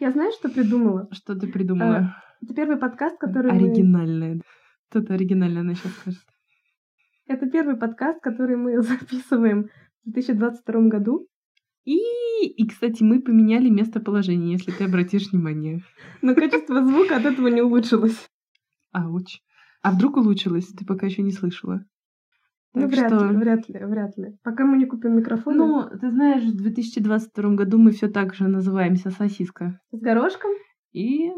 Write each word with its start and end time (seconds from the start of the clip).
Я 0.00 0.12
знаю, 0.12 0.30
что 0.32 0.48
придумала. 0.48 1.08
Что 1.12 1.34
ты 1.34 1.48
придумала? 1.48 2.14
Это 2.40 2.54
первый 2.54 2.76
подкаст, 2.76 3.18
который 3.18 3.52
мы... 3.52 3.58
Оригинальное. 3.58 4.40
Что-то 4.90 5.14
оригинальное 5.14 5.62
она 5.62 5.74
сейчас 5.74 5.92
скажет. 5.92 6.20
Это 7.26 7.50
первый 7.50 7.76
подкаст, 7.76 8.22
который 8.22 8.56
мы 8.56 8.80
записываем 8.82 9.70
в 10.04 10.12
2022 10.12 10.82
году. 10.82 11.26
И, 11.84 11.98
и, 12.46 12.68
кстати, 12.68 13.02
мы 13.02 13.20
поменяли 13.20 13.68
местоположение, 13.70 14.52
если 14.52 14.70
ты 14.70 14.84
обратишь 14.84 15.32
внимание. 15.32 15.82
Но 16.22 16.34
качество 16.34 16.84
звука 16.84 17.16
от 17.16 17.24
этого 17.24 17.48
не 17.48 17.62
улучшилось. 17.62 18.28
Ауч. 18.92 19.40
А 19.82 19.92
вдруг 19.92 20.16
улучшилось? 20.16 20.66
Ты 20.66 20.84
пока 20.84 21.06
еще 21.06 21.22
не 21.22 21.32
слышала. 21.32 21.84
Ну, 22.78 22.88
Так 22.88 22.90
вряд 22.98 23.12
что- 23.12 23.26
ли, 23.28 23.36
вряд 23.36 23.68
ли, 23.68 23.84
вряд 23.84 24.16
ли. 24.18 24.36
Пока 24.42 24.64
мы 24.64 24.76
не 24.78 24.86
купим 24.86 25.16
микрофон 25.16 25.56
Ну, 25.56 25.88
ты 26.00 26.10
знаешь, 26.10 26.44
в 26.44 26.56
2022 26.56 27.54
году 27.54 27.78
мы 27.78 27.90
все 27.90 28.08
так 28.08 28.34
же 28.34 28.48
называемся 28.48 29.10
сосиска. 29.10 29.80
с 29.92 30.00
горошком. 30.00 30.50
И 30.92 31.30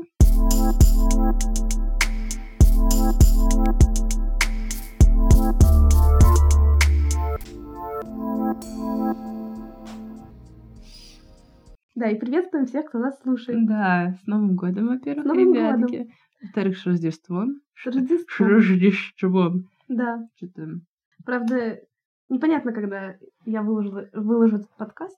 Да, 11.96 12.08
и 12.08 12.18
приветствуем 12.18 12.66
всех, 12.66 12.86
кто 12.86 12.98
нас 12.98 13.20
слушает. 13.20 13.66
да, 13.66 14.16
с 14.22 14.26
Новым 14.26 14.56
годом, 14.56 14.86
во-первых, 14.88 15.24
С 15.24 15.28
Новым 15.28 15.54
ребятки. 15.54 16.08
Во-вторых, 16.42 16.78
с 16.78 16.86
Рождеством. 16.86 17.60
С 17.74 17.86
Рождеством. 17.86 18.26
С 18.28 18.40
Рождеством. 18.40 19.68
Да. 19.88 20.26
Что-то... 20.36 20.80
Правда, 21.24 21.80
непонятно, 22.28 22.72
когда 22.72 23.16
я 23.44 23.62
выложу, 23.62 24.08
выложу 24.12 24.56
этот 24.56 24.76
подкаст. 24.76 25.16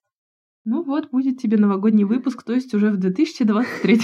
Ну 0.64 0.82
вот, 0.82 1.10
будет 1.10 1.38
тебе 1.38 1.56
новогодний 1.56 2.04
выпуск, 2.04 2.42
то 2.44 2.52
есть 2.52 2.72
уже 2.74 2.90
в 2.90 2.96
2023 2.96 3.98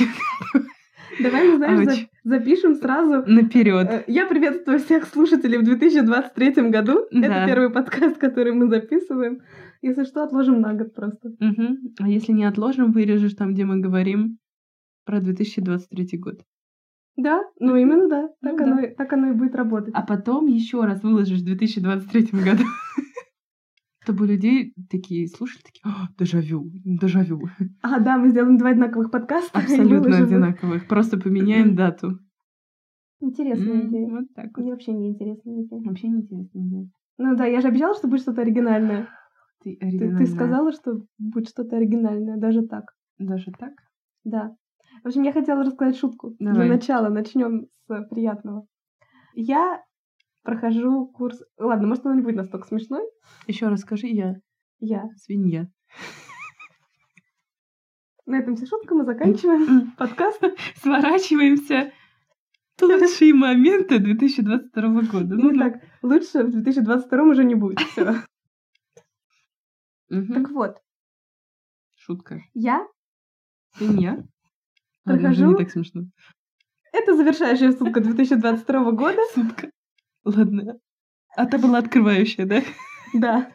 Давай, 1.21 1.49
мы, 1.49 1.57
знаешь, 1.57 1.89
Ауч. 1.89 1.99
за- 2.25 2.39
запишем 2.39 2.75
сразу. 2.75 3.25
наперед. 3.27 3.89
Э, 3.89 4.05
Я 4.07 4.27
приветствую 4.27 4.79
всех 4.79 5.07
слушателей 5.07 5.59
в 5.59 5.65
2023 5.65 6.71
году. 6.71 7.07
Да. 7.11 7.19
Это 7.27 7.47
первый 7.47 7.71
подкаст, 7.71 8.19
который 8.19 8.53
мы 8.53 8.69
записываем. 8.69 9.41
Если 9.83 10.05
что, 10.05 10.23
отложим 10.23 10.61
на 10.61 10.75
год 10.75 10.95
просто. 10.95 11.31
Мгм. 11.41 11.95
А 12.01 12.09
если 12.09 12.33
не 12.33 12.45
отложим, 12.45 12.93
вырежешь 12.93 13.35
там, 13.35 13.53
где 13.55 13.65
мы 13.65 13.79
говорим 13.81 14.39
про 15.05 15.21
2023 15.21 16.19
год. 16.19 16.41
Да, 17.21 17.43
ну 17.59 17.75
именно 17.75 18.09
да. 18.09 18.29
Ну 18.41 18.51
Так, 18.51 18.59
да. 18.59 18.65
оно, 18.73 18.81
и- 18.81 18.95
так 18.95 19.13
оно 19.13 19.31
и 19.31 19.33
будет 19.33 19.55
работать. 19.57 19.93
А 19.93 20.03
потом 20.03 20.47
еще 20.47 20.85
раз 20.85 21.03
выложишь 21.03 21.41
в 21.41 21.45
2023 21.45 22.29
году. 22.45 22.63
Чтобы 24.05 24.27
людей 24.27 24.73
такие 24.89 25.27
слушали, 25.27 25.63
такие, 25.63 25.83
«А, 25.85 26.07
дежавю, 26.19 26.71
дежавю. 26.85 27.43
А, 27.83 27.99
да, 28.01 28.17
мы 28.17 28.31
сделаем 28.31 28.57
два 28.57 28.71
одинаковых 28.71 29.11
подкаста. 29.11 29.59
Абсолютно 29.59 30.17
одинаковых. 30.17 30.87
Просто 30.89 31.19
поменяем 31.21 31.75
дату. 31.77 32.19
Интересная 33.21 33.87
идея. 33.87 34.09
Вот 34.09 34.25
так 34.35 34.47
вот. 34.57 34.63
Мне 34.63 34.71
вообще 34.73 34.93
не 34.93 35.09
интересная 35.11 35.63
идея. 35.65 35.81
Вообще 35.83 36.09
неинтересно. 36.09 36.51
да. 36.55 36.79
Ну 37.19 37.37
да, 37.37 37.47
я 37.47 37.61
же 37.61 37.69
обещала, 37.69 37.95
что 37.95 38.07
будет 38.07 38.21
что-то 38.21 38.43
оригинальное. 38.43 39.09
Ты 39.65 39.77
Ты, 39.77 39.87
оригинальная. 39.87 40.19
ты 40.19 40.27
сказала, 40.27 40.73
что 40.73 41.03
будет 41.19 41.49
что-то 41.49 41.77
оригинальное, 41.77 42.37
даже 42.39 42.63
так. 42.63 42.85
Даже 43.19 43.51
так? 43.59 43.73
Да. 44.25 44.55
В 45.03 45.09
общем, 45.09 45.23
я 45.23 45.33
хотела 45.33 45.65
рассказать 45.65 45.97
шутку. 45.97 46.35
Давай. 46.39 46.67
Для 46.67 46.75
начала 46.77 47.09
начнем 47.09 47.67
с 47.87 48.05
приятного. 48.09 48.67
Я 49.35 49.83
прохожу 50.43 51.07
курс... 51.09 51.43
Ладно, 51.59 51.89
может, 51.89 52.07
оно 52.07 52.15
не 52.15 52.23
будет 52.23 52.37
настолько 52.37 52.67
смешной. 52.67 53.03
Еще 53.47 53.69
раз 53.69 53.81
скажи, 53.81 54.09
я 54.09 54.37
Я. 54.81 55.09
свинья. 55.17 55.69
На 58.27 58.41
этом 58.41 58.57
все 58.57 58.67
шутка 58.67 58.95
мы 58.95 59.05
заканчиваем 59.05 59.93
подкаст. 59.93 60.43
Сворачиваемся. 60.77 61.93
Лучшие 62.81 63.35
моменты 63.35 63.99
2022 63.99 65.03
года. 65.03 65.35
Ну 65.35 65.59
так, 65.59 65.83
лучше 66.03 66.45
в 66.45 66.51
2022 66.51 67.23
уже 67.23 67.45
не 67.45 67.55
будет. 67.55 67.81
Все. 67.81 68.15
Так 70.09 70.51
вот, 70.51 70.77
Шутка. 71.97 72.41
я 72.55 72.87
Свинья. 73.77 74.25
Ладно, 75.09 75.29
Прохожу. 75.29 75.51
не 75.51 75.57
так 75.57 75.71
смешно. 75.71 76.03
Это 76.93 77.15
завершающая 77.17 77.73
шутка 77.73 78.01
2022 78.01 78.93
года. 78.93 79.19
Сутка. 79.35 79.71
Ладно. 80.25 80.79
А 81.37 81.47
та 81.47 81.59
была 81.59 81.79
открывающая, 81.79 82.47
да? 82.47 82.63
Да. 83.15 83.51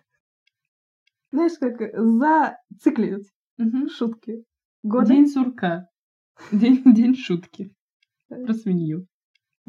Знаешь, 1.31 1.53
как 1.59 1.79
зацикливать 1.97 3.27
Мгм. 3.57 3.89
шутки 3.89 4.43
года. 4.83 5.07
День 5.07 5.27
сурка. 5.27 5.87
День, 6.51 6.81
день 6.93 7.15
шутки. 7.15 7.71
Про 8.29 8.53
свинью. 8.53 9.07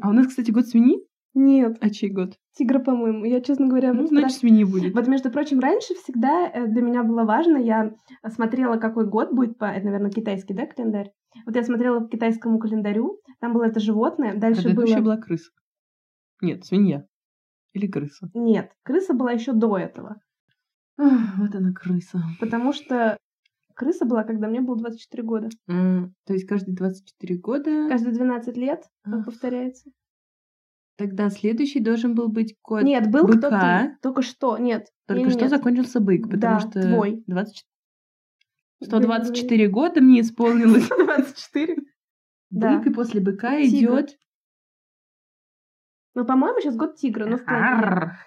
А 0.01 0.09
у 0.09 0.13
нас, 0.13 0.27
кстати, 0.27 0.51
год 0.51 0.67
свиньи? 0.67 1.05
Нет, 1.33 1.77
А 1.81 1.89
чей 1.89 2.09
год? 2.09 2.37
тигра, 2.53 2.79
по-моему. 2.79 3.25
Я, 3.25 3.41
честно 3.41 3.67
говоря, 3.67 3.93
Ну, 3.93 4.01
вот 4.01 4.09
значит, 4.09 4.37
свиньи 4.37 4.63
будет. 4.63 4.93
Вот, 4.93 5.07
между 5.07 5.29
прочим, 5.29 5.59
раньше 5.59 5.93
всегда 5.95 6.47
э, 6.49 6.67
для 6.67 6.81
меня 6.81 7.03
было 7.03 7.25
важно, 7.25 7.57
я 7.57 7.93
смотрела, 8.33 8.77
какой 8.77 9.05
год 9.07 9.33
будет 9.33 9.57
по... 9.57 9.65
Это, 9.65 9.85
наверное, 9.85 10.11
китайский, 10.11 10.53
да, 10.53 10.65
календарь? 10.65 11.11
Вот 11.45 11.55
я 11.55 11.63
смотрела 11.63 11.99
по 11.99 12.07
китайскому 12.07 12.59
календарю, 12.59 13.19
там 13.39 13.53
было 13.53 13.63
это 13.65 13.79
животное, 13.79 14.35
дальше 14.37 14.63
Предыдущая 14.63 14.97
было... 14.97 15.03
была 15.15 15.17
крыса. 15.17 15.51
Нет, 16.41 16.65
свинья. 16.65 17.05
Или 17.73 17.87
крыса. 17.87 18.29
Нет, 18.33 18.71
крыса 18.83 19.13
была 19.13 19.31
еще 19.31 19.51
до 19.53 19.77
этого, 19.77 20.17
Ах, 20.97 21.37
вот 21.37 21.53
она 21.55 21.73
крыса. 21.73 22.21
потому 22.39 22.71
что 22.73 23.17
крыса 23.75 24.05
была, 24.05 24.23
когда 24.23 24.47
мне 24.47 24.61
было 24.61 24.77
24 24.77 25.23
года. 25.23 25.49
М, 25.67 26.13
То 26.25 26.33
есть 26.33 26.47
каждые 26.47 26.75
24 26.75 27.37
года. 27.37 27.89
Каждые 27.89 28.13
12 28.13 28.55
лет 28.57 28.85
Ах. 29.03 29.25
повторяется. 29.25 29.89
Тогда 30.97 31.29
следующий 31.29 31.81
должен 31.81 32.15
был 32.15 32.29
быть 32.29 32.55
кот 32.61 32.83
Нет, 32.83 33.11
был 33.11 33.27
кто-то... 33.27 33.97
Только 34.01 34.21
что, 34.21 34.57
нет. 34.57 34.87
Только 35.07 35.29
что 35.29 35.41
нет. 35.41 35.49
закончился 35.49 35.99
бык, 35.99 36.23
потому 36.23 36.39
Да, 36.39 36.59
что 36.61 36.81
твой. 36.81 37.23
20 37.27 37.27
Да, 37.27 37.43
124 38.83 39.67
года 39.69 40.01
мне 40.01 40.21
исполнилось. 40.21 40.87
24? 40.87 41.75
Да. 42.51 42.77
Бык, 42.77 42.87
и 42.87 42.93
после 42.93 43.21
быка 43.21 43.61
идет. 43.63 44.17
Ну, 46.13 46.25
по-моему, 46.25 46.59
сейчас 46.61 46.75
год 46.75 46.95
тигра, 46.95 47.25
ну, 47.25 47.37
в. 47.37 48.17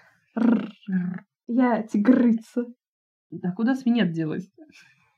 Я 1.47 1.83
тигрыца. 1.83 2.65
А 3.43 3.51
куда 3.51 3.75
свинья 3.75 4.05
делась? 4.05 4.49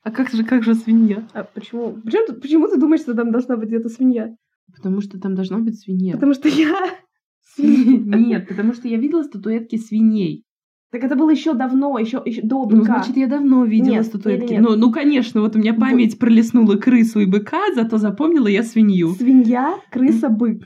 А 0.02 0.10
как 0.10 0.30
же, 0.30 0.44
как 0.44 0.62
же 0.62 0.74
свинья? 0.74 1.28
А 1.32 1.44
почему? 1.44 2.00
Почему, 2.02 2.40
почему 2.40 2.68
ты 2.68 2.78
думаешь, 2.78 3.02
что 3.02 3.14
там 3.14 3.30
должна 3.30 3.56
быть 3.56 3.68
где-то 3.68 3.88
свинья? 3.88 4.34
Потому 4.74 5.00
что 5.00 5.20
там 5.20 5.34
должна 5.34 5.58
быть 5.58 5.78
свинья. 5.78 6.14
Потому 6.14 6.34
что 6.34 6.48
я... 6.48 6.98
Нет, 7.58 8.48
потому 8.48 8.72
что 8.72 8.88
я 8.88 8.96
видела 8.96 9.22
статуэтки 9.22 9.76
свиней. 9.76 10.44
Так 10.92 11.02
это 11.04 11.16
было 11.16 11.30
еще 11.30 11.54
давно, 11.54 11.98
еще, 11.98 12.20
еще 12.22 12.42
до 12.42 12.66
Ну, 12.66 12.80
быка. 12.80 12.84
значит, 12.98 13.16
я 13.16 13.26
давно 13.26 13.64
видела 13.64 13.94
Нет, 13.94 14.06
статуэтки. 14.06 14.44
или 14.44 14.52
нет? 14.52 14.62
Ну, 14.62 14.76
ну, 14.76 14.92
конечно, 14.92 15.40
вот 15.40 15.56
у 15.56 15.58
меня 15.58 15.72
память 15.72 16.18
пролистнула 16.18 16.76
крысу 16.76 17.20
и 17.20 17.24
быка, 17.26 17.72
зато 17.74 17.96
запомнила 17.96 18.46
я 18.46 18.62
свинью. 18.62 19.14
Свинья, 19.14 19.80
крыса, 19.90 20.28
бык. 20.28 20.64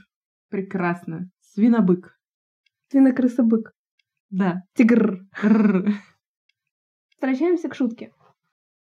Прекрасно. 0.50 1.30
Свинобык. 1.54 2.18
Свина, 2.90 3.12
крыса, 3.12 3.44
бык. 3.44 3.70
Да. 4.30 4.62
Тигр. 4.74 5.20
Возвращаемся 7.20 7.68
к 7.68 7.76
шутке. 7.76 8.10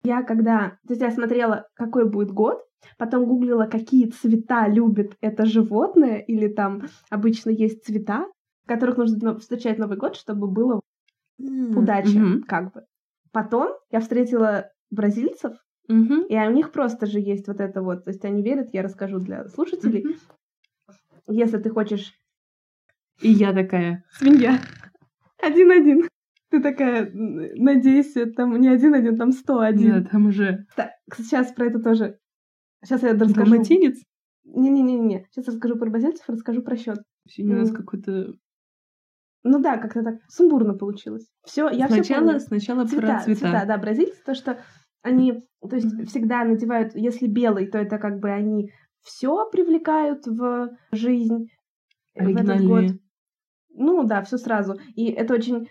Я 0.03 0.21
когда... 0.21 0.77
То 0.87 0.93
есть 0.93 1.01
я 1.01 1.09
смотрела, 1.09 1.67
какой 1.73 2.07
будет 2.07 2.31
год, 2.31 2.59
потом 2.99 3.25
гуглила, 3.25 3.65
какие 3.65 4.07
цвета 4.09 4.67
любит 4.67 5.17
это 5.21 5.45
животное, 5.47 6.17
или 6.19 6.47
там 6.47 6.83
обычно 7.09 7.49
есть 7.49 7.83
цвета, 7.83 8.27
в 8.63 8.67
которых 8.67 8.97
нужно 8.97 9.39
встречать 9.39 9.79
Новый 9.79 9.97
год, 9.97 10.15
чтобы 10.15 10.47
было 10.47 10.81
удача, 11.75 12.19
Мгм. 12.19 12.43
как 12.43 12.73
бы. 12.73 12.85
Потом 13.31 13.73
я 13.91 13.99
встретила 13.99 14.69
бразильцев, 14.89 15.53
Мгм. 15.87 16.25
и 16.27 16.35
у 16.37 16.51
них 16.51 16.71
просто 16.71 17.05
же 17.05 17.19
есть 17.19 17.47
вот 17.47 17.59
это 17.61 17.81
вот, 17.81 18.03
то 18.05 18.11
есть 18.11 18.23
они 18.25 18.43
верят, 18.43 18.69
я 18.73 18.81
расскажу 18.81 19.19
для 19.19 19.47
слушателей. 19.49 20.03
Мгм. 20.03 20.15
Если 21.27 21.57
ты 21.57 21.69
хочешь 21.69 22.13
И 23.21 23.29
я 23.31 23.53
такая. 23.53 24.03
свинья, 24.11 24.59
один-один, 25.41 26.07
ты 26.49 26.61
такая, 26.61 27.05
м, 27.09 27.53
надейся, 27.55 28.25
там 28.25 28.59
не 28.59 28.67
один-один, 28.67 29.17
там 29.17 29.31
сто 29.31 29.59
один. 29.59 29.95
Нет, 29.95 30.11
там 30.11 30.27
уже 30.27 30.65
Так, 30.75 30.91
сейчас 31.15 31.51
про 31.53 31.67
это 31.67 31.79
тоже. 31.79 32.17
Сейчас 32.83 33.03
я 33.03 33.13
расскажу. 33.13 33.33
далматинец. 33.51 34.01
Не-не-не-не. 34.43 35.27
Сейчас 35.31 35.47
расскажу 35.47 35.77
про 35.77 35.89
бразильцев, 35.89 36.27
расскажу 36.27 36.63
про 36.63 36.75
счет. 36.75 36.97
Сегодня 37.29 37.57
у 37.57 37.59
нас 37.59 37.71
какой-то... 37.71 38.33
Ну 39.43 39.59
да, 39.59 39.77
как-то 39.77 40.03
так 40.03 40.15
сумбурно 40.27 40.73
получилось. 40.75 41.27
Все, 41.43 41.69
я 41.69 41.87
все 41.87 42.03
Сначала, 42.03 42.39
сначала 42.39 42.85
цвета, 42.85 43.23
про 43.25 43.35
цвета. 43.35 43.65
да, 43.65 43.77
бразильцы, 43.77 44.21
то, 44.23 44.35
что 44.35 44.59
они, 45.01 45.41
то 45.67 45.75
есть 45.75 45.91
Мгм. 45.93 46.05
всегда 46.05 46.43
надевают, 46.43 46.95
если 46.95 47.27
белый, 47.27 47.67
то 47.67 47.79
это 47.79 47.97
как 47.97 48.19
бы 48.19 48.29
они 48.29 48.71
все 49.01 49.49
привлекают 49.49 50.27
в 50.27 50.69
жизнь 50.91 51.47
э, 52.13 52.27
в 52.27 52.37
этот 52.37 52.63
год. 52.65 52.85
Ну 53.73 54.03
да, 54.03 54.21
все 54.21 54.37
сразу. 54.37 54.75
И 54.95 55.09
это 55.09 55.33
очень, 55.33 55.69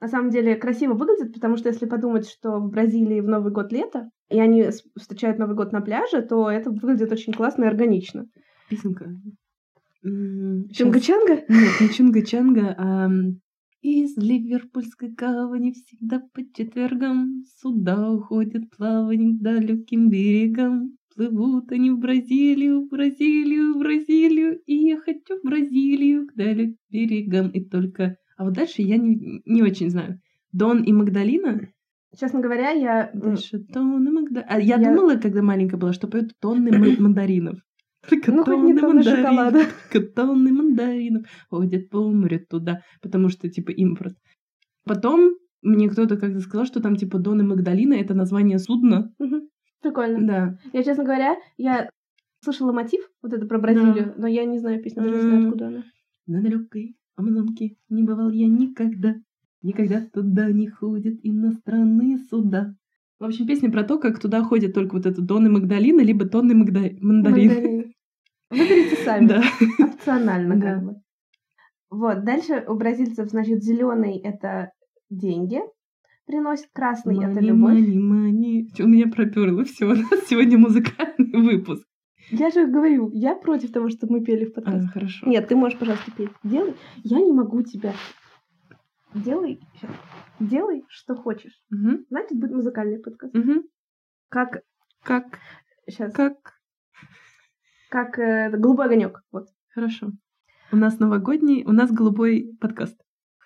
на 0.00 0.08
самом 0.08 0.30
деле, 0.30 0.56
красиво 0.56 0.94
выглядит, 0.94 1.32
потому 1.34 1.56
что 1.56 1.68
если 1.68 1.86
подумать, 1.86 2.28
что 2.28 2.58
в 2.58 2.70
Бразилии 2.70 3.20
в 3.20 3.28
Новый 3.28 3.52
год 3.52 3.70
лето, 3.70 4.10
и 4.28 4.40
они 4.40 4.70
встречают 4.96 5.38
Новый 5.38 5.54
год 5.54 5.72
на 5.72 5.80
пляже, 5.80 6.22
то 6.22 6.50
это 6.50 6.70
выглядит 6.70 7.12
очень 7.12 7.32
классно 7.32 7.64
и 7.64 7.68
органично. 7.68 8.26
Песенка. 8.68 9.14
Чунга-чанга? 10.04 11.44
Нет, 11.48 11.80
не 11.80 11.88
Чунга-Чанга, 11.88 12.74
а 12.76 13.08
из 13.80 14.16
Ливерпульской 14.16 15.10
гавани 15.10 15.72
всегда 15.72 16.20
по 16.32 16.40
четвергам 16.54 17.44
суда 17.60 18.10
уходят 18.10 18.70
плавать 18.76 19.18
к 19.18 19.42
далеким 19.42 20.08
берегам. 20.08 20.96
Плывут 21.14 21.70
они 21.70 21.90
в 21.90 21.98
Бразилию, 21.98 22.80
в 22.80 22.88
Бразилию, 22.88 23.74
в 23.74 23.78
Бразилию, 23.78 24.58
и 24.66 24.74
я 24.74 24.98
хочу 24.98 25.38
в 25.38 25.46
Бразилию 25.46 26.26
к 26.26 26.34
далеким 26.34 26.76
берегам. 26.90 27.50
И 27.50 27.64
только... 27.64 28.16
А 28.36 28.44
вот 28.44 28.54
дальше 28.54 28.82
я 28.82 28.96
не, 28.96 29.42
не 29.44 29.62
очень 29.62 29.90
знаю. 29.90 30.18
Дон 30.52 30.82
и 30.82 30.92
Магдалина? 30.92 31.68
Честно 32.18 32.40
говоря, 32.40 32.70
я... 32.70 33.10
Дальше 33.14 33.58
Дон 33.58 34.06
и 34.08 34.10
Магдалина. 34.10 34.46
А 34.48 34.60
я, 34.60 34.76
Я- 34.76 34.90
думала, 34.90 35.16
когда 35.16 35.42
маленькая 35.42 35.76
была, 35.76 35.92
что 35.92 36.08
поют 36.08 36.32
тонны 36.40 36.76
ма- 36.76 37.00
мандаринов. 37.00 37.58
Только 38.08 38.32
Ну, 38.32 38.44
тонны. 38.44 38.74
Только 39.92 40.06
тонны 40.06 40.52
мандаринов 40.52 41.26
ходят 41.48 41.88
по 41.90 42.10
морю 42.10 42.40
туда, 42.48 42.80
потому 43.02 43.28
что, 43.28 43.48
типа, 43.48 43.70
импорт. 43.70 44.14
Потом 44.84 45.34
мне 45.62 45.88
кто-то 45.88 46.16
как-то 46.16 46.40
сказал, 46.40 46.66
что 46.66 46.80
там, 46.80 46.96
типа, 46.96 47.18
Дон 47.18 47.40
и 47.40 47.44
Магдалина— 47.44 47.94
это 47.94 48.14
название 48.14 48.58
судна. 48.58 49.12
Прикольно. 49.80 50.26
Да. 50.26 50.58
Я, 50.72 50.82
честно 50.82 51.04
говоря, 51.04 51.36
я 51.56 51.88
слышала 52.42 52.72
мотив, 52.72 53.00
вот 53.22 53.32
это 53.32 53.46
про 53.46 53.58
Бразилию, 53.58 54.14
но 54.16 54.26
я 54.26 54.44
не 54.44 54.58
знаю 54.58 54.82
песню, 54.82 55.02
даже 55.02 55.16
не 55.16 55.20
знаю, 55.22 55.46
откуда 55.46 55.66
она. 55.68 55.84
На 56.26 56.42
далекой 56.42 56.96
Амазонке 57.16 57.76
не 57.88 58.02
бывал 58.02 58.30
я 58.30 58.48
никогда. 58.48 59.14
Никогда 59.62 60.06
туда 60.12 60.50
не 60.50 60.68
ходят 60.68 61.14
иностранные 61.22 62.18
суда. 62.18 62.74
В 63.18 63.24
общем, 63.24 63.46
песня 63.46 63.70
про 63.70 63.84
то, 63.84 63.98
как 63.98 64.18
туда 64.20 64.42
ходят 64.42 64.74
только 64.74 64.94
вот 64.94 65.06
это 65.06 65.22
Дон 65.22 65.46
и 65.46 65.48
Магдалина, 65.48 66.00
либо 66.02 66.24
и 66.24 66.28
Магда- 66.28 66.98
Мандарин. 67.00 67.48
Мандарин. 67.48 67.83
Выберите 68.58 68.96
сами. 69.04 69.26
Да. 69.28 69.42
Опционально 69.84 70.56
Да. 70.56 70.74
как 70.74 70.84
бы. 70.84 70.94
Вот, 71.90 72.24
дальше 72.24 72.64
у 72.66 72.74
бразильцев, 72.74 73.28
значит, 73.30 73.62
зеленый 73.62 74.18
это 74.18 74.72
деньги 75.10 75.60
приносит, 76.26 76.68
красный 76.72 77.18
это 77.18 77.34
Мани, 77.34 77.46
любовь. 77.48 77.72
мани, 77.74 77.98
мани. 77.98 78.70
У 78.80 78.86
меня 78.88 79.06
проперло 79.08 79.64
все. 79.64 79.84
У 79.90 79.94
нас 79.94 80.08
сегодня 80.26 80.58
музыкальный 80.58 81.30
выпуск. 81.32 81.86
Я 82.30 82.50
же 82.50 82.66
говорю, 82.66 83.10
я 83.12 83.34
против 83.36 83.70
того, 83.70 83.90
чтобы 83.90 84.14
мы 84.18 84.24
пели 84.24 84.46
в 84.46 84.48
А, 84.50 84.52
подкасте. 84.62 84.88
хорошо. 84.88 85.26
Нет, 85.28 85.46
ты 85.46 85.54
можешь, 85.56 85.78
пожалуйста, 85.78 86.10
петь. 86.16 86.30
Делай. 86.42 86.74
Я 87.02 87.20
не 87.20 87.32
могу 87.32 87.62
тебя. 87.62 87.92
Делай. 89.14 89.60
щас. 89.80 89.90
Делай, 90.40 90.84
что 90.88 91.14
хочешь. 91.14 91.62
Мгм, 91.70 92.06
Значит, 92.10 92.38
будет 92.40 92.52
музыкальный 92.52 92.98
подкаст. 92.98 93.34
мгм. 93.34 93.62
Как 94.30 94.62
Как? 95.02 95.38
сейчас? 95.86 96.12
Как, 96.14 96.34
Как? 97.94 98.18
э, 98.18 98.50
голубой 98.50 98.86
огонек. 98.86 99.22
Вот. 99.30 99.46
Хорошо. 99.72 100.10
У 100.72 100.76
нас 100.76 100.98
новогодний, 100.98 101.62
у 101.64 101.70
нас 101.70 101.92
голубой 101.92 102.56
подкаст. 102.60 103.00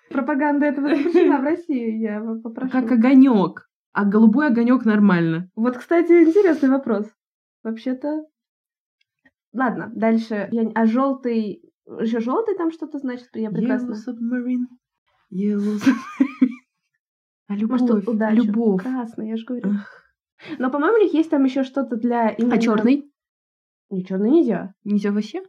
Пропаганда 0.09 0.65
этого 0.65 0.89
запрещена 0.89 1.37
в 1.37 1.43
России, 1.43 1.99
я 1.99 2.19
попрошу. 2.43 2.71
Как 2.71 2.91
огонек. 2.91 3.69
А 3.93 4.05
голубой 4.05 4.47
огонек 4.47 4.85
нормально. 4.85 5.51
Вот, 5.55 5.77
кстати, 5.77 6.23
интересный 6.23 6.69
вопрос. 6.69 7.05
Вообще-то. 7.61 8.25
Ладно, 9.53 9.91
дальше. 9.95 10.49
Я... 10.51 10.71
А 10.73 10.87
желтый. 10.87 11.61
Еще 11.85 12.19
желтый 12.19 12.55
там 12.55 12.71
что-то 12.71 12.97
значит, 12.97 13.29
я 13.35 13.51
прекрасно. 13.51 13.91
Yellow 13.91 14.15
submarine. 14.15 14.65
Yellow 15.31 15.77
submarine. 15.77 16.49
А 17.49 17.55
любовь. 17.55 17.81
Может, 17.81 18.07
удача. 18.07 18.41
Любовь. 18.41 18.81
Красный, 18.81 19.29
я 19.29 19.37
же 19.37 19.45
говорю. 19.45 19.69
Ах. 19.75 19.99
Но, 20.57 20.71
по-моему, 20.71 20.97
у 20.97 21.03
них 21.03 21.13
есть 21.13 21.29
там 21.29 21.43
еще 21.43 21.63
что-то 21.63 21.97
для 21.97 22.29
именно... 22.29 22.55
А 22.55 22.57
черный? 22.57 23.08
Не, 23.89 24.05
черный 24.05 24.31
нельзя. 24.31 24.73
Нельзя 24.83 25.11
вообще? 25.11 25.41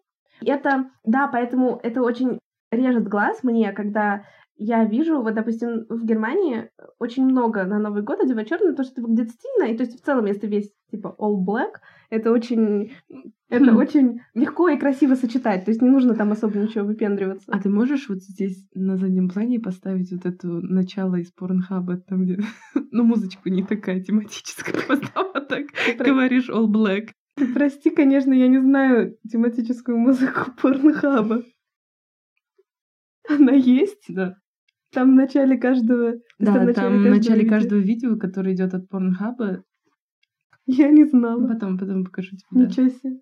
Это, 0.45 0.91
да, 1.05 1.29
поэтому 1.29 1.79
это 1.83 2.03
очень 2.03 2.39
режет 2.71 3.09
глаз 3.09 3.43
мне, 3.43 3.73
когда 3.73 4.25
я 4.63 4.85
вижу, 4.85 5.23
вот, 5.23 5.35
допустим, 5.35 5.87
в 5.89 6.05
Германии 6.05 6.69
очень 6.99 7.25
много 7.25 7.65
на 7.65 7.79
Новый 7.79 8.03
год 8.03 8.21
одевают 8.21 8.47
черный, 8.47 8.73
потому 8.73 8.85
что 8.85 9.01
это 9.01 9.09
выглядит 9.09 9.31
стильно, 9.31 9.65
и 9.65 9.77
то 9.77 9.85
есть 9.85 9.99
в 9.99 10.05
целом, 10.05 10.27
если 10.27 10.47
весь, 10.47 10.71
типа, 10.91 11.17
all 11.19 11.43
black, 11.43 11.81
это 12.11 12.31
очень, 12.31 12.93
это 13.49 13.73
Хм. 13.73 13.77
очень 13.77 14.21
легко 14.35 14.69
и 14.69 14.79
красиво 14.79 15.15
сочетать, 15.15 15.65
то 15.65 15.71
есть 15.71 15.81
не 15.81 15.89
нужно 15.89 16.15
там 16.15 16.33
особо 16.33 16.59
ничего 16.59 16.85
выпендриваться. 16.85 17.51
А 17.51 17.59
ты 17.59 17.71
можешь 17.71 18.11
вот 18.11 18.19
здесь 18.19 18.69
на 18.75 18.99
заднем 18.99 19.31
плане 19.31 19.61
поставить 19.61 20.13
вот 20.13 20.27
это 20.27 20.47
начало 20.47 21.17
из 21.17 21.33
порнхаба, 21.33 21.97
там 21.97 22.25
где... 22.25 22.39
Ну, 22.93 23.05
музычку 23.05 23.49
не 23.49 23.63
такая 23.63 24.03
тематическая, 24.03 24.75
просто 24.87 25.09
вот 25.15 25.49
так 25.49 25.65
говоришь 25.99 26.51
all 26.51 26.67
black. 26.67 27.11
Ты 27.41 27.47
прости, 27.55 27.91
конечно, 27.91 28.33
я 28.35 28.49
не 28.49 28.61
знаю 28.61 29.17
тематическую 29.31 29.99
музыку 29.99 30.53
порнохаба. 30.63 31.43
Она 33.29 33.53
есть? 33.53 34.05
Да. 34.09 34.37
Там 34.93 35.13
в 35.13 35.15
начале 35.15 35.57
каждого... 35.57 36.15
Да, 36.39 36.65
в 36.65 36.73
там 36.75 36.99
в 36.99 37.07
начале 37.07 37.41
видео. 37.43 37.51
каждого 37.51 37.79
видео, 37.79 38.17
которое 38.19 38.55
идет 38.55 38.75
от 38.75 38.89
порнхаба, 38.89 39.65
Я 40.67 40.91
не 40.91 41.05
знала. 41.05 41.47
потом, 41.49 41.79
потом 41.79 42.05
покажу 42.05 42.37
тебе. 42.37 42.47
да. 42.51 42.67
Ничего 42.67 42.89
себе. 42.89 43.21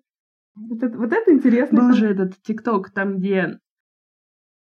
Вот 0.55 0.83
это, 0.83 0.97
вот 0.97 1.13
это 1.13 1.31
интересно. 1.31 1.79
Был 1.79 1.93
же 1.93 2.07
этот 2.07 2.41
ТикТок, 2.41 2.91
там, 2.91 3.19
где 3.19 3.59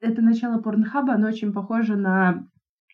это 0.01 0.21
начало 0.21 0.61
порнхаба, 0.61 1.13
оно 1.13 1.29
очень 1.29 1.53
похоже 1.53 1.95
на 1.95 2.47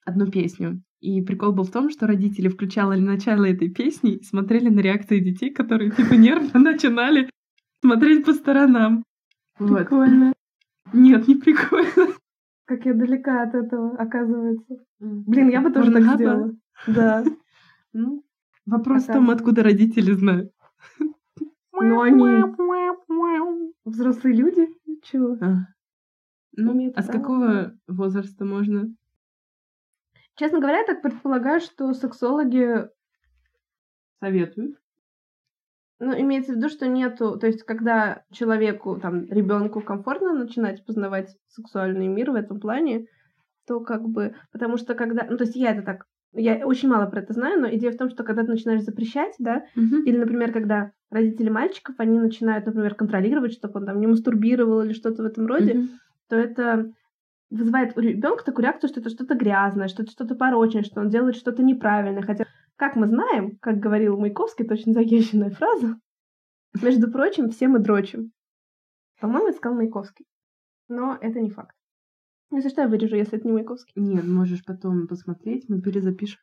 одну 0.07 0.27
песню. 0.27 0.81
И 1.00 1.21
прикол 1.21 1.54
был 1.54 1.63
в 1.63 1.71
том, 1.71 1.89
что 1.89 2.07
родители 2.07 2.48
включали 2.48 3.00
начало 3.00 3.45
этой 3.45 3.69
песни 3.69 4.15
и 4.15 4.24
смотрели 4.24 4.69
на 4.69 4.80
реакции 4.80 5.19
детей, 5.19 5.51
которые 5.51 5.92
типа 5.92 6.13
нервно 6.13 6.59
начинали 6.59 7.30
смотреть 7.83 8.25
по 8.25 8.33
сторонам. 8.33 9.04
Вот. 9.59 9.80
Прикольно. 9.80 10.33
Нет, 10.94 11.27
не 11.27 11.36
прикольно. 11.36 12.13
Как 12.65 12.86
я 12.86 12.94
далека 12.94 13.44
от 13.44 13.54
этого, 13.54 13.95
оказывается. 13.98 14.77
Блин, 15.00 15.50
я 15.50 15.62
бы 15.62 15.71
тоже 15.71 15.92
так 15.92 16.04
Порнхаба? 16.04 16.18
сделала. 16.18 16.54
Да. 16.88 17.24
Ну, 17.94 18.24
вопрос 18.65 19.04
в 19.04 19.13
том, 19.13 19.30
откуда 19.30 19.63
родители 19.63 20.13
знают. 20.13 20.51
Но 21.74 22.01
они 22.01 22.44
взрослые 23.86 24.36
люди. 24.36 24.68
Чего? 25.04 25.38
А. 25.42 25.68
Ну, 26.54 26.92
а 26.95 27.01
с 27.01 27.07
какого 27.07 27.74
возраста 27.88 28.44
можно? 28.44 28.94
Честно 30.37 30.59
говоря, 30.59 30.79
я 30.79 30.85
так 30.85 31.01
предполагаю, 31.01 31.59
что 31.59 31.93
сексологи, 31.93 32.87
Советуют. 34.19 34.77
ну, 35.99 36.19
имеется 36.19 36.53
в 36.53 36.57
виду, 36.57 36.69
что 36.69 36.87
нету, 36.87 37.37
то 37.39 37.47
есть, 37.47 37.63
когда 37.63 38.23
человеку, 38.31 38.99
там, 38.99 39.25
ребенку 39.25 39.81
комфортно 39.81 40.33
начинать 40.33 40.85
познавать 40.85 41.35
сексуальный 41.47 42.07
мир 42.07 42.31
в 42.31 42.35
этом 42.35 42.59
плане, 42.59 43.07
то 43.67 43.79
как 43.79 44.07
бы, 44.07 44.35
потому 44.51 44.77
что 44.77 44.95
когда, 44.95 45.25
ну, 45.29 45.37
то 45.37 45.44
есть 45.45 45.56
я 45.56 45.71
это 45.71 45.81
так, 45.81 46.06
я 46.33 46.67
очень 46.67 46.89
мало 46.89 47.07
про 47.09 47.21
это 47.21 47.33
знаю, 47.33 47.59
но 47.61 47.69
идея 47.75 47.91
в 47.91 47.97
том, 47.97 48.09
что 48.09 48.23
когда 48.23 48.44
ты 48.44 48.49
начинаешь 48.51 48.83
запрещать, 48.83 49.35
да, 49.39 49.65
Или, 50.06 50.17
например, 50.17 50.53
когда 50.53 50.91
родители 51.09 51.49
мальчиков, 51.49 51.95
они 51.99 52.19
начинают, 52.19 52.65
например, 52.65 52.95
контролировать, 52.95 53.53
чтобы 53.53 53.79
он 53.79 53.85
там 53.87 53.99
не 53.99 54.07
мастурбировал 54.07 54.81
или 54.83 54.94
что-то 54.94 55.23
в 55.23 55.25
этом 55.25 55.47
роде, 55.47 55.73
Мгм. 55.73 55.89
то 56.29 56.35
это 56.35 56.91
вызывает 57.49 57.97
у 57.97 58.01
ребенка 58.01 58.44
такую 58.44 58.63
реакцию, 58.63 58.89
что 58.89 58.99
это 58.99 59.09
что-то 59.09 59.35
грязное, 59.35 59.87
что 59.87 60.04
это 60.04 60.11
что-то 60.11 60.35
порочное, 60.35 60.83
что 60.83 61.01
он 61.01 61.09
делает 61.09 61.35
что-то 61.35 61.63
неправильное. 61.63 62.23
Хотя, 62.23 62.45
как 62.75 62.95
мы 62.95 63.07
знаем, 63.07 63.57
как 63.61 63.77
говорил 63.77 64.18
Маяковский, 64.18 64.66
это 64.66 64.73
очень 64.73 64.94
заезженная 64.94 65.51
фраза, 65.51 65.95
между 66.81 67.11
прочим, 67.11 67.49
все 67.49 67.68
мы 67.68 67.80
дрочим. 67.80 68.31
По-моему, 69.19 69.47
это 69.49 69.57
сказал 69.57 69.77
Маяковский. 69.77 70.25
Но 70.89 71.18
это 71.19 71.39
не 71.39 71.49
факт. 71.49 71.75
Если 72.51 72.69
что, 72.69 72.81
я 72.81 72.87
вырежу, 72.87 73.16
если 73.16 73.37
это 73.37 73.47
не 73.47 73.54
Маяковский. 73.54 73.94
Нет, 73.95 74.25
можешь 74.25 74.63
потом 74.63 75.07
посмотреть, 75.07 75.66
мы 75.68 75.81
перезапишем. 75.81 76.39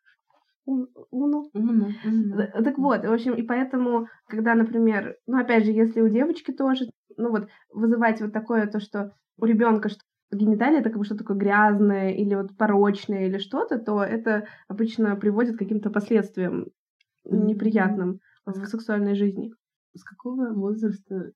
Ун- 0.67 0.89
Уно. 1.11 1.51
Умно, 1.53 1.91
умно. 2.05 2.37
Т- 2.37 2.63
Так 2.63 2.79
вот, 2.79 3.05
в 3.05 3.13
общем, 3.13 3.35
и 3.35 3.43
поэтому, 3.43 4.09
когда, 4.27 4.55
например, 4.55 5.17
ну, 5.27 5.39
опять 5.39 5.65
же, 5.65 5.73
если 5.73 6.01
у 6.01 6.09
девочки 6.09 6.53
тоже, 6.53 6.87
ну, 7.17 7.31
вот, 7.31 7.49
вызывать 7.71 8.21
вот 8.21 8.33
такое, 8.33 8.67
то, 8.67 8.81
что 8.81 9.15
у 9.39 9.45
ребенка 9.45 9.89
что 9.89 10.01
гениталия 10.33 10.81
это 10.81 10.91
как 10.91 10.99
бы 10.99 11.05
что 11.05 11.17
такое 11.17 11.37
грязное 11.37 12.11
или 12.11 12.35
вот 12.35 12.57
порочное 12.57 13.27
или 13.27 13.39
что-то, 13.39 13.79
то 13.79 14.03
это 14.03 14.47
обычно 14.69 15.17
приводит 15.17 15.57
к 15.57 15.59
каким-то 15.59 15.91
последствиям 15.91 16.69
неприятным 17.25 18.21
в 18.45 18.67
сексуальной 18.67 19.15
жизни. 19.15 19.53
С 19.95 20.03
какого 20.03 20.53
возраста 20.53 21.33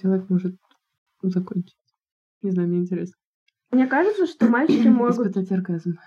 человек 0.00 0.28
может 0.28 0.56
закончить? 1.22 1.76
Не 2.42 2.50
знаю, 2.50 2.68
мне 2.68 2.78
интересно. 2.78 3.16
Мне 3.70 3.86
кажется, 3.86 4.26
что 4.26 4.46
мальчики 4.48 4.88
могут... 4.88 5.26
Испытать 5.26 5.52
оргазм. 5.52 5.98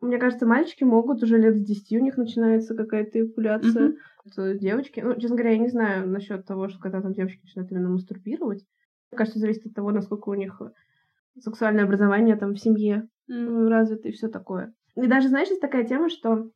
Мне 0.00 0.18
кажется, 0.18 0.46
мальчики 0.46 0.84
могут 0.84 1.22
уже 1.22 1.38
лет 1.38 1.56
с 1.56 1.60
10 1.60 1.92
у 1.92 2.04
них 2.04 2.16
начинается 2.16 2.74
какая-то 2.74 3.18
эякуляция. 3.18 3.94
Это 4.26 4.54
девочки, 4.54 5.00
ну, 5.00 5.14
честно 5.14 5.36
говоря, 5.36 5.52
я 5.52 5.58
не 5.58 5.68
знаю 5.68 6.08
насчет 6.08 6.44
того, 6.44 6.68
что 6.68 6.78
когда 6.78 7.00
там 7.00 7.12
девочки 7.12 7.40
начинают 7.42 7.70
именно 7.70 7.88
мастурбировать. 7.88 8.64
Мне 9.10 9.18
кажется, 9.18 9.38
зависит 9.38 9.66
от 9.66 9.74
того, 9.74 9.92
насколько 9.92 10.28
у 10.28 10.34
них 10.34 10.60
сексуальное 11.40 11.84
образование 11.84 12.36
там 12.36 12.54
в 12.54 12.60
семье 12.60 13.08
М. 13.28 13.66
э, 13.66 13.68
развито 13.68 14.08
и 14.08 14.12
все 14.12 14.28
такое. 14.28 14.74
И 14.94 15.06
даже, 15.06 15.28
знаешь, 15.28 15.48
есть 15.48 15.60
такая 15.60 15.84
тема, 15.84 16.08
что 16.08 16.50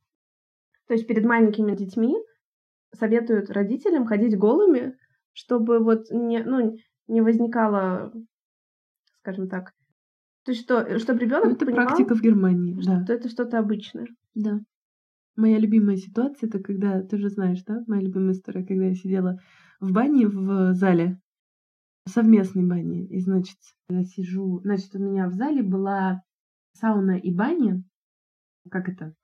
то 0.87 0.95
есть 0.95 1.07
перед 1.07 1.25
маленькими 1.25 1.77
детьми 1.77 2.17
советуют 2.93 3.51
родителям 3.51 4.07
ходить 4.07 4.37
голыми, 4.37 4.97
чтобы 5.33 5.79
вот 5.79 6.11
не, 6.11 6.43
ну, 6.43 6.77
не 7.07 7.21
возникало, 7.21 8.13
скажем 9.21 9.49
так, 9.49 9.73
то 10.45 10.53
есть 10.53 10.65
что, 10.65 10.99
чтобы 10.99 11.21
ребенок 11.21 11.53
это 11.53 11.67
понимал, 11.67 11.87
практика 11.87 12.15
в 12.15 12.23
Германии, 12.23 12.75
да. 12.75 13.05
что 13.05 13.13
это 13.13 13.29
что-то 13.29 13.59
обычное. 13.59 14.09
Да. 14.35 14.61
Моя 15.37 15.59
любимая 15.59 15.97
ситуация, 15.97 16.49
это 16.49 16.59
когда, 16.59 17.03
ты 17.03 17.19
же 17.19 17.29
знаешь, 17.29 17.63
да, 17.65 17.85
моя 17.87 18.03
любимая 18.03 18.33
история, 18.33 18.65
когда 18.67 18.87
я 18.87 18.95
сидела 18.95 19.39
в 19.81 19.93
бане 19.93 20.27
в 20.27 20.75
зале, 20.75 21.21
совместной 22.07 22.67
бане, 22.67 23.07
и, 23.07 23.21
значит, 23.21 23.57
я 23.89 24.05
сижу, 24.05 24.61
значит, 24.61 24.95
у 24.95 24.99
меня 24.99 25.29
в 25.29 25.33
зале 25.33 25.63
была 25.63 26.23
сауна 26.73 27.19
и 27.19 27.33
баня, 27.35 27.83
как 28.71 28.89
это? 28.89 29.15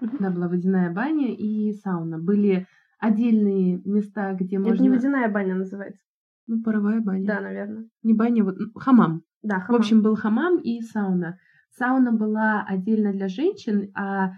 Да, 0.00 0.30
была 0.30 0.48
водяная 0.48 0.92
баня 0.92 1.34
и 1.34 1.72
сауна. 1.72 2.18
Были 2.18 2.66
отдельные 2.98 3.80
места, 3.84 4.32
где 4.34 4.56
Это 4.56 4.68
можно... 4.68 4.82
не 4.82 4.90
водяная 4.90 5.28
баня 5.28 5.54
называется. 5.54 6.02
Ну, 6.46 6.62
паровая 6.62 7.00
баня. 7.00 7.26
Да, 7.26 7.40
наверное. 7.40 7.88
Не 8.02 8.14
баня, 8.14 8.44
вот 8.44 8.56
хамам. 8.76 9.22
Да, 9.42 9.60
В 9.60 9.64
хамам. 9.64 9.80
общем, 9.80 10.02
был 10.02 10.14
хамам 10.16 10.58
и 10.58 10.80
сауна. 10.80 11.38
Сауна 11.70 12.12
была 12.12 12.64
отдельно 12.66 13.12
для 13.12 13.28
женщин, 13.28 13.90
а 13.94 14.32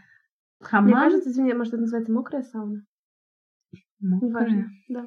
хамам... 0.61 0.87
Мне 0.87 0.95
кажется, 0.95 1.31
извини, 1.31 1.55
может, 1.55 1.75
это 1.75 1.83
называется 1.83 2.12
мокрая 2.12 2.43
сауна? 2.43 2.85
Мокрая. 4.00 4.31
Неважно. 4.31 4.69
Да. 4.89 5.07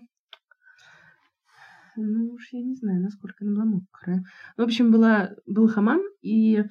Ну 1.96 2.34
уж 2.34 2.50
я 2.52 2.62
не 2.62 2.76
знаю, 2.76 3.02
насколько 3.02 3.46
она 3.46 3.54
была 3.54 3.66
мокрая. 3.66 4.24
В 4.58 4.62
общем, 4.62 4.92
была, 4.92 5.32
был 5.46 5.68
хамам, 5.68 6.02
и 6.22 6.64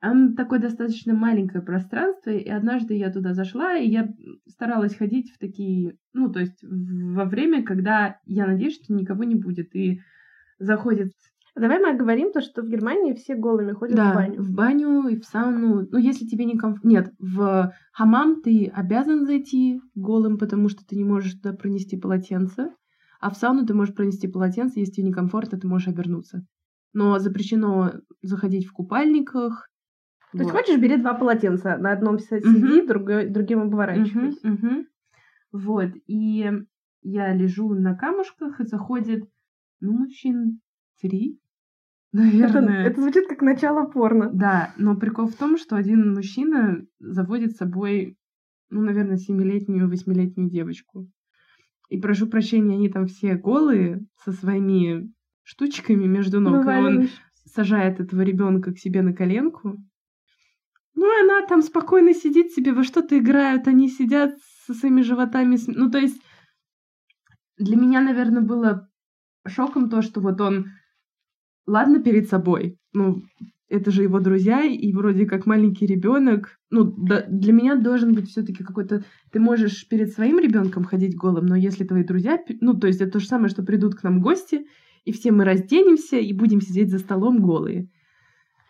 там 0.00 0.34
такое 0.36 0.60
достаточно 0.60 1.14
маленькое 1.14 1.62
пространство, 1.62 2.30
и 2.30 2.48
однажды 2.48 2.94
я 2.94 3.10
туда 3.10 3.34
зашла, 3.34 3.76
и 3.76 3.88
я 3.88 4.08
старалась 4.46 4.94
ходить 4.94 5.32
в 5.32 5.38
такие, 5.38 5.98
ну, 6.12 6.30
то 6.30 6.40
есть 6.40 6.62
во 6.62 7.24
время, 7.24 7.64
когда 7.64 8.18
я 8.24 8.46
надеюсь, 8.46 8.76
что 8.82 8.92
никого 8.92 9.24
не 9.24 9.34
будет, 9.34 9.74
и 9.74 10.00
заходит 10.58 11.12
Давай 11.58 11.80
мы 11.80 11.90
оговорим 11.90 12.32
то, 12.32 12.40
что 12.40 12.62
в 12.62 12.68
Германии 12.68 13.14
все 13.14 13.34
голыми 13.34 13.72
ходят 13.72 13.96
да, 13.96 14.12
в 14.12 14.14
баню. 14.14 14.42
в 14.42 14.50
баню 14.52 15.08
и 15.08 15.18
в 15.18 15.24
сауну. 15.24 15.88
Ну, 15.90 15.98
если 15.98 16.24
тебе 16.24 16.44
не 16.44 16.56
комфортно... 16.56 16.88
Нет, 16.88 17.12
в 17.18 17.74
хамам 17.92 18.42
ты 18.42 18.70
обязан 18.72 19.26
зайти 19.26 19.80
голым, 19.94 20.38
потому 20.38 20.68
что 20.68 20.86
ты 20.86 20.96
не 20.96 21.04
можешь 21.04 21.34
туда 21.34 21.52
пронести 21.52 21.96
полотенце. 21.96 22.70
А 23.20 23.30
в 23.30 23.36
сауну 23.36 23.66
ты 23.66 23.74
можешь 23.74 23.94
пронести 23.94 24.28
полотенце, 24.28 24.80
если 24.80 24.92
тебе 24.94 25.08
некомфортно, 25.08 25.58
ты 25.58 25.66
можешь 25.68 25.88
обернуться. 25.88 26.46
Но 26.92 27.18
запрещено 27.18 27.94
заходить 28.22 28.66
в 28.66 28.72
купальниках. 28.72 29.68
То 30.36 30.42
есть 30.42 30.50
Вот. 30.50 30.52
хочешь, 30.52 30.78
бери 30.80 30.96
два 30.96 31.14
полотенца. 31.14 31.76
На 31.78 31.92
одном 31.92 32.18
сиди, 32.18 32.86
другой, 32.86 33.28
другим 33.28 33.62
Мгм, 33.92 34.26
оборачивайся. 34.32 34.40
мгм. 34.42 34.86
Вот, 35.52 35.90
и 36.06 36.50
я 37.02 37.34
лежу 37.34 37.74
на 37.74 37.94
камушках, 37.96 38.60
и 38.60 38.64
заходит, 38.64 39.28
ну, 39.80 39.92
мужчин 39.92 40.60
три, 41.00 41.40
Это, 42.40 42.58
наверное. 42.60 42.82
это 42.82 43.00
звучит 43.00 43.28
как 43.28 43.42
начало 43.42 43.86
порно. 43.86 44.30
Да, 44.32 44.74
но 44.78 44.96
прикол 44.96 45.26
в 45.28 45.36
том, 45.36 45.56
что 45.58 45.76
один 45.76 46.14
мужчина 46.14 46.86
заводит 46.98 47.52
с 47.52 47.56
собой, 47.56 48.16
ну, 48.70 48.82
наверное, 48.82 49.16
семилетнюю, 49.18 49.88
восьмилетнюю 49.88 50.50
девочку. 50.50 51.10
И 51.88 51.98
прошу 51.98 52.26
прощения, 52.26 52.74
они 52.74 52.88
там 52.88 53.06
все 53.06 53.34
голые 53.34 54.06
со 54.24 54.32
своими 54.32 55.10
штучками 55.42 56.06
между 56.06 56.40
ног. 56.40 56.64
И 56.64 56.68
он 56.68 57.08
сажает 57.46 58.00
этого 58.00 58.20
ребенка 58.20 58.72
к 58.72 58.78
себе 58.78 59.02
на 59.02 59.12
коленку. 59.14 59.78
Ну, 60.94 61.16
и 61.16 61.24
она 61.24 61.46
там 61.46 61.62
спокойно 61.62 62.12
сидит 62.12 62.52
себе, 62.52 62.72
во 62.72 62.82
что-то 62.82 63.18
играют, 63.18 63.68
они 63.68 63.88
сидят 63.88 64.36
со 64.66 64.74
своими 64.74 65.02
животами. 65.02 65.56
Ну, 65.68 65.90
то 65.90 65.98
есть, 65.98 66.20
для 67.56 67.76
меня, 67.76 68.00
наверное, 68.00 68.42
было 68.42 68.88
шоком 69.46 69.88
то, 69.88 70.02
что 70.02 70.20
вот 70.20 70.40
он, 70.40 70.66
ладно, 71.66 72.02
перед 72.02 72.28
собой, 72.28 72.78
ну, 72.92 73.22
это 73.68 73.90
же 73.90 74.02
его 74.02 74.20
друзья, 74.20 74.64
и 74.64 74.92
вроде 74.92 75.26
как 75.26 75.46
маленький 75.46 75.86
ребенок. 75.86 76.58
Ну, 76.70 76.84
да- 76.84 77.24
для 77.28 77.52
меня 77.52 77.76
должен 77.76 78.14
быть 78.14 78.28
все-таки 78.30 78.64
какой-то. 78.64 79.04
Ты 79.30 79.40
можешь 79.40 79.86
перед 79.88 80.12
своим 80.12 80.38
ребенком 80.38 80.84
ходить 80.84 81.16
голым, 81.16 81.46
но 81.46 81.56
если 81.56 81.84
твои 81.84 82.02
друзья, 82.02 82.38
ну, 82.60 82.74
то 82.74 82.86
есть 82.86 83.00
это 83.00 83.12
то 83.12 83.20
же 83.20 83.26
самое, 83.26 83.48
что 83.48 83.62
придут 83.62 83.94
к 83.94 84.02
нам 84.02 84.20
гости, 84.20 84.66
и 85.04 85.12
все 85.12 85.32
мы 85.32 85.44
разденемся 85.44 86.16
и 86.18 86.32
будем 86.32 86.60
сидеть 86.60 86.90
за 86.90 86.98
столом 86.98 87.40
голые. 87.40 87.88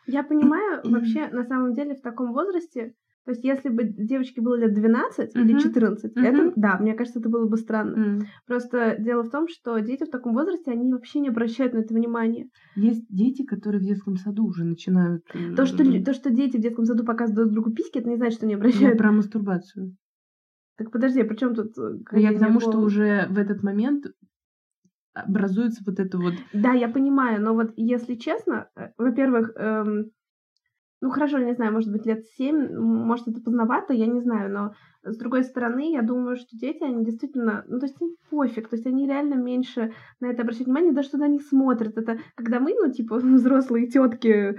Я 0.07 0.23
понимаю, 0.23 0.81
вообще, 0.85 1.29
на 1.29 1.45
самом 1.45 1.75
деле, 1.75 1.95
в 1.95 2.01
таком 2.01 2.33
возрасте, 2.33 2.95
то 3.29 3.33
есть 3.33 3.45
если 3.45 3.69
бы 3.69 3.85
девочке 3.85 4.41
было 4.41 4.55
лет 4.55 4.73
12 4.73 5.37
или 5.37 5.49
Мгм. 5.53 5.59
14, 5.59 6.17
Мгм. 6.17 6.25
это, 6.25 6.53
да, 6.57 6.79
мне 6.79 6.95
кажется, 6.95 7.21
это 7.21 7.29
было 7.29 7.47
бы 7.47 7.59
странно. 7.59 7.95
М. 7.97 8.21
Просто 8.47 8.97
дело 8.99 9.23
в 9.23 9.29
том, 9.31 9.49
что 9.49 9.79
дети 9.81 10.05
в 10.05 10.11
таком 10.11 10.33
возрасте, 10.33 10.71
они 10.71 10.91
вообще 10.91 11.21
не 11.21 11.29
обращают 11.29 11.75
на 11.75 11.81
это 11.81 11.93
внимания. 11.93 12.49
Есть 12.75 13.05
дети, 13.11 13.45
которые 13.45 13.83
в 13.83 13.85
детском 13.85 14.17
саду 14.17 14.47
уже 14.47 14.65
начинают. 14.65 15.25
э, 15.35 15.55
То 15.57 15.67
что, 15.67 15.85
то, 16.05 16.15
что 16.15 16.31
дети 16.31 16.57
в 16.57 16.61
детском 16.61 16.87
саду 16.87 17.05
показывают 17.05 17.53
друг 17.53 17.65
другу 17.65 17.77
письки, 17.77 17.99
это 17.99 18.09
не 18.09 18.17
значит, 18.17 18.39
что 18.39 18.47
не 18.47 18.55
я 18.55 18.61
обращают. 18.61 18.97
про 18.99 19.13
мастурбацию. 19.13 19.95
Так 20.79 20.91
подожди, 20.91 21.21
а 21.21 21.25
при 21.27 21.37
чем 21.37 21.55
тут... 21.55 21.77
э, 21.77 21.99
Я 22.19 22.33
к 22.33 22.39
тому, 22.41 22.61
что 22.61 22.79
уже 22.81 23.27
в 23.29 23.37
этот 23.37 23.63
момент 23.63 24.07
образуется 25.15 25.83
вот 25.87 25.99
это 25.99 26.19
вот. 26.19 26.35
Да, 26.53 26.73
я 26.73 26.89
понимаю, 26.89 27.43
но 27.43 27.55
вот 27.55 27.73
если 27.77 28.15
честно, 28.15 28.71
э, 28.77 28.89
во-первых, 28.97 29.53
эм, 29.57 30.11
ну 31.01 31.11
хорошо, 31.11 31.39
не 31.39 31.55
знаю, 31.55 31.73
может 31.73 31.93
быть, 31.93 32.07
лет 32.07 32.25
семь, 32.37 32.77
может, 32.77 33.29
это 33.29 33.41
поздновато, 33.41 33.93
я 33.93 34.07
не 34.07 34.21
знаю, 34.21 34.53
но 34.53 34.75
с 35.05 35.17
другой 35.17 35.45
стороны, 35.45 35.93
я 35.93 36.03
думаю, 36.03 36.37
что 36.37 36.57
дети, 36.57 36.83
они 36.83 37.05
действительно, 37.05 37.65
ну, 37.69 37.79
то 37.79 37.87
есть 37.87 38.01
им 38.03 38.17
пофиг, 38.31 38.69
то 38.69 38.77
есть 38.77 38.87
они 38.87 39.07
реально 39.07 39.35
меньше 39.35 39.93
на 40.21 40.27
это 40.27 40.43
обращают 40.43 40.67
внимание, 40.67 40.93
даже 40.93 41.11
туда 41.11 41.29
не 41.29 41.39
смотрят. 41.39 41.97
Это 41.97 42.19
когда 42.35 42.59
мы, 42.59 42.75
ну, 42.75 42.93
типа, 42.93 43.17
взрослые 43.19 43.87
тетки, 43.89 44.59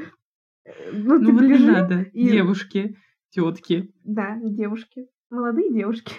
ну, 0.94 1.20
Ну 1.20 1.26
типа, 1.26 1.32
вот 1.34 1.42
не 1.42 1.66
надо, 1.66 2.02
и- 2.14 2.30
девушки, 2.30 2.98
тетки. 3.30 3.94
да, 4.04 4.40
девушки, 4.42 5.08
молодые 5.30 5.74
девушки, 5.74 6.14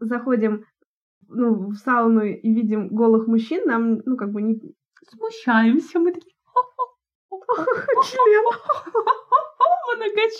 заходим, 0.00 0.64
ну, 1.28 1.70
в 1.70 1.76
сауну 1.76 2.22
и 2.24 2.54
видим 2.54 2.88
голых 2.88 3.26
мужчин, 3.26 3.66
нам, 3.66 4.02
ну, 4.04 4.16
как 4.16 4.32
бы 4.32 4.42
не... 4.42 4.60
Смущаемся, 5.08 5.98
мы 5.98 6.12
такие. 6.12 6.33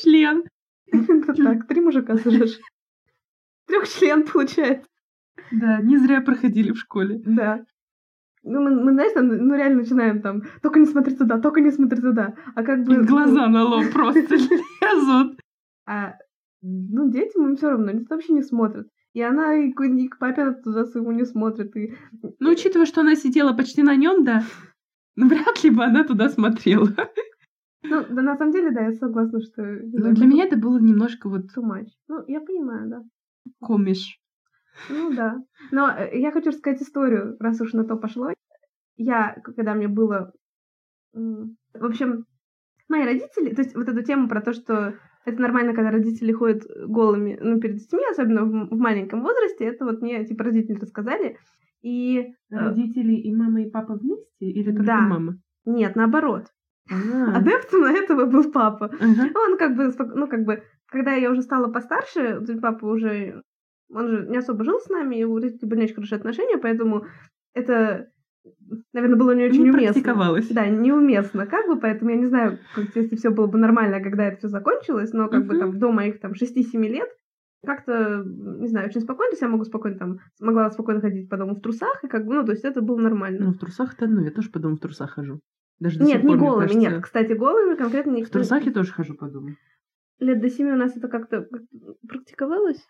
Член. 0.00 0.44
Многочлен. 0.92 1.58
Так, 1.58 1.66
три 1.68 1.80
мужика 1.80 2.16
сажаешь. 2.16 2.58
Трех 3.66 3.88
член 3.88 4.25
получается. 4.26 4.88
Да, 5.50 5.80
не 5.80 5.96
зря 5.99 6.20
проходили 6.20 6.73
в 6.73 6.78
школе. 6.78 7.20
Да. 7.25 7.64
Ну, 8.42 8.61
мы, 8.61 8.70
мы, 8.82 8.92
знаешь, 8.92 9.12
там, 9.12 9.28
ну, 9.28 9.54
реально 9.54 9.80
начинаем 9.80 10.20
там, 10.20 10.42
только 10.61 10.78
не 10.78 10.87
смотри 10.87 11.16
туда, 11.16 11.40
только 11.40 11.61
не 11.61 11.70
смотри 11.70 12.00
туда. 12.00 12.34
А 12.54 12.62
как 12.62 12.84
бы... 12.84 13.02
Глаза 13.02 13.49
на 13.49 13.64
лоб 13.64 13.90
просто 13.90 14.20
лезут. 14.34 15.38
А, 15.87 16.14
ну, 16.61 17.11
детям 17.11 17.56
все 17.56 17.70
равно, 17.70 17.88
они 17.88 18.04
вообще 18.08 18.34
не 18.34 18.42
смотрят. 18.42 18.87
И 19.14 19.23
она 19.23 19.54
и 19.54 19.73
к, 19.73 19.82
и 19.82 20.08
к 20.08 20.18
папе 20.18 20.52
туда 20.52 20.84
своему 20.84 21.12
не 21.12 21.25
смотрит. 21.25 21.75
И... 21.76 21.94
Ну, 22.38 22.50
учитывая, 22.50 22.84
что 22.84 23.00
она 23.00 23.14
сидела 23.14 23.54
почти 23.54 23.82
на 23.82 23.96
нем, 23.96 24.25
да, 24.25 24.42
ну, 25.16 25.28
вряд 25.28 25.62
ли 25.62 25.71
бы 25.71 25.85
она 25.85 26.04
туда 26.04 26.28
смотрела. 26.28 26.88
Ну, 27.83 28.04
да, 28.09 28.23
на 28.23 28.37
самом 28.37 28.52
деле, 28.52 28.71
да, 28.71 28.87
я 28.87 28.92
согласна, 28.92 29.40
что... 29.40 29.62
Но 29.62 30.12
для 30.12 30.26
меня 30.26 30.44
это 30.44 30.56
было 30.56 30.78
немножко 30.78 31.28
вот 31.28 31.42
Too 31.54 31.62
much. 31.62 31.88
Ну, 32.09 32.25
я 32.26 32.40
понимаю, 32.40 32.88
да. 32.88 33.02
комиш. 33.61 34.18
Ну 34.88 35.14
да. 35.14 35.37
Но 35.71 35.90
э, 35.90 36.18
я 36.18 36.33
хочу 36.33 36.49
рассказать 36.49 36.83
историю, 36.83 37.37
раз 37.38 37.61
уж 37.61 37.75
на 37.75 37.85
то 37.85 37.97
пошло. 37.97 38.33
Я, 38.97 39.37
когда 39.44 39.75
мне 39.75 39.88
было... 39.88 40.33
В 41.12 41.85
общем, 41.85 42.25
мои 42.88 43.04
родители... 43.04 43.54
То 43.54 43.62
есть 43.62 43.75
вот 43.76 43.88
эту 43.88 44.02
тему 44.02 44.28
про 44.28 44.40
то, 44.40 44.52
что 44.52 44.94
это 45.25 45.40
нормально, 45.40 45.75
когда 45.75 45.90
родители 45.90 46.33
ходят 46.33 46.62
голыми, 46.87 47.38
ну, 47.40 47.61
перед 47.61 47.76
детьми, 47.76 48.02
особенно 48.11 48.44
в, 48.44 48.68
в 48.71 48.78
маленьком 48.78 49.23
возрасте, 49.23 49.64
это 49.66 49.85
вот 49.85 50.02
мне, 50.02 50.25
типа, 50.25 50.44
родители 50.44 50.78
рассказали. 50.78 51.38
И... 51.85 52.19
э, 52.50 52.57
Родители 52.57 53.12
и 53.12 53.35
мама, 53.35 53.62
и 53.62 53.71
папа 53.71 53.95
вместе? 53.95 54.26
Или 54.41 54.71
только 54.73 54.83
Да. 54.85 55.00
мама? 55.00 55.38
Нет, 55.67 55.97
наоборот. 55.97 56.47
А, 56.91 57.37
Адептом 57.38 57.85
этого 57.85 58.25
был 58.26 58.50
папа. 58.50 58.87
ага. 59.00 59.31
Он 59.38 59.57
как 59.59 59.76
бы, 59.76 59.93
ну, 60.14 60.26
как 60.26 60.45
бы, 60.45 60.62
когда 60.87 61.12
я 61.14 61.31
уже 61.31 61.43
стала 61.43 61.71
постарше, 61.71 62.43
папа 62.61 62.87
уже, 62.87 63.43
он 63.91 64.09
же 64.09 64.26
не 64.29 64.38
особо 64.38 64.64
жил 64.64 64.81
с 64.81 64.88
нами, 64.88 65.17
и 65.17 65.25
у 65.25 65.37
родителей 65.37 65.69
были 65.69 65.79
не 65.81 65.85
очень 65.85 65.95
хорошие 65.95 66.17
отношения, 66.19 66.59
поэтому 66.59 67.05
это, 67.55 68.09
наверное, 68.93 69.17
было 69.19 69.35
не 69.35 69.45
очень 69.47 69.62
Не 69.64 69.71
уместно. 69.71 69.93
практиковалась. 69.93 70.49
Да, 70.49 70.67
неуместно, 70.69 71.47
как 71.47 71.67
бы, 71.67 71.79
поэтому 71.81 72.11
я 72.11 72.17
не 72.17 72.26
знаю, 72.26 72.59
как, 72.75 72.95
если 72.97 73.17
все 73.17 73.31
было 73.31 73.47
бы 73.47 73.59
нормально, 73.59 74.00
когда 74.03 74.25
это 74.25 74.38
все 74.38 74.49
закончилось, 74.49 75.12
но 75.12 75.29
как 75.29 75.47
бы 75.47 75.55
Мгм. 75.55 75.61
там 75.61 75.79
до 75.79 75.93
моих 75.93 76.21
там 76.21 76.33
6-7 76.35 76.87
лет 76.87 77.09
как-то, 77.64 78.23
не 78.25 78.68
знаю, 78.68 78.88
очень 78.88 79.00
спокойно, 79.00 79.30
то 79.30 79.35
есть 79.35 79.42
я 79.42 79.49
могу 79.49 79.64
спокойно 79.64 79.99
там, 79.99 80.18
могла 80.40 80.71
спокойно 80.71 81.00
ходить 81.00 81.28
по 81.28 81.37
дому 81.37 81.54
в 81.54 81.61
трусах, 81.61 82.02
и 82.04 82.09
как 82.09 82.25
бы, 82.26 82.35
ну, 82.35 82.44
то 82.44 82.52
есть 82.52 82.64
это 82.64 82.80
было 82.80 82.99
нормально. 82.99 83.47
Ну, 83.47 83.52
в 83.52 83.59
трусах 83.59 83.94
это 83.94 84.04
одно, 84.04 84.23
я 84.23 84.30
тоже 84.30 84.50
по 84.50 84.59
дому 84.59 84.76
в 84.76 84.80
трусах 84.80 85.11
хожу. 85.12 85.40
Даже 85.80 86.00
нет, 86.00 86.23
не 86.23 86.28
пор, 86.28 86.38
мне 86.38 86.47
голыми, 86.49 86.61
кажется, 86.68 86.80
нет, 86.90 87.02
кстати, 87.02 87.33
голыми 87.33 87.75
конкретно 87.76 88.12
В 88.12 88.14
никто... 88.16 88.33
трусах 88.33 88.62
я 88.64 88.73
тоже 88.73 88.92
хожу 88.92 89.14
по 89.14 89.26
дому. 89.28 89.50
лет 90.21 90.40
до 90.40 90.49
семи 90.49 90.73
у 90.73 90.76
нас 90.76 90.97
это 90.97 91.09
как-то 91.09 91.47
практиковалось. 92.09 92.87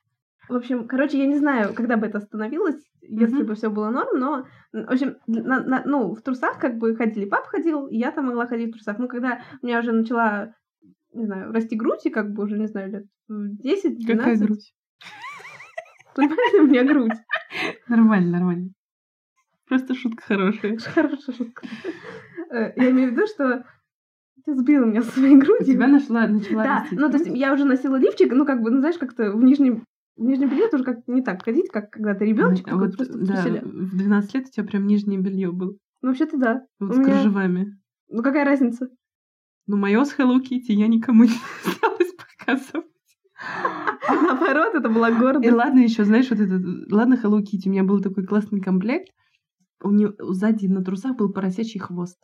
В 0.49 0.55
общем, 0.55 0.87
короче, 0.87 1.19
я 1.19 1.27
не 1.27 1.39
знаю, 1.39 1.73
когда 1.75 1.97
бы 1.97 2.07
это 2.07 2.19
остановилось, 2.19 2.77
если 3.01 3.37
Мгм. 3.39 3.47
бы 3.47 3.55
все 3.55 3.71
было 3.71 3.89
норм, 3.89 4.19
но, 4.19 4.47
в 4.73 4.91
общем, 4.91 5.17
на- 5.27 5.65
на- 5.65 5.83
ну, 5.87 6.15
в 6.15 6.21
трусах 6.21 6.59
как 6.59 6.77
бы 6.77 6.95
ходили, 6.97 7.25
пап 7.25 7.47
ходил, 7.47 7.87
и 7.87 7.97
я 7.97 8.11
там 8.11 8.27
могла 8.27 8.47
ходить 8.47 8.69
в 8.69 8.73
трусах. 8.75 8.99
Ну, 8.99 9.09
когда 9.09 9.41
у 9.63 9.67
меня 9.67 9.79
уже 9.81 9.93
начала, 9.93 10.55
не 11.15 11.27
знаю, 11.27 11.53
расти 11.53 11.77
грудь, 11.77 12.05
и 12.07 12.11
как 12.11 12.33
бы 12.33 12.45
уже, 12.45 12.59
не 12.59 12.67
знаю, 12.67 12.91
лет 12.91 13.05
в 13.29 13.57
10 13.63 14.07
Какая 14.07 14.37
12 14.37 14.47
грудь? 14.47 14.75
Понимаете, 16.15 16.61
у 16.61 16.67
меня 16.67 16.85
грудь. 16.85 17.13
Нормально, 17.89 18.31
нормально. 18.39 18.71
Просто 19.67 19.95
шутка 19.95 20.23
хорошая. 20.27 20.77
Хорошая 20.79 21.35
шутка. 21.35 21.67
Э, 22.51 22.73
Я 22.77 22.91
имею 22.91 23.11
в 23.11 23.13
виду, 23.13 23.27
что 23.27 23.65
ты 24.45 24.55
сбила 24.55 24.85
меня 24.85 25.03
со 25.03 25.11
своей 25.13 25.37
У 25.37 25.41
грудью. 25.41 25.67
тебя 25.67 25.87
нашла, 25.89 26.27
начала 26.27 26.63
Да, 26.63 26.87
ну 26.93 27.11
то 27.11 27.17
есть 27.17 27.31
я 27.35 27.53
уже 27.55 27.65
носила 27.65 27.97
лифчик, 27.97 28.33
ну 28.33 28.45
как 28.45 28.61
бы, 28.63 28.71
ну 28.71 28.81
знаешь, 28.81 28.99
как-то 28.99 29.33
в 29.33 29.43
нижнем 29.43 29.85
в 30.17 30.23
нижнем 30.23 30.51
белье 30.51 30.69
тоже 30.69 30.85
как 30.85 30.99
не 31.09 31.23
так 31.23 31.43
ходить, 31.43 31.71
как 31.71 31.91
когда 31.91 32.15
ты 32.15 32.27
ребеночек, 32.27 32.69
А 32.69 32.77
вот, 32.77 32.95
да, 32.99 33.43
в 33.63 33.97
12 33.97 34.35
лет 34.35 34.47
у 34.47 34.51
тебя 34.51 34.67
прям 34.67 34.87
нижнее 34.87 35.19
белье 35.19 35.51
было. 35.51 35.75
Ну, 36.03 36.09
вообще-то 36.11 36.37
да. 36.37 36.63
Вот 36.79 36.91
У 36.91 36.93
с 36.93 36.99
меня- 36.99 37.15
кружевами. 37.15 37.79
Ну 38.11 38.23
какая 38.23 38.45
разница? 38.45 38.91
Ну, 39.67 39.77
мое 39.77 40.05
с 40.05 40.17
Hello 40.19 40.39
Kitty 40.41 40.73
я 40.73 40.89
никому 40.89 41.25
не 41.25 41.31
осталось 41.65 42.13
показывать. 42.15 42.87
Наоборот, 44.09 44.75
это 44.75 44.89
была 44.89 45.11
И 45.11 45.15
гордость. 45.19 45.53
ладно 45.55 45.81
еще, 45.81 46.05
знаешь, 46.05 46.31
вот 46.31 46.41
это... 46.41 46.61
Ладно, 46.95 47.19
Hello 47.23 47.41
Kitty, 47.41 47.67
у 47.67 47.71
меня 47.71 47.85
был 47.85 48.01
такой 48.01 48.25
классный 48.27 48.61
комплект. 48.61 49.09
У 49.83 49.91
нее 49.91 50.15
сзади 50.19 50.67
на 50.67 50.83
трусах 50.85 51.17
был 51.17 51.33
поросячий 51.33 51.81
хвост. 51.81 52.19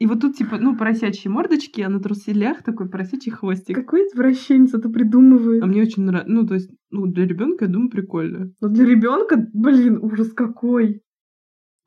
И 0.00 0.06
вот 0.06 0.20
тут, 0.20 0.36
типа, 0.36 0.58
ну, 0.58 0.76
поросячьи 0.76 1.30
мордочки, 1.30 1.80
а 1.80 1.88
на 1.88 2.00
труселях 2.00 2.62
такой 2.64 2.88
поросячий 2.88 3.30
хвостик. 3.30 3.76
Какой 3.76 4.00
извращенец 4.08 4.74
это 4.74 4.88
придумывает? 4.88 5.62
А 5.62 5.66
мне 5.66 5.82
очень 5.82 6.02
нравится. 6.02 6.32
Ну, 6.32 6.46
то 6.46 6.54
есть, 6.54 6.70
ну, 6.90 7.06
для 7.06 7.26
ребенка, 7.26 7.66
я 7.66 7.70
думаю, 7.70 7.90
прикольно. 7.90 8.52
Ну 8.60 8.68
для 8.68 8.84
ребенка, 8.86 9.36
блин, 9.52 9.98
ужас 10.02 10.32
какой. 10.32 11.00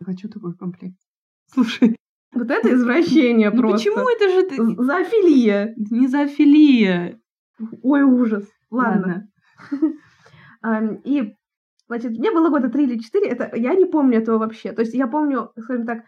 Хочу 0.04 0.30
такой 0.30 0.56
комплект. 0.56 0.96
Слушай, 1.52 1.98
Вот 2.34 2.52
это 2.52 2.74
извращение 2.74 3.50
ну 3.50 3.58
просто. 3.58 3.78
почему 3.78 4.10
это 4.10 4.30
же 4.30 4.44
ты... 4.44 4.84
Зоофилия. 4.84 5.74
Не 5.78 6.08
зоофилия. 6.08 7.20
Ой, 7.84 8.04
ужас. 8.04 8.46
Ладно. 8.70 9.30
Ам, 10.62 10.96
И, 11.04 11.36
значит, 11.88 12.12
мне 12.12 12.32
было 12.32 12.50
года 12.50 12.70
три 12.70 12.84
или 12.84 13.00
четыре, 13.00 13.30
это 13.30 13.56
я 13.56 13.74
не 13.76 13.86
помню 13.86 14.20
этого 14.20 14.38
вообще. 14.38 14.74
То 14.74 14.82
есть 14.82 14.94
я 14.94 15.08
помню, 15.08 15.52
скажем 15.58 15.86
так, 15.86 16.04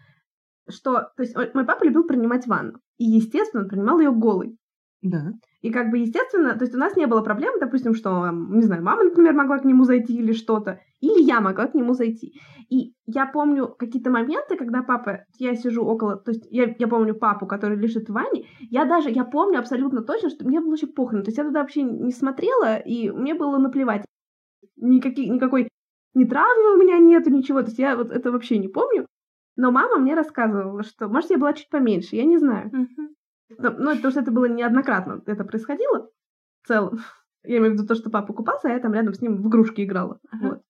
что... 0.70 1.12
То 1.16 1.24
есть 1.24 1.36
мой 1.36 1.66
папа 1.66 1.84
любил 1.84 2.04
принимать 2.04 2.48
ванну. 2.48 2.80
И, 2.98 3.06
естественно, 3.06 3.64
он 3.64 3.70
принимал 3.70 4.00
ее 4.00 4.12
голый. 4.12 4.58
Да. 5.02 5.34
И 5.62 5.72
как 5.72 5.90
бы, 5.92 5.98
естественно, 5.98 6.56
то 6.56 6.64
есть 6.64 6.74
у 6.74 6.78
нас 6.78 6.96
не 6.96 7.06
было 7.06 7.22
проблем, 7.22 7.54
допустим, 7.60 7.94
что, 7.94 8.30
не 8.32 8.62
знаю, 8.64 8.82
мама, 8.84 9.04
например, 9.04 9.34
могла 9.34 9.60
к 9.60 9.66
нему 9.66 9.84
зайти 9.84 10.16
или 10.16 10.32
что-то, 10.32 10.80
или 11.02 11.22
я 11.22 11.42
могла 11.42 11.68
к 11.68 11.74
нему 11.76 11.94
зайти. 11.94 12.34
И 12.70 12.94
я 13.06 13.26
помню 13.26 13.68
какие-то 13.68 14.10
моменты, 14.10 14.56
когда 14.56 14.84
папа, 14.84 15.26
я 15.38 15.56
сижу 15.56 15.84
около, 15.84 16.16
то 16.16 16.32
есть 16.32 16.48
я, 16.50 16.74
я 16.80 16.88
помню 16.88 17.14
папу, 17.14 17.46
который 17.46 17.78
лежит 17.78 18.08
в 18.10 18.14
ванне, 18.14 18.46
я 18.60 18.86
даже, 18.86 19.10
я 19.10 19.26
помню 19.26 19.60
абсолютно 19.60 20.02
точно, 20.02 20.30
что 20.30 20.46
мне 20.46 20.62
было 20.62 20.70
вообще 20.72 20.88
похрен, 20.88 21.24
то 21.24 21.28
есть 21.30 21.38
я 21.38 21.44
туда 21.44 21.62
вообще 21.62 21.84
не 21.84 22.12
смотрела, 22.12 22.78
и 22.78 23.10
мне 23.10 23.34
было 23.34 23.58
наплевать. 23.58 24.06
Никаких, 24.78 25.30
никакой 25.30 25.70
ни 26.16 26.26
травмы 26.26 26.74
у 26.74 26.78
меня 26.78 26.98
нету, 27.00 27.30
ничего, 27.30 27.62
то 27.62 27.68
есть 27.68 27.80
я 27.80 27.96
вот 27.98 28.12
это 28.12 28.32
вообще 28.32 28.58
не 28.58 28.68
помню. 28.68 29.06
Но 29.56 29.72
мама 29.72 29.98
мне 29.98 30.16
рассказывала, 30.16 30.84
что, 30.84 31.10
может, 31.10 31.32
я 31.32 31.38
была 31.38 31.54
чуть 31.54 31.70
поменьше, 31.70 32.16
я 32.16 32.24
не 32.26 32.38
знаю. 32.38 32.70
Мгм. 32.74 33.16
Ну, 33.58 33.72
ну, 33.78 33.96
потому 33.96 34.12
что 34.12 34.22
это 34.22 34.32
было 34.32 34.46
неоднократно, 34.46 35.22
это 35.26 35.44
происходило 35.44 36.10
в 36.64 36.68
целом. 36.68 37.00
Я 37.44 37.58
имею 37.58 37.72
в 37.72 37.74
виду 37.76 37.88
то, 37.88 37.96
что 37.96 38.10
папа 38.10 38.34
купался, 38.34 38.68
а 38.68 38.74
я 38.74 38.80
там 38.80 38.94
рядом 38.94 39.14
с 39.14 39.22
ним 39.22 39.42
в 39.42 39.48
игрушки 39.48 39.82
играла. 39.82 40.20
Ага. 40.32 40.48
Вот. 40.48 40.62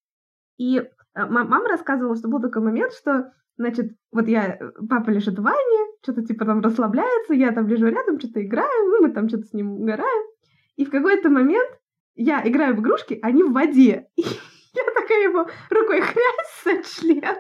И 0.58 0.78
э, 0.78 0.86
ма- 1.16 1.44
мама 1.44 1.68
рассказывала, 1.68 2.16
что 2.16 2.28
был 2.30 2.42
такой 2.42 2.62
момент, 2.62 2.94
что, 2.94 3.34
значит, 3.58 3.96
вот 4.12 4.28
я, 4.28 4.56
э, 4.56 4.72
папа 4.88 5.10
лежит 5.10 5.40
в 5.40 5.42
ванне, 5.42 5.98
что-то 6.04 6.24
типа 6.24 6.46
там 6.46 6.62
расслабляется, 6.62 7.34
я 7.34 7.52
там 7.52 7.68
лежу 7.68 7.88
рядом, 7.88 8.20
что-то 8.20 8.46
играю, 8.46 8.90
ну, 8.90 9.02
мы 9.02 9.12
там 9.12 9.28
что-то 9.28 9.46
с 9.46 9.54
ним 9.54 9.74
угораем. 9.74 10.28
И 10.76 10.86
в 10.86 10.92
какой-то 10.92 11.30
момент 11.30 11.70
я 12.16 12.48
играю 12.48 12.76
в 12.76 12.82
игрушки, 12.82 13.20
они 13.22 13.44
в 13.44 13.52
воде. 13.52 14.08
И 14.16 14.22
я 14.22 14.84
такая 14.94 15.24
его 15.24 15.48
рукой 15.70 16.02
хрясь 16.02 16.64
за 16.64 16.84
член. 16.84 17.38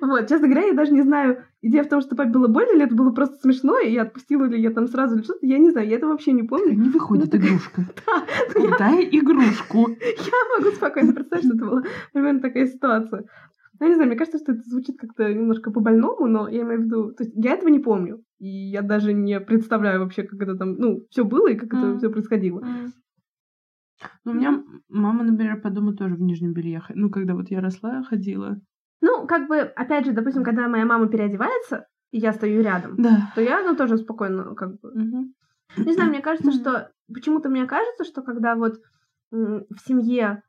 Вот, 0.00 0.28
честно 0.28 0.48
говоря, 0.48 0.66
я 0.66 0.74
даже 0.74 0.92
не 0.92 1.02
знаю, 1.02 1.44
идея 1.62 1.84
в 1.84 1.88
том, 1.88 2.00
что 2.00 2.16
папе 2.16 2.30
было 2.30 2.48
больно, 2.48 2.72
или 2.72 2.84
это 2.84 2.94
было 2.94 3.10
просто 3.10 3.36
смешно, 3.36 3.78
и 3.78 3.92
я 3.92 4.02
отпустила 4.02 4.44
ли 4.44 4.60
я 4.60 4.70
там 4.70 4.86
сразу 4.88 5.16
или 5.16 5.22
что-то, 5.22 5.46
я 5.46 5.58
не 5.58 5.70
знаю, 5.70 5.88
я 5.88 5.96
это 5.96 6.06
вообще 6.06 6.32
не 6.32 6.42
помню. 6.42 6.74
Не 6.74 6.88
выходит 6.88 7.32
Ну, 7.32 7.38
игрушка. 7.38 7.82
Да, 8.06 8.24
ну, 8.54 8.78
Дай 8.78 9.04
игрушку. 9.04 9.90
я 9.90 10.58
могу 10.58 10.70
спокойно 10.74 11.12
представить, 11.12 11.44
что 11.44 11.54
это 11.54 11.64
была 11.66 11.82
примерно 12.12 12.40
такая 12.40 12.66
ситуация. 12.66 13.24
Ну, 13.78 13.86
я 13.86 13.88
не 13.88 13.94
знаю, 13.94 14.08
мне 14.08 14.18
кажется, 14.18 14.38
что 14.38 14.52
это 14.52 14.62
звучит 14.62 14.98
как-то 14.98 15.32
немножко 15.32 15.70
по-больному, 15.70 16.26
но 16.26 16.48
я 16.48 16.62
имею 16.62 16.80
в 16.80 16.84
виду, 16.84 17.12
то 17.12 17.24
есть 17.24 17.34
я 17.34 17.52
этого 17.52 17.68
не 17.68 17.78
помню, 17.78 18.22
и 18.38 18.48
я 18.48 18.82
даже 18.82 19.12
не 19.12 19.40
представляю 19.40 20.00
вообще, 20.00 20.22
как 20.22 20.40
это 20.40 20.56
там, 20.56 20.74
ну, 20.74 21.06
все 21.10 21.24
было 21.24 21.48
и 21.48 21.56
как 21.56 21.72
это 21.72 21.96
все 21.98 22.10
происходило. 22.10 22.62
Ну, 24.24 24.32
у 24.32 24.34
меня 24.34 24.64
мама, 24.88 25.24
например, 25.24 25.60
по 25.60 25.70
дому 25.70 25.94
тоже 25.94 26.14
в 26.14 26.22
нижнем 26.22 26.52
белье. 26.52 26.82
Ну, 26.94 27.10
когда 27.10 27.34
вот 27.34 27.50
я 27.50 27.60
росла, 27.60 28.02
ходила. 28.02 28.60
Ну, 29.00 29.26
как 29.26 29.48
бы, 29.48 29.60
опять 29.60 30.04
же, 30.04 30.12
допустим, 30.12 30.44
когда 30.44 30.68
моя 30.68 30.84
мама 30.84 31.08
переодевается, 31.08 31.86
и 32.10 32.18
я 32.18 32.32
стою 32.32 32.62
рядом, 32.62 32.96
Да. 32.96 33.32
то 33.34 33.40
я, 33.40 33.62
ну, 33.62 33.76
тоже 33.76 33.98
спокойно, 33.98 34.54
как 34.54 34.80
бы, 34.80 34.92
Мгм. 34.92 35.34
Не 35.76 35.92
знаю, 35.92 36.10
мне 36.10 36.20
кажется, 36.20 36.52
что... 36.52 36.92
Почему-то 37.12 37.48
мне 37.48 37.66
кажется, 37.66 38.04
что 38.04 38.22
когда 38.22 38.54
вот 38.54 38.80
в 39.30 39.76
семье 39.84 40.42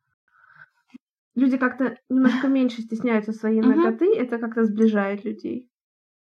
люди 1.35 1.57
как-то 1.57 1.97
немножко 2.09 2.47
меньше 2.47 2.81
стесняются 2.81 3.31
своей 3.31 3.61
ноготы, 3.61 4.15
это 4.15 4.37
как-то 4.37 4.65
сближает 4.65 5.23
людей. 5.23 5.69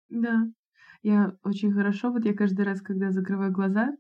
Да. 0.09 0.49
Я 1.03 1.37
очень 1.45 1.73
хорошо, 1.73 2.11
вот 2.11 2.25
я 2.25 2.35
каждый 2.35 2.65
раз, 2.65 2.81
когда 2.81 3.11
закрываю 3.13 3.53
глаза, 3.53 3.97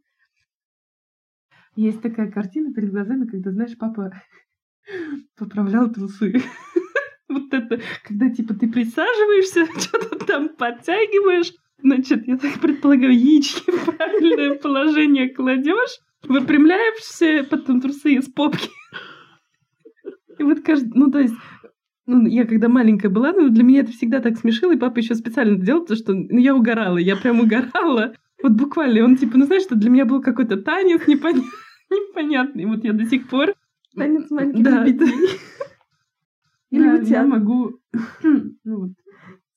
есть 1.76 2.02
такая 2.02 2.30
картина 2.30 2.74
перед 2.74 2.90
глазами, 2.90 3.26
когда, 3.26 3.52
знаешь, 3.52 3.76
папа 3.78 4.10
поправлял 5.36 5.90
трусы. 5.92 6.42
Вот 7.28 7.52
это, 7.52 7.80
когда, 8.04 8.30
типа, 8.30 8.54
ты 8.54 8.68
присаживаешься, 8.68 9.66
что-то 9.80 10.24
там 10.24 10.48
подтягиваешь, 10.48 11.52
значит, 11.82 12.26
я 12.26 12.38
так 12.38 12.60
предполагаю, 12.60 13.12
яички 13.12 13.70
в 13.70 13.84
правильное 13.84 14.54
положение 14.54 15.28
кладешь, 15.28 15.98
выпрямляешься, 16.22 17.46
потом 17.48 17.80
трусы 17.80 18.14
из 18.14 18.28
попки. 18.28 18.70
И 20.38 20.42
вот 20.42 20.60
каждый, 20.60 20.92
ну, 20.94 21.10
то 21.10 21.18
есть, 21.18 21.34
ну, 22.06 22.26
я 22.26 22.46
когда 22.46 22.68
маленькая 22.68 23.10
была, 23.10 23.32
ну, 23.32 23.50
для 23.50 23.62
меня 23.62 23.80
это 23.80 23.92
всегда 23.92 24.20
так 24.20 24.38
смешило, 24.38 24.72
и 24.72 24.78
папа 24.78 24.98
еще 24.98 25.14
специально 25.14 25.58
делал, 25.58 25.82
потому 25.82 25.98
что 25.98 26.14
ну, 26.14 26.38
я 26.38 26.54
угорала, 26.54 26.98
я 26.98 27.16
прям 27.16 27.40
угорала. 27.40 28.14
Вот 28.42 28.52
буквально, 28.52 29.04
он 29.04 29.16
типа, 29.16 29.36
ну, 29.36 29.46
знаешь, 29.46 29.64
что 29.64 29.74
для 29.74 29.90
меня 29.90 30.04
был 30.04 30.22
какой-то 30.22 30.56
танец 30.56 31.02
непон- 31.06 31.44
непонятный. 31.90 32.66
Вот 32.66 32.84
я 32.84 32.92
до 32.92 33.04
сих 33.04 33.28
пор... 33.28 33.54
Танец 33.94 34.30
маленьких 34.30 34.62
Да. 34.62 34.86
Или 36.70 36.98
да, 36.98 37.02
я 37.02 37.26
могу... 37.26 37.78
Ну, 38.64 38.80
вот, 38.80 38.90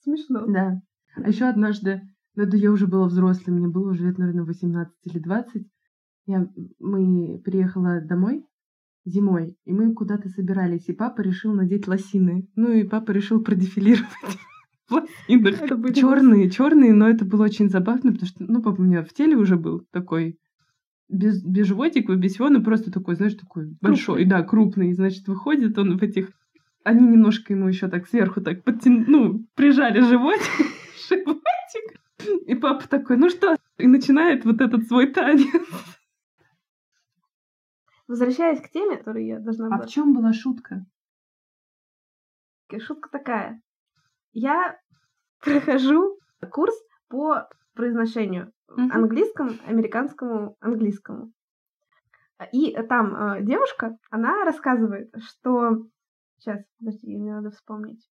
Смешно. 0.03 0.45
да. 0.47 0.81
А 1.15 1.29
еще 1.29 1.45
однажды, 1.45 2.01
ну, 2.35 2.43
это 2.43 2.55
я 2.57 2.71
уже 2.71 2.87
была 2.87 3.07
взрослой, 3.07 3.51
мне 3.51 3.67
было 3.67 3.91
уже 3.91 4.05
лет, 4.05 4.17
наверное, 4.17 4.45
18 4.45 4.93
или 5.03 5.19
20. 5.19 5.67
Я, 6.27 6.47
мы 6.79 7.41
приехала 7.43 7.99
домой 8.01 8.45
зимой, 9.05 9.57
и 9.65 9.73
мы 9.73 9.93
куда-то 9.93 10.29
собирались, 10.29 10.87
и 10.87 10.93
папа 10.93 11.21
решил 11.21 11.53
надеть 11.53 11.87
лосины. 11.87 12.47
Ну, 12.55 12.71
и 12.71 12.83
папа 12.83 13.11
решил 13.11 13.43
продефилировать 13.43 14.07
в 14.89 14.93
лосинах. 14.93 15.61
Это 15.61 15.75
были 15.75 15.93
Черные, 15.93 16.49
черные, 16.49 16.93
но 16.93 17.09
это 17.09 17.25
было 17.25 17.45
очень 17.45 17.69
забавно, 17.69 18.11
потому 18.11 18.27
что, 18.27 18.43
ну, 18.43 18.61
папа 18.61 18.81
у 18.81 18.83
меня 18.83 19.03
в 19.03 19.13
теле 19.13 19.35
уже 19.35 19.57
был 19.57 19.85
такой 19.91 20.37
без, 21.09 21.43
без 21.43 21.67
животика, 21.67 22.15
без 22.15 22.33
всего, 22.33 22.49
но 22.49 22.63
просто 22.63 22.91
такой, 22.91 23.15
знаешь, 23.15 23.35
такой 23.35 23.75
большой, 23.81 24.25
да, 24.25 24.43
крупный. 24.43 24.93
Значит, 24.93 25.27
выходит 25.27 25.77
он 25.77 25.97
в 25.97 26.03
этих... 26.03 26.31
Они 26.83 27.05
немножко 27.07 27.53
ему 27.53 27.67
еще 27.67 27.87
так 27.87 28.07
сверху 28.07 28.41
так 28.41 28.63
подтянули, 28.63 29.05
ну, 29.07 29.45
прижали 29.55 29.99
животик, 30.01 30.41
животик. 31.09 32.01
И 32.47 32.55
папа 32.55 32.87
такой, 32.87 33.17
ну 33.17 33.29
что? 33.29 33.55
И 33.77 33.87
начинает 33.87 34.45
вот 34.45 34.61
этот 34.61 34.87
свой 34.87 35.11
танец. 35.11 35.47
Возвращаясь 38.07 38.61
к 38.61 38.69
теме, 38.69 38.97
которую 38.97 39.25
я 39.25 39.39
должна 39.39 39.67
А 39.67 39.69
была... 39.77 39.85
в 39.85 39.89
чем 39.89 40.13
была 40.13 40.33
шутка? 40.33 40.85
Шутка 42.79 43.09
такая. 43.09 43.61
Я 44.33 44.77
прохожу 45.39 46.17
курс 46.51 46.75
по 47.09 47.47
произношению 47.73 48.51
Мгм. 48.69 48.91
английскому, 48.91 49.51
американскому, 49.67 50.57
английскому. 50.61 51.31
И 52.53 52.73
там 52.87 53.15
э, 53.15 53.41
девушка, 53.43 53.97
она 54.09 54.45
рассказывает, 54.45 55.13
что... 55.17 55.85
Сейчас, 56.41 56.59
подожди, 56.79 57.15
мне 57.15 57.35
надо 57.35 57.51
вспомнить. 57.51 58.09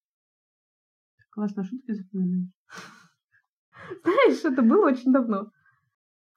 Классно 1.30 1.64
шутки 1.64 1.90
запоминаешь. 1.90 2.52
Знаешь, 4.04 4.44
это 4.44 4.62
было 4.62 4.86
очень 4.86 5.12
давно. 5.12 5.50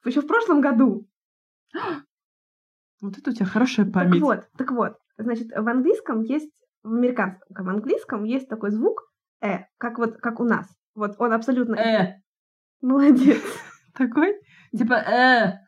Еще 0.03 0.21
в 0.21 0.27
прошлом 0.27 0.61
году. 0.61 1.07
Вот 3.01 3.17
это 3.17 3.31
у 3.31 3.33
тебя 3.33 3.45
хорошая 3.45 3.85
Так 3.85 3.93
память. 3.95 4.21
вот, 4.21 4.49
так 4.57 4.71
вот. 4.71 4.97
Значит, 5.17 5.49
в 5.49 5.67
английском 5.67 6.21
есть, 6.21 6.49
в 6.83 6.93
американском 6.93 7.67
английском 7.67 8.23
есть 8.23 8.47
такой 8.47 8.71
звук 8.71 9.11
«э», 9.41 9.65
как 9.77 9.97
вот, 9.97 10.17
как 10.21 10.39
у 10.39 10.45
нас. 10.45 10.73
Вот 10.95 11.15
он 11.19 11.33
абсолютно... 11.33 11.75
Э, 11.75 12.21
Молодец. 12.81 13.43
такой? 13.93 14.39
Типа, 14.71 14.93
э. 14.93 15.59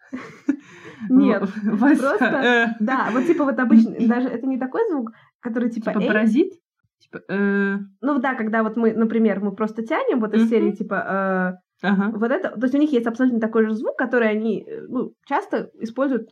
Нет, 1.10 1.44
просто- 1.78 2.26
э. 2.26 2.68
Да, 2.80 3.10
вот 3.12 3.26
типа 3.26 3.44
вот 3.44 3.60
обычно, 3.60 4.08
даже 4.08 4.30
это 4.30 4.48
не 4.48 4.58
такой 4.58 4.90
звук, 4.90 5.12
который 5.46 5.70
типа, 5.70 5.92
Типа 5.92 6.02
«эй». 6.02 6.08
паразит? 6.08 6.54
Типа, 7.00 7.22
э. 7.30 7.78
Ну 8.02 8.20
да, 8.20 8.36
когда 8.36 8.64
вот 8.64 8.76
мы, 8.78 8.94
например, 8.94 9.40
мы 9.40 9.56
просто 9.56 9.84
тянем 9.84 10.20
вот 10.20 10.34
из 10.34 10.50
серии 10.50 10.72
типа 10.72 11.60
э, 11.82 11.88
Ага. 11.88 12.18
вот 12.18 12.32
это, 12.32 12.50
то 12.52 12.64
есть 12.64 12.74
у 12.76 12.78
них 12.78 12.92
есть 12.92 13.06
абсолютно 13.08 13.40
такой 13.40 13.66
же 13.66 13.74
звук, 13.76 13.98
который 13.98 14.30
они 14.30 14.64
э, 14.64 14.82
ну, 14.88 15.14
часто 15.26 15.70
используют 15.76 16.30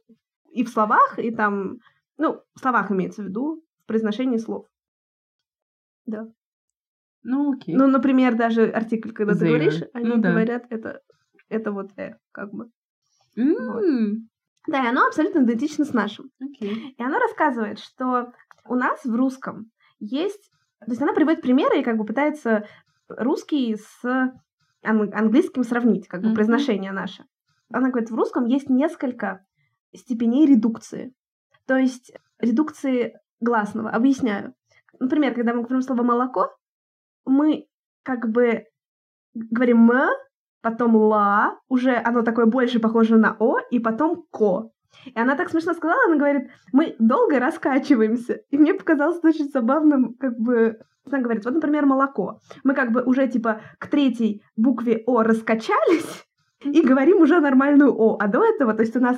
и 0.52 0.63
в 0.63 0.69
словах, 0.69 1.19
и 1.19 1.32
там, 1.32 1.78
ну, 2.17 2.41
в 2.56 2.60
словах 2.60 2.91
имеется 2.91 3.21
в 3.21 3.26
виду, 3.26 3.63
в 3.84 3.88
произношении 3.88 4.38
слов. 4.38 4.65
Ну, 7.23 7.54
окей. 7.54 7.76
Ну, 7.76 7.88
например, 7.88 8.36
даже 8.36 8.69
артикль, 8.69 9.12
когда 9.12 9.34
ты 9.34 9.45
There. 9.45 9.49
говоришь, 9.49 9.82
они 9.93 10.10
Ну 10.10 10.17
да. 10.17 10.32
говорят 10.32 10.65
это, 10.69 11.02
это 11.49 11.71
вот 11.71 11.91
э, 11.97 12.17
как 12.32 12.52
бы. 12.52 12.69
М, 13.38 14.30
Да, 14.67 14.84
и 14.84 14.88
оно 14.88 15.08
абсолютно 15.08 15.43
идентично 15.43 15.86
с 15.86 15.93
нашим. 15.93 16.30
Окей. 16.41 16.95
И 16.97 17.04
она 17.04 17.19
рассказывает, 17.19 17.80
что 17.80 18.32
у 18.65 18.76
нас 18.76 19.04
в 19.04 19.15
русском 19.15 19.71
есть... 19.99 20.52
То 20.80 20.91
есть 20.91 21.02
она 21.02 21.13
приводит 21.13 21.41
примеры 21.41 21.80
и 21.80 21.84
как 21.84 21.97
бы 21.97 22.06
пытается 22.06 22.65
русский 23.08 23.76
с 23.76 24.04
ан- 24.84 25.13
английским 25.13 25.63
сравнить, 25.63 26.08
как 26.08 26.21
бы 26.21 26.28
Мгм. 26.28 26.36
произношение 26.36 26.91
наше. 26.91 27.23
Она 27.71 27.89
говорит, 27.89 28.12
в 28.12 28.15
русском 28.15 28.45
есть 28.45 28.69
несколько 28.69 29.45
степеней 29.95 30.45
редукции. 30.45 31.13
То 31.65 31.78
есть 31.78 32.13
редукции 32.39 33.13
гласного. 33.39 33.89
Объясняю. 33.89 34.54
Например, 34.99 35.34
когда 35.34 35.54
мы 35.54 35.62
говорим 35.62 35.82
слово 35.82 36.04
«молоко», 36.04 36.49
мы 37.26 37.67
как 38.04 38.30
бы 38.30 38.65
говорим 39.34 39.89
«м», 39.89 40.10
потом 40.62 40.95
«ла», 40.95 41.58
уже 41.67 41.95
оно 41.95 42.21
такое 42.21 42.45
больше 42.45 42.80
похоже 42.80 43.17
на 43.17 43.36
«о», 43.39 43.60
и 43.71 43.80
потом 43.80 44.26
«ко». 44.32 44.71
И 45.06 45.19
она 45.19 45.36
так 45.36 45.49
смешно 45.49 45.73
сказала, 45.73 45.99
она 46.08 46.17
говорит, 46.17 46.49
мы 46.71 46.95
долго 46.99 47.39
раскачиваемся. 47.39 48.41
И 48.49 48.58
мне 48.58 48.73
показалось 48.73 49.23
очень 49.23 49.49
забавным, 49.49 50.15
как 50.15 50.38
бы... 50.38 50.79
Она 51.06 51.19
говорит, 51.19 51.43
вот, 51.43 51.56
например, 51.56 51.86
молоко. 51.86 52.39
Мы 52.63 52.73
как 52.73 52.91
бы 52.91 53.03
уже, 53.03 53.27
типа, 53.27 53.62
к 53.77 53.88
третьей 53.88 54.41
букве 54.56 55.03
О 55.06 55.21
раскачались 55.21 56.25
и 56.63 56.82
говорим 56.82 57.21
уже 57.21 57.39
нормальную 57.39 57.93
О. 57.93 58.17
А 58.19 58.27
до 58.27 58.43
этого, 58.43 58.73
то 58.73 58.84
есть 58.84 58.95
у 58.95 59.01
нас... 59.01 59.17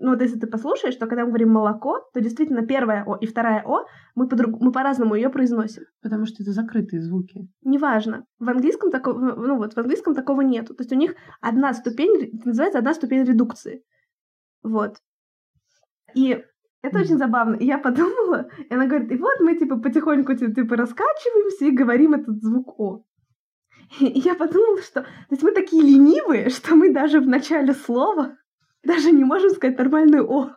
Ну, 0.00 0.10
вот 0.10 0.22
если 0.22 0.38
ты 0.38 0.46
послушаешь, 0.46 0.94
то 0.94 1.06
когда 1.06 1.24
мы 1.24 1.30
говорим 1.30 1.50
молоко, 1.50 2.00
то 2.12 2.20
действительно 2.20 2.64
первая 2.64 3.02
О 3.04 3.16
и 3.16 3.26
вторая 3.26 3.64
О, 3.66 3.84
мы, 4.14 4.28
по 4.28 4.36
мы 4.36 4.70
по-разному 4.70 5.16
ее 5.16 5.28
произносим. 5.28 5.84
Потому 6.02 6.26
что 6.26 6.42
это 6.42 6.52
закрытые 6.52 7.02
звуки. 7.02 7.48
Неважно. 7.64 8.24
В 8.38 8.48
английском 8.48 8.92
такого, 8.92 9.18
ну 9.18 9.56
вот, 9.56 9.72
в 9.72 9.78
английском 9.78 10.14
такого 10.14 10.42
нету. 10.42 10.74
То 10.74 10.82
есть 10.82 10.92
у 10.92 10.96
них 10.96 11.14
одна 11.40 11.72
ступень, 11.72 12.32
это 12.32 12.46
называется 12.46 12.78
одна 12.78 12.94
ступень 12.94 13.24
редукции. 13.24 13.82
Вот. 14.62 14.98
И 16.14 16.44
это 16.82 16.98
очень 17.00 17.18
забавно. 17.18 17.54
И 17.56 17.66
я 17.66 17.78
подумала, 17.78 18.48
и 18.68 18.72
она 18.74 18.86
говорит, 18.86 19.10
и 19.12 19.16
вот 19.16 19.40
мы 19.40 19.56
типа 19.56 19.76
потихоньку 19.78 20.34
ти- 20.34 20.52
типа 20.52 20.76
раскачиваемся 20.76 21.66
и 21.66 21.70
говорим 21.70 22.14
этот 22.14 22.42
звук 22.42 22.78
О. 22.78 23.04
И 24.00 24.18
я 24.20 24.34
подумала, 24.34 24.80
что 24.82 25.02
то 25.02 25.08
есть 25.30 25.42
мы 25.42 25.52
такие 25.52 25.82
ленивые, 25.82 26.50
что 26.50 26.74
мы 26.76 26.92
даже 26.92 27.20
в 27.20 27.26
начале 27.28 27.72
слова 27.74 28.36
даже 28.84 29.10
не 29.12 29.24
можем 29.24 29.50
сказать 29.50 29.78
нормальную 29.78 30.30
О. 30.30 30.56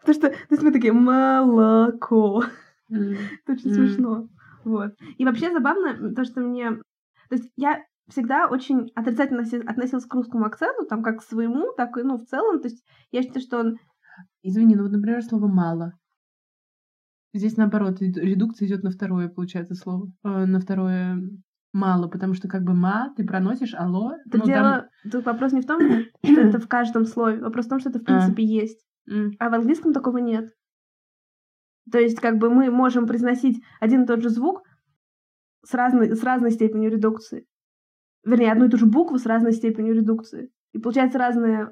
Потому 0.00 0.14
что 0.14 0.28
то 0.30 0.36
есть 0.50 0.62
мы 0.62 0.72
такие 0.72 0.92
молоко. 0.92 2.44
М, 2.90 3.16
Это 3.44 3.52
очень 3.52 3.70
М. 3.70 3.74
смешно. 3.74 4.28
Вот. 4.64 4.92
И 5.18 5.24
вообще 5.24 5.50
забавно 5.52 6.14
то, 6.14 6.24
что 6.24 6.40
мне... 6.40 6.70
То 7.28 7.36
есть 7.36 7.50
я 7.56 7.84
всегда 8.08 8.48
очень 8.48 8.90
отрицательно 8.94 9.42
относи- 9.42 9.64
относилась 9.64 10.06
к 10.06 10.14
русскому 10.14 10.44
акценту, 10.44 10.86
там 10.86 11.02
как 11.02 11.18
к 11.18 11.22
своему, 11.22 11.72
так 11.76 11.96
и, 11.98 12.02
ну, 12.02 12.16
в 12.16 12.24
целом. 12.24 12.60
То 12.60 12.68
есть 12.68 12.84
я 13.10 13.22
считаю, 13.22 13.40
что 13.42 13.58
он... 13.58 13.76
Извини, 14.42 14.74
ну 14.76 14.82
вот, 14.84 14.92
например, 14.92 15.22
слово 15.22 15.46
«мало». 15.46 15.92
Здесь, 17.34 17.56
наоборот, 17.56 18.00
ред- 18.00 18.16
редукция 18.16 18.66
идет 18.66 18.82
на 18.82 18.90
второе, 18.90 19.28
получается, 19.28 19.74
слово. 19.74 20.10
Э, 20.24 20.46
на 20.46 20.58
второе 20.60 21.18
«мало», 21.72 22.08
потому 22.08 22.34
что 22.34 22.48
как 22.48 22.62
бы 22.62 22.74
«ма» 22.74 23.12
ты 23.16 23.24
проносишь 23.24 23.74
«алло». 23.74 24.12
Тут 24.24 24.32
ну, 24.32 24.38
там- 24.40 24.46
дело... 24.46 24.88
Тут 25.12 25.24
вопрос 25.26 25.52
не 25.52 25.60
в 25.60 25.66
том, 25.66 25.80
что 26.24 26.40
это 26.40 26.58
в 26.58 26.68
каждом 26.68 27.04
слове. 27.04 27.40
Вопрос 27.40 27.66
в 27.66 27.68
том, 27.68 27.78
что 27.80 27.90
это 27.90 27.98
в 27.98 28.02
А. 28.02 28.04
принципе 28.06 28.42
есть. 28.44 28.84
М, 29.08 29.32
А 29.38 29.50
в 29.50 29.54
английском 29.54 29.92
такого 29.92 30.18
нет. 30.18 30.50
То 31.90 31.98
есть 31.98 32.20
как 32.20 32.38
бы 32.38 32.50
мы 32.50 32.70
можем 32.70 33.06
произносить 33.06 33.62
один 33.80 34.02
и 34.02 34.06
тот 34.06 34.22
же 34.22 34.28
звук 34.30 34.62
с 35.64 35.72
разной, 35.74 36.14
с 36.14 36.22
разной 36.22 36.50
степенью 36.50 36.90
редукции. 36.90 37.46
Вернее, 38.24 38.52
одну 38.52 38.66
и 38.66 38.68
ту 38.68 38.76
же 38.76 38.86
букву 38.86 39.18
с 39.18 39.26
разной 39.26 39.52
степенью 39.52 39.94
редукции. 39.94 40.50
И 40.72 40.78
получается 40.78 41.18
разный 41.18 41.66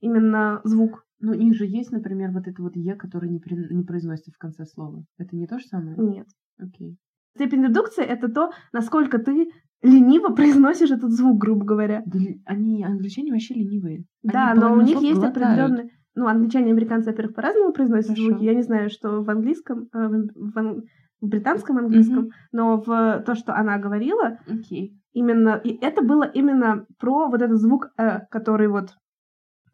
именно 0.00 0.60
звук. 0.64 1.04
Ну, 1.20 1.32
у 1.32 1.34
них 1.34 1.54
же 1.54 1.66
есть, 1.66 1.92
например, 1.92 2.30
вот 2.32 2.46
это 2.48 2.62
вот 2.62 2.74
«е», 2.76 2.94
которое 2.96 3.28
не, 3.28 3.38
при- 3.38 3.72
не 3.72 3.84
произносится 3.84 4.32
в 4.32 4.38
конце 4.38 4.64
слова. 4.64 5.04
Это 5.18 5.36
не 5.36 5.46
то 5.46 5.58
же 5.58 5.66
самое? 5.66 5.96
Нет. 5.96 6.26
Окей. 6.58 6.96
Степень 7.36 7.62
редукции— 7.64 8.04
это 8.04 8.28
то, 8.28 8.50
насколько 8.72 9.18
ты 9.18 9.48
лениво 9.82 10.28
произносишь 10.34 10.90
этот 10.90 11.12
звук, 11.12 11.38
грубо 11.40 11.64
говоря. 11.64 12.02
Да 12.06 12.18
они, 12.46 12.84
англичане, 12.84 13.30
вообще 13.32 13.54
ленивые. 13.54 13.96
Они 14.24 14.32
да, 14.32 14.54
но 14.54 14.72
у 14.74 14.80
них 14.80 15.00
есть 15.00 15.22
определенные... 15.22 15.90
Ну, 16.14 16.26
англичане 16.26 16.68
и 16.68 16.72
американцы, 16.72 17.10
во-первых, 17.10 17.34
по-разному 17.36 17.72
произносят 17.72 18.10
Хорошо. 18.10 18.30
звуки. 18.30 18.44
Я 18.44 18.54
не 18.54 18.62
знаю, 18.62 18.90
что 18.90 19.22
в 19.22 19.30
английском, 19.30 19.88
э, 19.94 20.08
в, 20.08 20.26
в 20.34 20.82
в 21.22 21.28
британском 21.28 21.78
английском, 21.78 22.24
Мгм. 22.24 22.30
но 22.50 22.82
в 22.82 23.22
то, 23.24 23.34
что 23.36 23.54
она 23.54 23.78
говорила, 23.78 24.38
Окей. 24.48 24.98
Именно... 25.12 25.60
И 25.64 25.78
это 25.84 26.02
было 26.02 26.24
именно 26.24 26.86
про 26.98 27.28
вот 27.28 27.42
этот 27.42 27.58
звук 27.58 27.90
«э», 27.98 28.20
который 28.30 28.68
вот... 28.68 28.96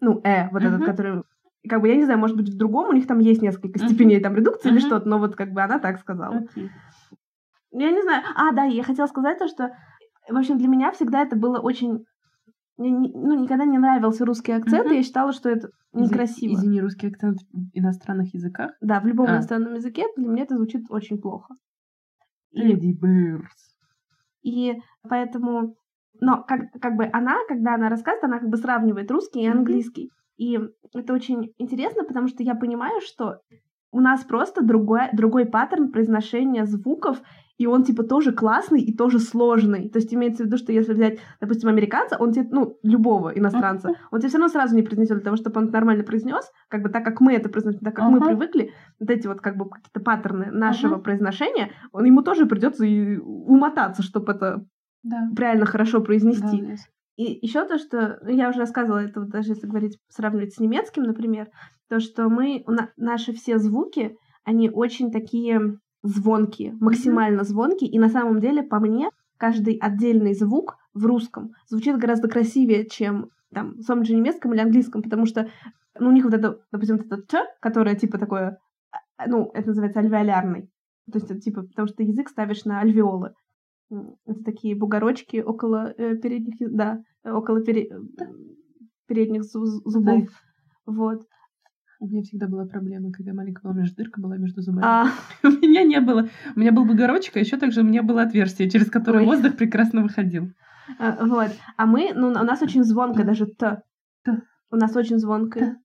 Ну, 0.00 0.20
«э», 0.24 0.48
вот 0.50 0.62
этот, 0.62 0.78
Мгм. 0.80 0.86
который... 0.86 1.22
Как 1.68 1.80
бы, 1.80 1.88
я 1.88 1.96
не 1.96 2.04
знаю, 2.04 2.18
может 2.20 2.36
быть, 2.36 2.48
в 2.48 2.56
другом 2.56 2.88
у 2.88 2.92
них 2.92 3.06
там 3.06 3.18
есть 3.18 3.42
несколько 3.42 3.78
степеней 3.78 4.20
там 4.20 4.34
редукции 4.36 4.68
или 4.68 4.78
Мгм. 4.78 4.86
что-то, 4.86 5.08
но 5.08 5.18
вот 5.18 5.34
как 5.36 5.52
бы 5.52 5.60
она 5.62 5.78
так 5.78 5.98
сказала. 5.98 6.34
Ну, 6.34 6.68
Я 7.72 7.90
не 7.90 8.02
знаю. 8.02 8.22
А, 8.36 8.52
да, 8.52 8.64
я 8.64 8.82
хотела 8.82 9.06
сказать 9.06 9.38
то, 9.38 9.48
что, 9.48 9.76
в 10.28 10.36
общем, 10.36 10.56
для 10.58 10.68
меня 10.68 10.92
всегда 10.92 11.22
это 11.22 11.36
было 11.36 11.58
очень... 11.58 12.04
Мне 12.76 12.90
не- 12.92 13.12
ну, 13.12 13.42
никогда 13.42 13.64
не 13.64 13.76
нравился 13.76 14.24
русский 14.24 14.52
акцент, 14.52 14.84
Мгм. 14.86 14.94
и 14.94 14.96
я 14.98 15.02
считала, 15.02 15.32
что 15.32 15.48
это 15.48 15.68
некрасиво. 15.92 16.52
Извини, 16.52 16.80
русский 16.80 17.08
акцент 17.08 17.38
в 17.52 17.70
иностранных 17.76 18.32
языках? 18.34 18.70
Да, 18.80 19.00
в 19.00 19.06
любом 19.06 19.26
А. 19.26 19.32
иностранном 19.32 19.74
языке 19.74 20.04
для 20.16 20.28
меня 20.28 20.44
это 20.44 20.56
звучит 20.56 20.84
очень 20.88 21.20
плохо. 21.20 21.54
И, 22.52 22.62
Эдди 22.72 22.92
Бэрс. 22.92 23.74
И 24.42 24.74
поэтому... 25.08 25.76
Но 26.20 26.42
как, 26.42 26.72
как 26.80 26.96
бы 26.96 27.08
она, 27.12 27.36
когда 27.46 27.74
она 27.74 27.88
рассказывает, 27.88 28.24
она 28.24 28.38
как 28.40 28.48
бы 28.48 28.56
сравнивает 28.56 29.10
русский 29.10 29.42
и 29.42 29.46
английский. 29.46 30.10
И 30.36 30.58
это 30.94 31.12
очень 31.12 31.54
интересно, 31.58 32.04
потому 32.04 32.26
что 32.28 32.42
я 32.42 32.54
понимаю, 32.54 33.00
что 33.00 33.40
у 33.92 34.00
нас 34.00 34.24
просто 34.24 34.62
другой, 34.62 35.08
другой 35.12 35.46
паттерн 35.46 35.92
произношения 35.92 36.64
звуков, 36.64 37.20
и 37.58 37.66
он, 37.66 37.82
типа, 37.82 38.04
тоже 38.04 38.32
классный 38.32 38.80
и 38.80 38.96
тоже 38.96 39.18
сложный. 39.18 39.90
То 39.90 39.98
есть 39.98 40.14
имеется 40.14 40.44
в 40.44 40.46
виду, 40.46 40.56
что 40.56 40.72
если 40.72 40.94
взять, 40.94 41.18
допустим, 41.40 41.68
американца, 41.68 42.16
он 42.18 42.32
тебе, 42.32 42.48
ну, 42.50 42.78
любого 42.82 43.30
иностранца, 43.30 43.90
он 44.10 44.20
тебе 44.20 44.28
все 44.28 44.38
равно 44.38 44.48
сразу 44.48 44.76
не 44.76 44.82
произнесет 44.82 45.16
для 45.16 45.24
того, 45.24 45.36
чтобы 45.36 45.60
он 45.60 45.70
нормально 45.70 46.04
произнес, 46.04 46.50
как 46.68 46.82
бы 46.82 46.88
так, 46.88 47.04
как 47.04 47.20
мы 47.20 47.34
это 47.34 47.48
произносим, 47.48 47.80
так, 47.80 47.96
как 47.96 48.06
мы 48.06 48.18
Ага. 48.18 48.26
привыкли, 48.28 48.72
вот 49.00 49.10
эти 49.10 49.26
вот, 49.26 49.40
как 49.40 49.56
бы, 49.56 49.68
какие-то 49.68 50.00
паттерны 50.00 50.46
нашего 50.52 50.94
Ага. 50.94 51.02
произношения, 51.02 51.72
он, 51.92 52.04
ему 52.04 52.22
тоже 52.22 52.46
придется 52.46 52.84
и 52.86 53.16
умотаться, 53.18 54.02
чтобы 54.02 54.32
это 54.32 54.64
Да. 55.02 55.28
правильно, 55.36 55.66
хорошо 55.66 56.00
произнести. 56.00 56.62
Да, 56.62 56.74
И 57.16 57.38
еще 57.44 57.66
то, 57.66 57.78
что 57.78 58.20
ну, 58.22 58.30
я 58.30 58.48
уже 58.50 58.60
рассказывала, 58.60 59.00
это 59.00 59.20
вот 59.20 59.30
даже 59.30 59.50
если 59.52 59.66
говорить, 59.66 59.98
сравнивать 60.08 60.54
с 60.54 60.60
немецким, 60.60 61.02
например, 61.02 61.48
то, 61.88 61.98
что 61.98 62.28
мы, 62.28 62.62
на- 62.68 62.90
наши 62.96 63.32
все 63.32 63.58
звуки, 63.58 64.16
они 64.44 64.70
очень 64.70 65.10
такие 65.10 65.78
звонкие, 66.02 66.76
максимально 66.80 67.44
звонкие, 67.44 67.90
и 67.90 67.98
на 67.98 68.08
самом 68.08 68.40
деле, 68.40 68.62
по 68.62 68.78
мне, 68.78 69.10
каждый 69.36 69.76
отдельный 69.76 70.34
звук 70.34 70.76
в 70.94 71.06
русском 71.06 71.52
звучит 71.66 71.96
гораздо 71.96 72.28
красивее, 72.28 72.86
чем 72.88 73.30
там, 73.52 73.74
в 73.78 73.86
том 73.86 74.04
же 74.04 74.14
немецком 74.14 74.52
или 74.52 74.60
английском, 74.60 75.02
потому 75.02 75.26
что 75.26 75.48
ну, 75.98 76.10
у 76.10 76.12
них 76.12 76.24
вот 76.24 76.34
это, 76.34 76.60
допустим, 76.70 76.98
вот 76.98 77.06
это 77.06 77.22
«т», 77.22 77.44
которое 77.60 77.96
типа 77.96 78.18
такое, 78.18 78.58
а, 79.16 79.26
ну, 79.26 79.50
это 79.54 79.68
называется 79.68 80.00
альвеолярный. 80.00 80.70
То 81.10 81.18
есть 81.18 81.30
это 81.30 81.40
типа, 81.40 81.62
потому 81.62 81.88
что 81.88 82.02
язык 82.02 82.28
ставишь 82.28 82.64
на 82.64 82.80
альвеолы. 82.80 83.32
Это 84.26 84.44
такие 84.44 84.76
бугорочки 84.76 85.38
около 85.38 85.92
э, 85.96 86.16
передних, 86.16 86.56
да, 86.58 87.02
э, 87.24 87.32
около 87.32 87.62
пере- 87.64 87.90
передних 89.06 89.42
зу- 89.42 89.80
зубов. 89.86 90.28
Вот. 90.84 91.22
У 92.00 92.06
меня 92.06 92.22
всегда 92.22 92.46
была 92.46 92.64
проблема, 92.64 93.10
когда 93.10 93.32
маленькая 93.34 93.62
была, 93.62 93.72
у 93.72 93.76
меня 93.76 93.86
же 93.86 93.94
дырка 93.94 94.20
была 94.20 94.36
между 94.36 94.62
зубами. 94.62 94.84
А, 94.86 95.06
У 95.42 95.48
меня 95.48 95.82
не 95.82 96.00
было. 96.00 96.28
У 96.54 96.60
меня 96.60 96.70
был 96.70 96.84
бугорочек, 96.84 97.36
а 97.36 97.40
еще 97.40 97.56
также 97.56 97.80
у 97.80 97.84
меня 97.84 98.02
было 98.04 98.22
отверстие, 98.22 98.70
через 98.70 98.88
которое 98.88 99.20
Ой. 99.20 99.26
воздух 99.26 99.56
прекрасно 99.56 100.02
выходил. 100.02 100.52
а, 100.98 101.26
вот. 101.26 101.50
А 101.76 101.86
мы, 101.86 102.12
ну, 102.14 102.28
у 102.28 102.30
нас 102.32 102.62
очень 102.62 102.84
звонко 102.84 103.24
даже 103.24 103.46
«т». 103.46 103.82
Т. 104.24 104.42
У 104.70 104.76
нас 104.76 104.94
очень 104.94 105.18
звонко. 105.18 105.58
Т. 105.58 105.76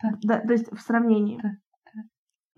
Т. 0.00 0.18
Да, 0.22 0.40
то 0.40 0.52
есть 0.52 0.70
в 0.70 0.80
сравнении. 0.80 1.40
Т, 1.40 1.58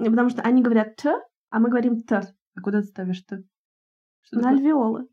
И 0.00 0.10
Потому 0.10 0.28
что 0.30 0.42
они 0.42 0.60
говорят 0.62 0.96
т, 0.96 1.14
а 1.50 1.60
мы 1.60 1.68
говорим 1.68 2.02
т. 2.02 2.34
А 2.56 2.60
куда 2.60 2.80
ты 2.80 2.88
ставишь 2.88 3.22
Т? 3.22 3.44
Что 4.22 4.36
На 4.36 4.42
такое? 4.42 4.58
альвеолы. 4.58 5.08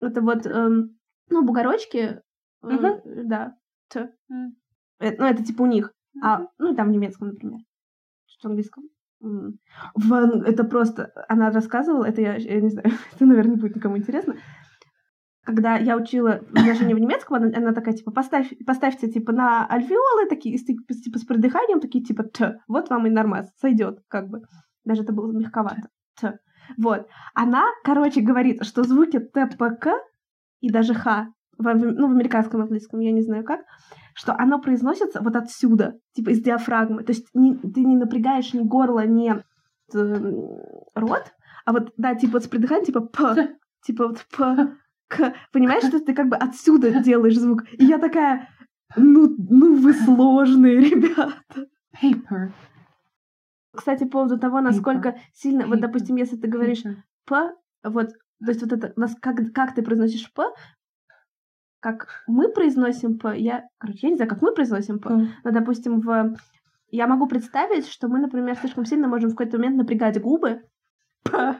Это 0.00 0.20
вот, 0.20 0.46
эм, 0.46 0.96
ну, 1.28 1.44
бугорочки, 1.44 1.96
э, 1.98 2.20
Мгм. 2.62 3.28
да, 3.28 3.56
т. 3.88 4.12
М. 4.30 4.56
Э, 5.00 5.16
ну, 5.18 5.26
это 5.26 5.44
типа 5.44 5.62
у 5.62 5.66
них. 5.66 5.92
А, 6.22 6.46
ну, 6.58 6.74
там 6.74 6.88
в 6.88 6.92
немецком, 6.92 7.28
например. 7.28 7.60
Что 8.26 8.48
в 8.48 8.50
английском? 8.50 8.84
В 9.20 10.12
это 10.44 10.64
просто... 10.64 11.12
Она 11.28 11.50
рассказывала, 11.50 12.04
это 12.04 12.20
я, 12.20 12.36
я 12.36 12.60
не 12.60 12.68
знаю, 12.68 12.90
это, 13.14 13.26
наверное, 13.26 13.54
не 13.54 13.60
будет 13.60 13.76
никому 13.76 13.96
интересно. 13.96 14.36
Когда 15.44 15.76
я 15.76 15.96
учила 15.96 16.40
предложение 16.52 16.96
в 16.96 16.98
немецком, 16.98 17.36
она, 17.36 17.56
она 17.56 17.72
такая, 17.72 17.94
типа, 17.94 18.10
поставь, 18.10 18.52
поставьте, 18.66 19.08
типа, 19.08 19.32
на 19.32 19.64
альвеолы, 19.66 20.28
такие, 20.28 20.58
с- 20.58 20.64
типа, 20.64 21.18
с 21.18 21.24
придыханием, 21.24 21.80
такие, 21.80 22.04
типа, 22.04 22.24
т. 22.24 22.58
Вот 22.66 22.90
вам 22.90 23.06
и 23.06 23.10
нормас, 23.10 23.52
сойдет, 23.60 24.00
как 24.08 24.28
бы. 24.28 24.42
Даже 24.84 25.02
это 25.02 25.12
было 25.12 25.30
мягковато. 25.32 25.88
Т. 26.20 26.38
Вот. 26.76 27.06
Она, 27.34 27.64
короче, 27.84 28.22
говорит, 28.22 28.64
что 28.64 28.82
звуки 28.82 29.20
Т, 29.20 29.46
П, 29.46 29.70
К 29.76 29.92
и 30.60 30.70
даже 30.70 30.94
Х, 30.94 31.28
в- 31.58 31.74
ну, 31.74 32.08
в 32.08 32.12
американском 32.12 32.60
английском, 32.60 33.00
я 33.00 33.12
не 33.12 33.22
знаю 33.22 33.44
как, 33.44 33.60
что 34.14 34.34
оно 34.34 34.60
произносится 34.60 35.20
вот 35.20 35.36
отсюда, 35.36 35.94
типа 36.14 36.30
из 36.30 36.40
диафрагмы. 36.42 37.02
То 37.04 37.12
есть 37.12 37.26
не- 37.34 37.56
ты 37.56 37.84
не 37.84 37.96
напрягаешь 37.96 38.52
ни 38.54 38.60
горло, 38.60 39.06
ни 39.06 39.32
э, 39.94 40.32
рот, 40.94 41.32
а 41.64 41.72
вот, 41.72 41.92
да, 41.96 42.14
типа 42.14 42.34
вот 42.34 42.44
с 42.44 42.48
придыханием, 42.48 42.86
типа 42.86 43.00
П, 43.00 43.56
типа 43.84 44.08
вот 44.08 44.26
П, 44.36 44.74
К. 45.08 45.34
Понимаешь, 45.52 45.84
что 45.84 46.00
ты 46.00 46.14
как 46.14 46.28
бы 46.28 46.36
отсюда 46.36 46.90
делаешь 47.02 47.38
звук. 47.38 47.62
И 47.72 47.84
я 47.84 47.98
такая, 47.98 48.48
ну, 48.96 49.34
ну 49.38 49.76
вы 49.76 49.92
сложные, 49.92 50.80
ребята. 50.80 51.34
Paper. 52.02 52.50
Кстати, 53.74 54.04
по 54.04 54.10
поводу 54.10 54.38
того, 54.38 54.60
насколько 54.60 55.16
сильно, 55.32 55.66
вот, 55.66 55.78
Paper. 55.78 55.82
допустим, 55.82 56.16
если 56.16 56.36
ты 56.36 56.48
говоришь 56.48 56.84
Paper. 56.84 56.96
П, 57.26 57.52
вот, 57.84 58.08
то 58.44 58.48
есть 58.48 58.62
вот 58.62 58.72
это, 58.72 58.94
как, 59.20 59.36
как 59.54 59.74
ты 59.74 59.82
произносишь 59.82 60.32
П, 60.32 60.44
как 61.92 62.24
мы 62.26 62.48
произносим 62.48 63.18
П, 63.18 63.38
я, 63.38 63.64
короче, 63.78 64.00
я 64.02 64.10
не 64.10 64.16
знаю, 64.16 64.28
как 64.28 64.42
мы 64.42 64.52
произносим 64.52 64.98
П, 64.98 65.08
П. 65.08 65.28
но, 65.44 65.50
допустим, 65.50 66.00
в... 66.00 66.36
Я 66.90 67.06
могу 67.06 67.26
представить, 67.26 67.86
что 67.88 68.08
мы, 68.08 68.18
например, 68.18 68.56
слишком 68.56 68.84
сильно 68.84 69.08
можем 69.08 69.30
в 69.30 69.34
какой-то 69.34 69.58
момент 69.58 69.76
напрягать 69.76 70.20
губы, 70.20 70.62
П, 71.22 71.56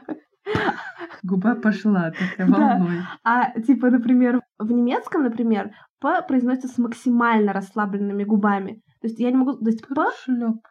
Губа 1.23 1.55
пошла 1.55 2.11
такая 2.11 2.47
Да. 2.47 2.77
волной. 2.77 3.01
а, 3.23 3.59
типа, 3.59 3.89
например, 3.89 4.41
в 4.57 4.71
немецком, 4.71 5.23
например, 5.23 5.71
П 5.99 6.21
произносится 6.27 6.67
с 6.67 6.77
максимально 6.77 7.53
расслабленными 7.53 8.23
губами. 8.23 8.81
То 9.01 9.07
есть 9.07 9.19
я 9.19 9.31
не 9.31 9.37
могу... 9.37 9.53
То 9.53 9.69
есть 9.69 9.85
П. 9.87 10.05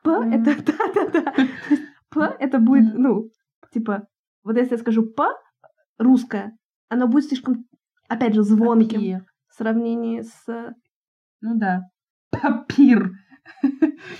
П 0.03 0.11
это... 0.33 0.55
Да-да-да. 0.66 1.35
П 2.11 2.37
это 2.38 2.59
будет, 2.59 2.95
ну, 2.95 3.31
типа, 3.73 4.07
вот 4.45 4.57
если 4.57 4.75
я 4.75 4.79
скажу 4.79 5.05
П 5.05 5.25
русское, 5.99 6.57
оно 6.88 7.09
будет 7.09 7.25
слишком, 7.25 7.66
опять 8.09 8.35
же, 8.35 8.42
звонким. 8.42 9.27
В 9.57 9.59
сравнении 9.59 10.21
с... 10.21 10.75
Ну 11.40 11.55
да. 11.59 11.85
Paper. 12.31 13.11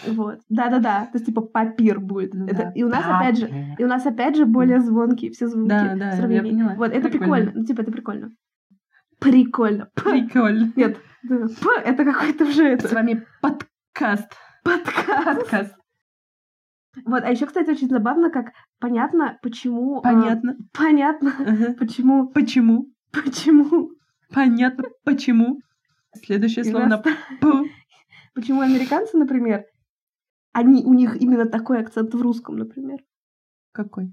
Вот. 0.07 0.41
Да-да-да. 0.49 1.07
То 1.07 1.11
есть, 1.15 1.27
типа, 1.27 1.43
paper 1.43 2.01
будет. 2.01 2.33
Ну 2.33 2.47
Это- 2.47 2.57
да. 2.57 2.73
И 2.75 2.83
у 2.83 2.89
нас, 2.89 3.05
опять 3.05 3.37
же, 3.39 3.47
Paper. 3.49 3.75
и 3.79 3.85
у 3.85 3.87
нас, 3.87 4.07
опять 4.07 4.37
же, 4.37 4.47
более 4.47 4.81
звонкие 4.81 5.31
все 5.33 5.47
звуки. 5.47 5.69
Да, 5.69 5.95
в 5.95 5.99
да, 5.99 6.07
я 6.07 6.13
сравнении. 6.17 6.51
поняла. 6.53 6.75
Вот, 6.77 6.91
это 6.91 7.09
Прикольно. 7.11 7.19
прикольно. 7.37 7.53
Ну, 7.55 7.65
типа, 7.67 7.81
это 7.83 7.93
прикольно. 7.93 8.31
Прикольно. 9.21 9.89
Прикольно. 9.95 10.73
Нет, 10.75 10.99
это 11.85 12.05
какой-то 12.05 12.45
уже 12.45 12.79
С 12.79 12.85
это, 12.85 12.95
вами 12.95 13.27
подкаст. 13.43 14.33
подкаст. 14.65 15.41
Подкаст. 15.41 15.75
Вот, 17.05 17.25
а 17.25 17.31
еще, 17.31 17.45
кстати, 17.45 17.71
очень 17.71 17.89
забавно, 17.91 18.31
как 18.31 18.53
понятно, 18.81 19.39
почему... 19.43 19.99
а, 19.99 20.03
Понятно. 20.03 20.57
понятно, 20.73 21.33
Ага. 21.39 21.75
почему... 21.79 22.29
Почему? 22.29 22.91
Почему... 23.13 23.91
Понятно, 24.33 24.85
почему. 25.05 25.61
Следующее 26.15 26.65
И 26.65 26.71
слово 26.71 26.87
на 26.87 26.99
П. 26.99 27.11
Почему 28.35 28.61
американцы, 28.61 29.17
например, 29.17 29.65
они, 30.53 30.85
у 30.85 30.95
них 30.95 31.17
именно 31.21 31.47
такой 31.47 31.81
акцент 31.81 32.15
в 32.15 32.21
русском, 32.21 32.57
например. 32.57 32.99
Какой? 33.73 34.13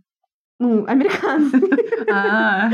Ну, 0.59 0.85
американцы. 0.85 1.59
А, 2.11 2.69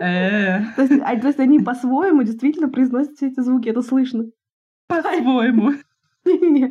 э, 0.00 0.60
То 0.76 0.82
есть, 0.82 1.02
а- 1.04 1.20
то 1.20 1.26
есть 1.28 1.38
они 1.40 1.58
по-своему 1.60 2.22
действительно 2.22 2.68
произносят 2.68 3.14
все 3.16 3.28
эти 3.28 3.40
звуки, 3.40 3.68
это 3.68 3.82
слышно. 3.82 4.24
по-своему 4.88 5.72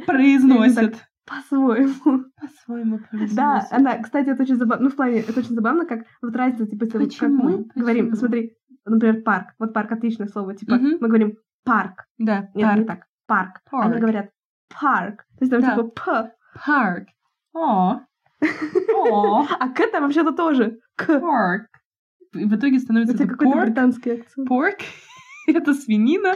произносят. 0.06 0.96
По-своему. 1.26 2.24
По-своему 2.40 3.00
Да, 3.00 3.08
произносят. 3.10 3.74
она, 3.74 3.98
кстати, 3.98 4.30
это 4.30 4.44
очень 4.44 4.56
забавно. 4.56 4.86
Ну, 4.86 4.90
в 4.92 4.96
плане, 4.96 5.20
это 5.20 5.40
очень 5.40 5.56
забавно, 5.56 5.86
как 5.86 6.06
вот 6.22 6.36
разница, 6.36 6.68
типа, 6.68 6.86
если 6.86 7.20
как 7.20 7.30
мы 7.30 7.66
говорим, 7.76 8.14
смотри, 8.16 8.54
например, 8.88 9.22
парк. 9.24 9.54
Вот 9.60 9.74
парк 9.74 9.92
отличное 9.92 10.28
слово. 10.28 10.56
Типа, 10.56 10.76
Мгм. 10.76 10.98
мы 11.02 11.08
говорим 11.08 11.38
парк. 11.64 12.06
Да, 12.18 12.50
Нет, 12.54 12.76
не 12.78 12.84
парк. 12.84 12.88
так. 12.88 13.00
Park. 13.28 13.62
Park. 13.70 13.92
Они 13.92 14.00
говорят 14.02 14.30
парк. 14.82 15.26
То 15.38 15.46
есть 15.46 15.52
там 15.52 15.62
Да. 15.62 15.72
типа 15.76 15.84
п. 15.90 16.32
Парк. 16.66 17.08
О. 17.54 18.00
О. 18.96 19.46
А 19.60 19.70
к 19.70 19.92
там 19.92 20.04
вообще-то 20.04 20.32
тоже. 20.32 20.80
К. 20.96 21.20
Порк. 21.20 21.68
И 22.34 22.46
в 22.46 22.56
итоге 22.56 22.80
становится 22.80 23.14
Это 23.16 23.24
это 23.24 23.32
какой-то 23.34 23.62
британский 23.66 24.12
акцент. 24.22 24.48
Порк. 24.48 24.78
Это 25.48 25.74
свинина. 25.74 26.36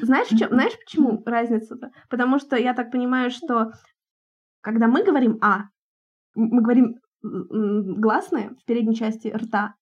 Знаешь, 0.00 0.28
в 0.28 0.38
чём- 0.38 0.48
знаешь, 0.48 0.72
почему 0.84 1.22
разница-то? 1.26 1.90
Потому 2.08 2.38
что 2.38 2.56
я 2.56 2.72
так 2.74 2.90
понимаю, 2.90 3.30
что 3.30 3.72
когда 4.62 4.88
мы 4.88 5.02
говорим 5.04 5.38
«а», 5.42 5.64
мы 6.34 6.60
говорим 6.62 6.96
м, 7.24 8.00
гласные 8.00 8.50
в 8.60 8.64
передней 8.66 8.94
части 8.94 9.28
рта. 9.28 9.74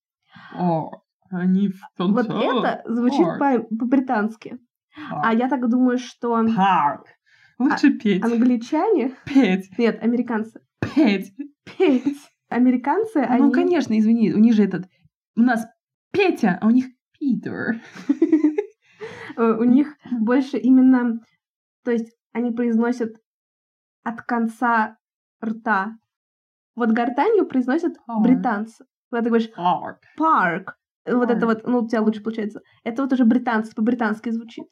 О, 0.54 1.02
они 1.38 1.68
в 1.68 1.80
Вот 1.98 2.26
конце. 2.26 2.44
это 2.44 2.82
звучит 2.86 3.26
по- 3.38 3.76
по-британски. 3.76 4.58
А 5.10 5.34
я 5.34 5.48
так 5.48 5.68
думаю, 5.68 5.98
что 5.98 6.44
Парк. 6.56 7.06
Лучше 7.58 7.92
петь. 7.92 8.24
англичане... 8.24 9.14
Петь. 9.26 9.70
Нет, 9.78 10.02
американцы. 10.02 10.60
Петь. 10.94 11.32
Петь. 11.64 12.18
Американцы, 12.48 13.18
они... 13.18 13.44
Ну, 13.44 13.52
конечно, 13.52 13.98
извини, 13.98 14.32
у 14.32 14.38
них 14.38 14.54
же 14.54 14.64
этот... 14.64 14.86
У 15.36 15.40
нас 15.40 15.66
Петя, 16.12 16.58
а 16.60 16.66
у 16.66 16.70
них 16.70 16.86
Питер. 17.18 17.80
у 19.36 19.64
них 19.64 19.94
больше 20.10 20.58
именно... 20.58 21.20
То 21.84 21.90
есть 21.90 22.14
они 22.32 22.50
произносят 22.52 23.16
от 24.04 24.22
конца 24.22 24.96
рта. 25.44 25.96
Вот 26.76 26.90
гортанью 26.90 27.46
произносят 27.46 27.94
британцы. 28.20 28.84
Когда 29.10 29.24
ты 29.24 29.30
говоришь 29.30 29.52
Парк. 29.54 30.00
парк, 30.16 30.76
вот 31.06 31.30
это 31.30 31.46
вот, 31.46 31.66
ну, 31.66 31.80
у 31.80 31.88
тебя 31.88 32.00
лучше 32.02 32.22
получается. 32.22 32.60
Это 32.82 33.02
вот 33.02 33.12
уже 33.12 33.24
британцы, 33.24 33.74
по-британски 33.74 34.30
звучит. 34.30 34.66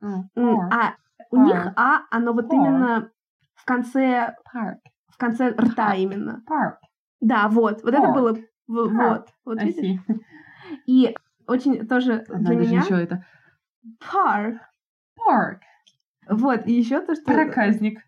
Парк. 0.00 0.26
А 0.34 0.94
у 1.30 1.44
них 1.44 1.54
Парк. 1.54 1.72
а, 1.76 2.00
оно 2.10 2.32
вот 2.32 2.48
Парк. 2.48 2.54
именно 2.54 3.10
в 3.54 3.64
конце, 3.64 4.34
Парк. 4.52 4.78
в 5.08 5.16
конце 5.18 5.50
рта 5.50 5.88
Парк. 5.88 5.98
именно. 5.98 6.42
Парк. 6.46 6.78
Да, 7.20 7.48
вот, 7.48 7.82
вот 7.82 7.94
это 7.94 8.12
было, 8.12 8.36
вот, 8.66 9.28
вот 9.44 9.62
видишь. 9.62 10.00
И 10.86 11.14
очень 11.46 11.86
тоже 11.86 12.24
Надо 12.28 12.44
для 12.44 12.56
меня 12.56 12.80
еще 12.80 12.94
это. 13.02 13.24
парк. 14.12 14.56
Парк. 15.16 15.60
Вот, 16.28 16.66
и 16.66 16.72
еще 16.72 17.00
то, 17.00 17.14
что 17.14 17.24
Проказник. 17.24 17.98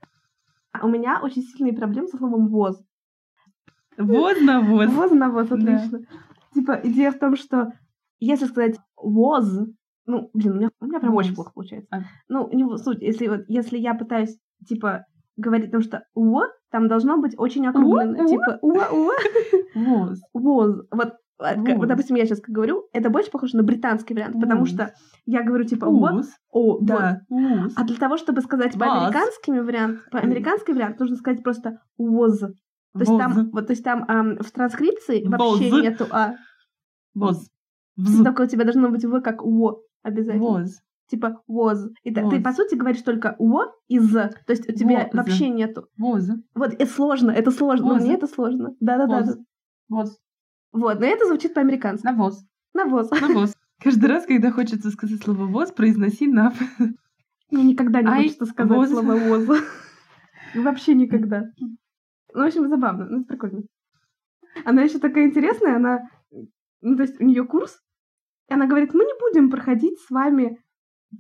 у 0.81 0.87
меня 0.89 1.21
очень 1.21 1.43
сильные 1.43 1.75
проблемы 1.75 2.07
со 2.09 2.19
словом 2.19 2.49
воз. 2.49 2.81
Воз 3.99 4.41
на 4.41 4.61
воз. 4.61 4.91
Воз 4.93 5.11
на 5.11 5.29
воз, 5.31 5.49
Да. 5.49 5.89
Типа, 6.55 6.79
идея 6.83 7.11
в 7.11 7.19
том, 7.19 7.37
что 7.37 7.73
если 8.21 8.47
сказать 8.47 8.77
воз, 8.97 9.49
ну, 10.07 10.31
блин, 10.33 10.53
у 10.53 10.57
меня, 10.57 10.71
у 10.81 10.87
меня 10.87 11.01
прям 11.01 11.15
очень 11.15 11.31
Воз. 11.31 11.37
плохо 11.37 11.53
получается. 11.55 11.89
А. 11.91 12.01
Ну, 12.29 12.49
не 12.53 12.77
суть, 12.79 13.01
если 13.01 13.29
вот, 13.29 13.41
если 13.49 13.79
я 13.79 13.95
пытаюсь, 13.95 14.37
типа, 14.67 15.07
говорить, 15.37 15.67
потому 15.67 15.83
что 15.83 16.05
«уо» 16.15 16.43
там 16.71 16.89
должно 16.89 17.19
быть 17.19 17.35
очень 17.39 17.67
округленно. 17.67 18.27
Типа 18.27 18.59
«уа-уа», 18.63 19.13
Воз. 19.75 20.21
«воз». 20.35 20.83
Вот, 20.91 21.15
а, 21.39 21.55
как- 21.55 21.77
вот, 21.79 21.89
допустим, 21.89 22.17
я 22.17 22.27
сейчас 22.27 22.41
говорю, 22.41 22.85
это 22.93 23.11
больше 23.11 23.31
похоже 23.31 23.57
на 23.57 23.63
британский 23.63 24.15
вариант, 24.15 24.41
потому 24.41 24.67
что 24.67 24.93
я 25.25 25.43
говорю, 25.43 25.65
типа 25.65 25.89
Воз. 25.89 26.29
«о», 26.51 26.73
вот. 26.73 26.85
Да. 26.85 27.21
Воз. 27.29 27.73
А 27.77 27.85
для 27.85 27.97
того, 27.97 28.17
чтобы 28.17 28.43
сказать 28.43 28.75
Воз. 28.75 28.87
по-американскими 28.87 29.61
вариант, 29.61 30.01
по-американский 30.11 30.73
вариант, 30.73 31.01
нужно 31.01 31.17
сказать 31.17 31.43
просто 31.43 31.81
«was». 31.99 32.53
То 32.95 33.01
есть 33.01 33.11
Воз. 33.11 33.21
там, 33.21 33.51
вот, 33.53 33.67
то 33.67 33.73
есть 33.73 33.85
там 33.85 34.05
ам, 34.07 34.37
в 34.39 34.51
транскрипции 34.51 35.25
вообще 35.27 35.71
Воз. 35.71 35.83
нету 35.83 36.07
«а». 36.11 36.35
Воз. 37.15 37.49
Вз. 37.97 38.23
Только 38.23 38.43
у 38.43 38.47
тебя 38.47 38.65
должно 38.65 38.91
быть 38.91 39.05
«в» 39.05 39.21
как 39.23 39.43
«о» 39.43 39.81
обязательно. 40.03 40.45
Воз. 40.45 40.79
Типа 41.09 41.43
«was». 41.49 41.89
И 42.03 42.13
Воз. 42.15 42.31
ты, 42.33 42.43
по 42.43 42.53
сути, 42.53 42.75
говоришь 42.75 43.03
только 43.03 43.35
«о» 43.39 43.65
и 43.89 43.99
«з». 43.99 44.31
То 44.47 44.53
есть 44.53 44.69
у 44.69 44.73
тебя 44.73 45.05
Воз. 45.05 45.15
вообще 45.15 45.49
нету. 45.49 45.89
Воз. 45.97 46.29
Вот 46.55 46.75
это 46.75 46.87
сложно, 46.87 47.31
это 47.31 47.51
сложно. 47.51 47.87
Но 47.87 47.95
Воз. 47.95 48.03
мне 48.03 48.15
это 48.15 48.27
сложно. 48.27 48.77
Да-да-да. 48.81 49.21
Воз. 49.23 49.39
Воз. 49.89 50.19
Вот, 50.73 51.01
но 51.01 51.07
это 51.07 51.27
звучит 51.27 51.55
по-американски. 51.55 52.05
Навоз. 52.07 52.45
Навоз. 52.75 53.11
Навоз. 53.11 53.55
Каждый 53.83 54.07
раз, 54.07 54.27
когда 54.27 54.51
хочется 54.51 54.91
сказать 54.91 55.23
слово 55.23 55.47
воз, 55.47 55.73
произноси 55.73 56.27
нав. 56.29 56.55
Мне 57.51 57.65
никогда 57.65 58.01
не 58.01 58.09
хочется 58.09 58.47
сказать 58.47 58.77
воз. 58.77 58.91
слово 58.91 59.17
«воз». 59.17 59.61
Вообще 60.55 60.95
никогда. 60.95 61.45
Ну, 62.35 62.43
в 62.43 62.47
общем, 62.47 62.69
забавно, 62.69 63.07
ну, 63.09 63.25
прикольно. 63.25 63.63
Она 64.65 64.83
еще 64.83 64.99
такая 64.99 65.27
интересная, 65.27 65.77
она, 65.77 66.09
ну, 66.81 66.97
то 66.97 67.03
есть 67.03 67.21
у 67.21 67.25
нее 67.25 67.45
курс, 67.45 67.79
и 68.49 68.55
она 68.55 68.67
говорит, 68.67 68.93
мы 68.95 69.05
не 69.05 69.19
будем 69.19 69.51
проходить 69.51 69.99
с 70.01 70.11
вами, 70.11 70.59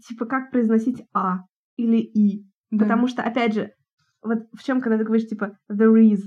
типа, 0.06 0.26
как 0.26 0.50
произносить 0.50 1.04
А 1.14 1.40
или 1.76 1.98
И. 1.98 2.44
Да. 2.70 2.84
Потому 2.84 3.06
что, 3.08 3.22
опять 3.22 3.54
же, 3.54 3.72
вот 4.22 4.38
в 4.52 4.62
чем, 4.62 4.80
когда 4.80 4.98
ты 4.98 5.04
говоришь, 5.04 5.28
типа, 5.28 5.58
there 5.70 5.94
is, 5.94 6.20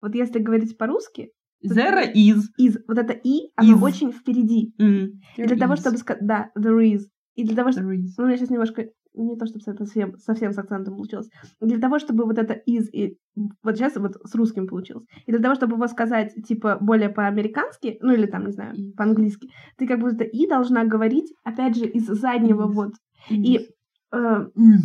вот 0.00 0.14
если 0.14 0.38
говорить 0.38 0.76
по-русски, 0.76 1.32
There 1.64 2.12
is. 2.12 2.40
is, 2.60 2.74
вот 2.88 2.98
это 2.98 3.12
И, 3.12 3.52
оно 3.54 3.76
Is. 3.76 3.82
очень 3.84 4.10
впереди. 4.10 4.74
М, 4.80 5.20
И 5.36 5.44
для 5.44 5.54
there 5.54 5.58
того, 5.60 5.74
is. 5.74 5.76
чтобы 5.80 5.96
сказать, 5.96 6.26
да, 6.26 6.50
there 6.58 6.76
is. 6.80 7.02
И 7.36 7.44
для 7.44 7.54
того, 7.54 7.70
чтобы... 7.70 7.96
Is. 7.96 8.08
Ну, 8.18 8.24
у 8.24 8.26
меня 8.26 8.36
сейчас 8.36 8.50
немножко 8.50 8.86
не 9.14 9.36
то, 9.36 9.46
чтобы 9.46 9.60
совсем, 9.60 10.16
совсем 10.18 10.52
с 10.52 10.58
акцентом 10.58 10.94
получилось. 10.96 11.28
Для 11.60 11.78
того, 11.78 11.98
чтобы 11.98 12.24
вот 12.24 12.38
это 12.38 12.54
is 12.68 12.86
и 12.92 13.18
вот 13.62 13.76
сейчас 13.76 13.96
вот 13.96 14.16
с 14.24 14.34
русским 14.34 14.66
получилось. 14.66 15.04
И 15.26 15.32
для 15.32 15.40
того, 15.40 15.54
чтобы 15.54 15.74
его 15.76 15.86
сказать, 15.86 16.34
типа, 16.46 16.78
более 16.80 17.08
по-американски, 17.10 17.98
ну 18.00 18.12
или 18.12 18.26
там, 18.26 18.46
не 18.46 18.52
знаю, 18.52 18.74
И. 18.74 18.92
по-английски, 18.92 19.48
ты 19.76 19.86
как 19.86 20.00
будто 20.00 20.24
и 20.24 20.46
должна 20.46 20.84
говорить, 20.84 21.32
опять 21.44 21.76
же, 21.76 21.86
из 21.86 22.06
заднего 22.06 22.62
Is. 22.68 22.72
вот. 22.72 22.92
И 23.30 23.58
Is. 23.58 23.66
э, 24.12 24.46
Is. 24.56 24.80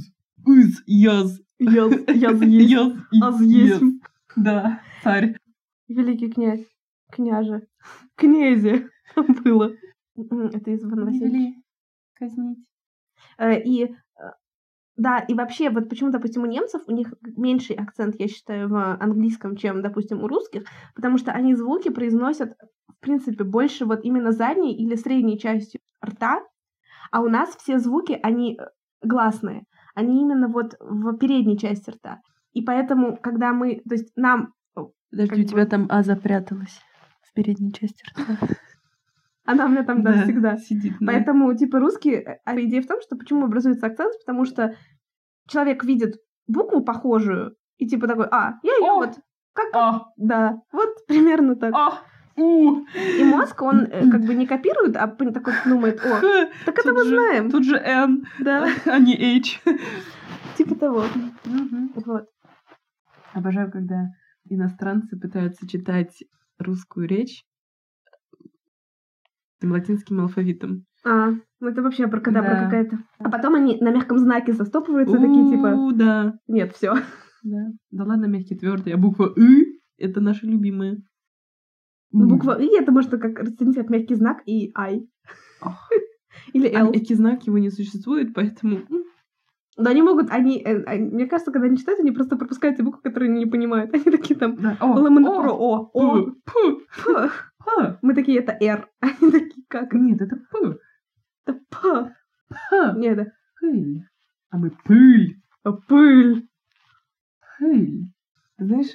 Is. 0.48 0.72
Yes. 0.88 1.30
я, 1.60 1.90
я 2.13 2.32
есть, 2.32 2.74
Yes. 2.74 2.98
аз 3.22 3.42
Is. 3.42 3.46
есть, 3.46 3.82
Yes. 3.82 3.92
Да, 4.36 4.82
царь. 5.04 5.36
великий 5.88 6.30
князь, 6.30 6.66
княже, 7.12 7.66
князе 8.16 8.90
было. 9.44 9.72
Это 10.16 10.72
из 10.72 10.84
Ивана 10.84 11.06
Васильевича. 11.06 11.62
казнить. 12.13 12.60
Э, 13.38 13.60
И 13.63 13.96
да, 14.97 15.19
и 15.19 15.33
вообще, 15.36 15.69
вот 15.69 15.89
почему, 15.89 16.10
допустим, 16.12 16.41
у 16.43 16.47
немцев 16.47 16.81
у 16.88 16.91
них 16.91 17.13
меньший 17.21 17.75
акцент, 17.75 18.15
я 18.19 18.27
считаю, 18.27 18.67
в 18.67 18.97
английском, 18.99 19.55
чем, 19.55 19.81
допустим, 19.81 20.23
у 20.23 20.27
русских, 20.27 20.63
потому 20.95 21.17
что 21.19 21.31
они 21.31 21.55
звуки 21.55 21.89
произносят, 21.89 22.55
в 22.88 22.99
принципе, 22.99 23.43
больше 23.43 23.86
вот 23.86 24.03
именно 24.03 24.31
задней 24.31 24.75
или 24.75 24.95
средней 24.95 25.39
частью 25.39 25.81
рта, 26.03 26.41
а 27.12 27.21
у 27.21 27.29
нас 27.29 27.55
все 27.55 27.77
звуки, 27.79 28.19
они 28.23 28.57
э, 28.60 28.65
гласные, 29.01 29.63
они 29.93 30.21
именно 30.21 30.47
вот 30.47 30.75
в 30.79 31.17
передней 31.17 31.57
части 31.57 31.91
рта. 31.91 32.19
И 32.53 32.63
поэтому, 32.63 33.17
когда 33.17 33.53
мы, 33.53 33.81
то 33.88 33.93
есть 33.93 34.12
нам, 34.15 34.53
Подожди, 35.10 35.36
у 35.36 35.43
бы- 35.43 35.49
тебя 35.49 35.65
там 35.65 35.86
А 35.89 36.03
запряталась 36.03 36.81
в 37.21 37.33
передней 37.33 37.71
части 37.71 38.03
рта. 38.10 38.38
Она 39.47 39.65
у 39.65 39.69
меня 39.69 39.83
там, 39.83 40.03
да, 40.03 40.23
всегда. 40.23 40.57
Сидит. 40.57 40.93
да. 40.99 41.05
Поэтому, 41.07 41.55
типа, 41.55 41.79
русский... 41.79 42.23
А 42.45 42.55
идея 42.62 42.81
в 42.81 42.88
том, 42.88 43.01
что 43.01 43.15
почему 43.15 43.45
образуется 43.45 43.88
акцент, 43.88 44.13
потому 44.19 44.45
что 44.45 44.75
человек 45.47 45.83
видит 45.86 46.15
букву 46.47 46.83
похожую, 46.83 47.55
и 47.77 47.88
типа 47.88 48.07
такой, 48.07 48.27
а, 48.29 48.55
я 48.63 48.73
ее 48.75 48.91
О! 48.91 48.95
вот... 48.97 49.15
Как... 49.53 49.67
А, 49.73 50.01
Да, 50.17 50.62
вот 50.71 50.89
примерно 51.07 51.55
так. 51.55 51.73
а, 51.73 52.01
у. 52.36 52.86
И 53.19 53.23
мозг, 53.23 53.62
он 53.62 53.81
э, 53.86 54.10
как 54.12 54.21
бы 54.21 54.36
не 54.36 54.45
копирует, 54.45 54.95
а 54.95 55.07
такой 55.07 55.53
думает, 55.65 55.99
о, 56.05 56.21
так 56.65 56.77
это 56.77 56.93
мы 56.93 57.03
же- 57.03 57.10
знаем. 57.10 57.49
Тут 57.49 57.63
же 57.65 57.77
N, 57.77 58.25
Да, 58.39 58.67
а 58.86 58.99
не 58.99 59.15
H. 59.15 59.60
типа 60.57 60.75
того. 60.75 61.05
Мгм. 61.45 61.93
Вот. 62.05 62.25
Обожаю, 63.33 63.71
когда 63.71 64.10
иностранцы 64.49 65.17
пытаются 65.19 65.67
читать 65.67 66.23
русскую 66.60 67.07
речь 67.07 67.43
латинским 69.63 70.20
алфавитом. 70.20 70.86
А, 71.06 71.30
ну 71.60 71.67
это 71.67 71.82
вообще 71.82 72.06
абракадабра 72.06 72.50
Да. 72.52 72.63
какая-то. 72.65 73.00
А 73.20 73.30
потом 73.30 73.56
они 73.56 73.78
на 73.80 73.91
мягком 73.91 74.17
знаке 74.17 74.54
застопываются, 74.54 75.17
такие 75.17 75.50
типа, 75.50 75.91
да. 75.93 76.34
нет, 76.48 76.74
все. 76.76 76.96
Да. 77.43 77.67
Да 77.91 78.04
ладно, 78.04 78.26
мягкий 78.26 78.56
твердый, 78.56 78.93
а 78.93 78.98
буква 78.98 79.32
«ы»— 79.38 79.80
это 79.98 80.20
наша 80.22 80.46
любимая. 80.48 81.02
Ну, 82.12 82.28
буква 82.28 82.60
И 82.60 82.67
это 82.78 82.91
можно 82.91 83.17
как 83.17 83.39
расценить 83.39 83.76
как 83.76 83.89
мягкий 83.89 84.15
знак 84.15 84.41
и. 84.46 84.74
Ох. 85.62 85.89
Или 86.54 86.67
А 86.67 86.80
L. 86.80 86.91
мягкий 86.93 87.15
знак 87.15 87.43
его 87.48 87.58
не 87.58 87.70
существует, 87.70 88.34
поэтому... 88.34 88.80
Но 89.80 89.89
они 89.91 90.02
могут, 90.02 90.32
они, 90.32 90.60
э, 90.63 90.84
они- 90.86 91.10
мне 91.12 91.28
кажется, 91.28 91.52
когда 91.52 91.67
они 91.67 91.78
читают, 91.78 92.00
они 92.00 92.12
просто 92.12 92.36
пропускают 92.36 92.78
те 92.78 92.84
буквы, 92.84 93.02
которые 93.04 93.30
они 93.30 93.41
не 93.43 93.46
понимают. 93.46 93.93
Они 93.93 94.04
такие 94.06 94.38
там, 94.39 94.56
Да. 94.56 94.76
О, 94.82 94.93
о, 94.93 95.41
про 95.41 95.52
О, 95.54 95.91
О, 95.93 96.32
П. 97.67 97.99
Мы 98.01 98.15
такие, 98.15 98.39
это 98.39 98.58
R. 98.60 98.89
Они 99.01 99.32
такие, 99.32 99.65
как? 99.67 99.93
Нет, 99.93 100.21
это 100.21 100.38
П. 100.38 100.77
Это 101.45 101.60
П. 101.69 102.15
П. 102.49 102.93
Нет, 102.97 103.17
это 103.17 103.32
Пыль. 103.60 104.03
А 104.49 104.58
мы 104.58 104.71
пыль. 104.86 105.41
а, 105.63 105.73
пыль. 105.73 106.47
Пыль. 107.60 108.06
Ты 108.58 108.65
знаешь, 108.65 108.88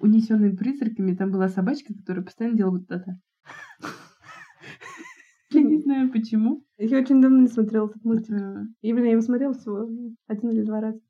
«Унесенные 0.00 0.56
призраками» 0.56 1.14
там 1.14 1.30
была 1.30 1.48
собачка, 1.48 1.92
которая 1.94 2.24
постоянно 2.24 2.56
делала 2.56 2.78
вот 2.78 2.90
это. 2.90 3.20
Я 5.50 5.62
не 5.62 5.78
знаю 5.78 6.10
почему. 6.10 6.64
Я 6.78 7.00
очень 7.00 7.20
давно 7.20 7.40
не 7.40 7.48
смотрела 7.48 7.88
этот 7.88 8.04
мультик. 8.04 8.34
Именно 8.82 9.06
я 9.06 9.12
его 9.12 9.22
смотрела 9.22 9.54
всего 9.54 9.88
один 10.26 10.50
или 10.50 10.62
два 10.62 10.80
раза. 10.80 11.00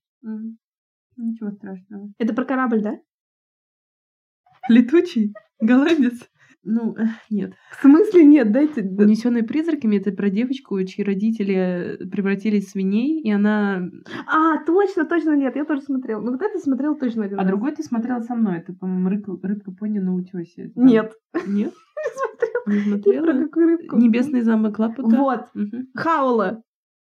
Ничего 1.17 1.51
страшного. 1.51 2.13
Это 2.19 2.33
про 2.33 2.45
корабль, 2.45 2.81
да? 2.81 2.99
Летучий? 4.69 5.35
Голландец? 5.61 6.29
Ну, 6.71 6.95
э, 6.99 7.07
нет. 7.31 7.55
В 7.71 7.81
смысле 7.81 8.25
нет? 8.25 8.53
Дайте... 8.53 8.83
Унесенные 8.83 9.43
призраками 9.43 9.97
это 9.97 10.13
про 10.13 10.29
девочку, 10.29 10.83
чьи 10.85 11.03
родители 11.03 11.99
превратились 12.13 12.67
в 12.67 12.71
свиней, 12.71 13.23
и 13.23 13.31
она. 13.31 13.89
А, 14.27 14.63
точно, 14.67 15.07
точно 15.07 15.35
нет, 15.35 15.57
я 15.57 15.65
тоже 15.65 15.81
смотрела. 15.81 16.21
Ну 16.21 16.33
вот 16.33 16.43
это 16.43 16.59
смотрела 16.59 16.95
точно 16.95 17.25
один 17.25 17.39
А 17.39 17.43
раз. 17.43 17.51
другой 17.51 17.73
ты 17.73 17.83
смотрела 17.83 18.21
со 18.21 18.35
мной. 18.35 18.59
Это, 18.59 18.75
по-моему, 18.75 19.09
рыбка, 19.09 19.39
рыбка 19.43 19.73
пони 19.73 19.99
на 19.99 20.15
утесе. 20.15 20.71
Нет. 20.77 21.15
Нет? 21.47 21.73
Не 22.67 22.81
смотрела. 22.81 22.97
Не 22.97 23.03
Ты 23.03 23.23
про 23.23 23.45
какую 23.45 23.67
рыбку? 23.67 23.97
Небесный 23.97 24.43
замок 24.43 24.79
Лапута. 24.79 25.17
Вот. 25.17 25.47
Хаула. 25.95 26.63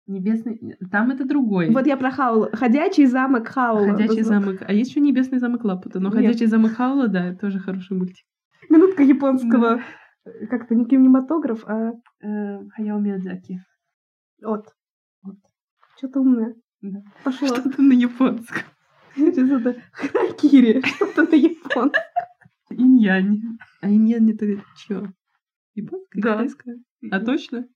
Небесный. 0.07 0.77
Там 0.93 1.11
это 1.11 1.25
другой. 1.25 1.71
Вот 1.71 1.87
я 1.87 1.97
про 1.97 2.11
Хаула. 2.11 2.51
Ходячий 2.53 3.07
замок 3.07 3.49
Хаула. 3.49 3.93
Ходячий 3.93 4.23
замок. 4.23 4.59
А 4.61 4.73
есть 4.73 4.91
еще 4.91 5.01
небесный 5.01 5.39
замок 5.39 5.65
Лапута. 5.65 5.99
Но 5.99 6.11
Нет. 6.11 6.15
ходячий 6.19 6.47
замок 6.47 6.73
Хаула, 6.73 7.09
да, 7.09 7.35
тоже 7.35 7.59
хороший 7.59 7.97
мультик. 7.97 8.25
Минутка 8.71 9.03
японского. 9.03 9.81
э, 10.25 10.47
Как-то 10.47 10.75
не 10.75 10.85
кинематограф, 10.87 11.65
а 11.67 11.93
Э, 12.23 12.59
Хаяо 12.77 12.99
Миядзаки. 12.99 13.61
от. 14.43 14.67
От. 15.23 15.37
Что-то 15.97 16.21
умное. 16.21 16.55
Да. 16.83 17.01
Пошло. 17.25 17.49
Что-то 17.49 17.83
на 17.83 17.93
японском. 17.93 18.63
Сейчас 19.15 19.51
это 19.51 19.81
Харакири. 19.93 20.83
Что-то 20.85 21.23
на 21.23 21.35
японском. 21.35 21.93
Иньянь. 22.71 23.41
А 23.81 23.89
иньянь 23.89 24.31
это 24.33 24.47
чё? 24.77 25.07
Японская? 25.75 26.23
Да. 26.23 26.33
Китайская? 26.35 26.79
А 27.11 27.21
точно? 27.21 27.67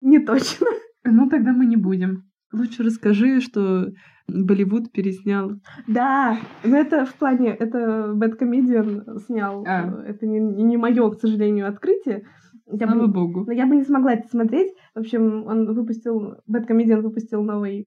Не 0.00 0.18
точно. 0.18 0.66
Ну, 1.04 1.28
тогда 1.30 1.52
мы 1.52 1.66
не 1.66 1.76
будем. 1.76 2.24
Лучше 2.54 2.82
расскажи, 2.84 3.40
что 3.40 3.88
Болливуд 4.28 4.92
переснял. 4.92 5.52
Да, 5.88 6.38
но 6.62 6.76
это 6.76 7.04
в 7.04 7.14
плане, 7.14 7.50
это 7.50 8.12
Comedian 8.40 9.18
снял. 9.26 9.64
А. 9.66 10.04
Это 10.06 10.26
не, 10.26 10.38
не 10.38 10.76
мое, 10.76 11.10
к 11.10 11.20
сожалению, 11.20 11.68
открытие. 11.68 12.24
Я 12.66 12.86
Слава 12.86 13.06
бы, 13.06 13.12
богу. 13.12 13.44
но 13.46 13.52
я 13.52 13.66
бы 13.66 13.76
не 13.76 13.82
смогла 13.82 14.14
это 14.14 14.28
смотреть. 14.28 14.72
В 14.94 15.00
общем, 15.00 15.46
он 15.46 15.74
выпустил, 15.74 16.36
Comedian 16.48 17.02
выпустил 17.02 17.42
новый 17.42 17.86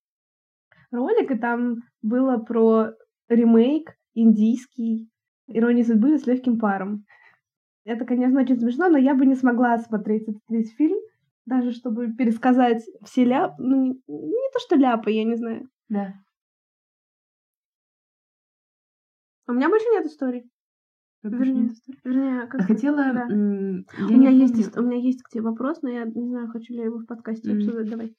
ролик, 0.92 1.32
и 1.32 1.38
там 1.38 1.78
было 2.02 2.38
про 2.38 2.92
ремейк 3.30 3.94
индийский 4.14 5.10
«Ирония 5.48 5.84
судьбы» 5.84 6.18
с 6.18 6.28
легким 6.28 6.60
паром. 6.60 7.06
Это, 7.86 8.06
конечно, 8.06 8.42
очень 8.42 8.60
смешно, 8.60 8.90
но 8.90 8.98
я 8.98 9.16
бы 9.16 9.26
не 9.26 9.36
смогла 9.36 9.78
смотреть 9.78 10.24
этот 10.24 10.42
весь 10.50 10.74
фильм, 10.76 10.98
даже 11.48 11.72
чтобы 11.72 12.14
пересказать 12.14 12.84
все 13.04 13.24
ляп... 13.24 13.58
Ну, 13.58 13.86
не, 14.08 14.52
то, 14.54 14.60
что 14.60 14.76
ляпы, 14.76 15.12
я 15.12 15.24
не 15.24 15.36
знаю. 15.36 15.70
Да. 15.90 16.14
У 19.48 19.54
меня 19.54 19.70
больше 19.70 19.86
нет 19.92 20.06
историй. 20.06 20.52
Вернее, 21.24 21.72
Вернее, 22.04 22.48
как... 22.48 22.62
А 22.62 22.64
Хотела... 22.66 22.98
да. 23.14 23.22
я 23.22 23.26
У 23.30 24.10
меня, 24.12 24.30
есть, 24.30 24.74
помню. 24.74 24.88
у 24.88 24.92
меня 24.92 25.02
есть 25.02 25.24
к 25.24 25.30
тебе 25.30 25.42
вопрос, 25.44 25.82
но 25.82 25.90
я 25.90 26.04
не 26.04 26.28
знаю, 26.28 26.50
хочу 26.50 26.74
ли 26.74 26.80
я 26.80 26.86
его 26.86 27.00
в 27.00 27.06
подкасте 27.06 27.50
Мгм. 27.50 27.58
обсуждать. 27.60 27.90
Давай. 27.90 28.16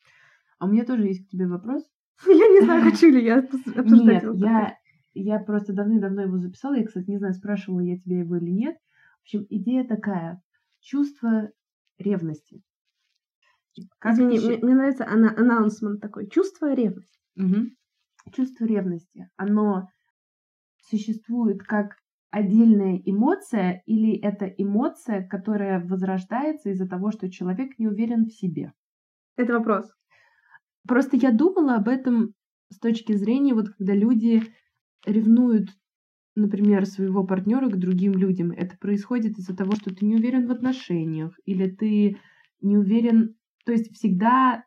А 0.58 0.66
у 0.66 0.68
меня 0.68 0.84
тоже 0.84 1.04
есть 1.04 1.26
к 1.26 1.30
тебе 1.30 1.46
вопрос. 1.46 1.86
Я 2.26 2.48
не 2.48 2.62
знаю, 2.62 2.82
хочу 2.90 3.10
ли 3.10 3.24
я 3.24 3.38
обсуждать 3.38 4.22
его 4.24 4.34
я, 4.34 4.76
я 5.14 5.38
просто 5.38 5.72
давным-давно 5.72 6.22
его 6.22 6.38
записала. 6.38 6.74
Я, 6.74 6.84
кстати, 6.84 7.08
не 7.08 7.18
знаю, 7.18 7.34
спрашивала 7.34 7.80
я 7.80 7.96
тебя 7.98 8.18
его 8.18 8.36
или 8.36 8.50
нет. 8.50 8.76
В 9.18 9.22
общем, 9.22 9.46
идея 9.50 9.86
такая. 9.86 10.42
Чувство 10.80 11.50
ревности. 11.98 12.62
Как 13.98 14.16
ты 14.16 14.22
Извини, 14.22 14.38
мне, 14.40 14.58
мне 14.58 14.74
нравится 14.74 15.04
ана- 15.04 15.34
анонсмент 15.36 16.00
такой. 16.00 16.28
Чувство 16.28 16.72
ревности. 16.74 17.18
Мгм. 17.36 17.70
Чувство 18.32 18.64
ревности, 18.64 19.30
оно 19.36 19.88
существует 20.88 21.62
как 21.62 21.96
отдельная 22.30 23.00
эмоция 23.04 23.82
или 23.86 24.18
это 24.18 24.46
эмоция, 24.46 25.26
которая 25.26 25.80
возрождается 25.84 26.70
из-за 26.70 26.86
того, 26.86 27.10
что 27.10 27.30
человек 27.30 27.78
не 27.78 27.88
уверен 27.88 28.26
в 28.26 28.32
себе? 28.32 28.72
Это 29.36 29.54
вопрос. 29.54 29.90
Просто 30.86 31.16
я 31.16 31.32
думала 31.32 31.76
об 31.76 31.88
этом 31.88 32.34
с 32.70 32.78
точки 32.78 33.14
зрения, 33.14 33.54
вот 33.54 33.70
когда 33.70 33.94
люди 33.94 34.42
ревнуют, 35.06 35.70
например, 36.34 36.86
своего 36.86 37.24
партнера 37.26 37.68
к 37.68 37.78
другим 37.78 38.12
людям, 38.12 38.50
это 38.50 38.76
происходит 38.78 39.38
из-за 39.38 39.56
того, 39.56 39.72
что 39.72 39.94
ты 39.94 40.04
не 40.04 40.16
уверен 40.16 40.46
в 40.46 40.50
отношениях, 40.50 41.38
или 41.44 41.68
ты 41.68 42.18
не 42.60 42.76
уверен, 42.76 43.36
то 43.68 43.72
есть 43.72 43.94
всегда 43.94 44.64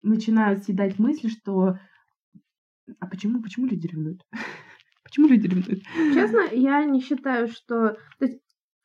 начинают 0.00 0.64
съедать 0.64 0.98
мысли, 0.98 1.28
что 1.28 1.78
а 2.98 3.06
почему, 3.06 3.42
почему 3.42 3.66
люди 3.66 3.86
ревнуют? 3.86 4.22
Почему 5.04 5.28
люди 5.28 5.46
ревнуют? 5.46 5.82
Честно, 6.14 6.40
я 6.50 6.86
не 6.86 7.00
считаю, 7.00 7.48
что... 7.48 7.98
То 8.18 8.24
есть, 8.24 8.40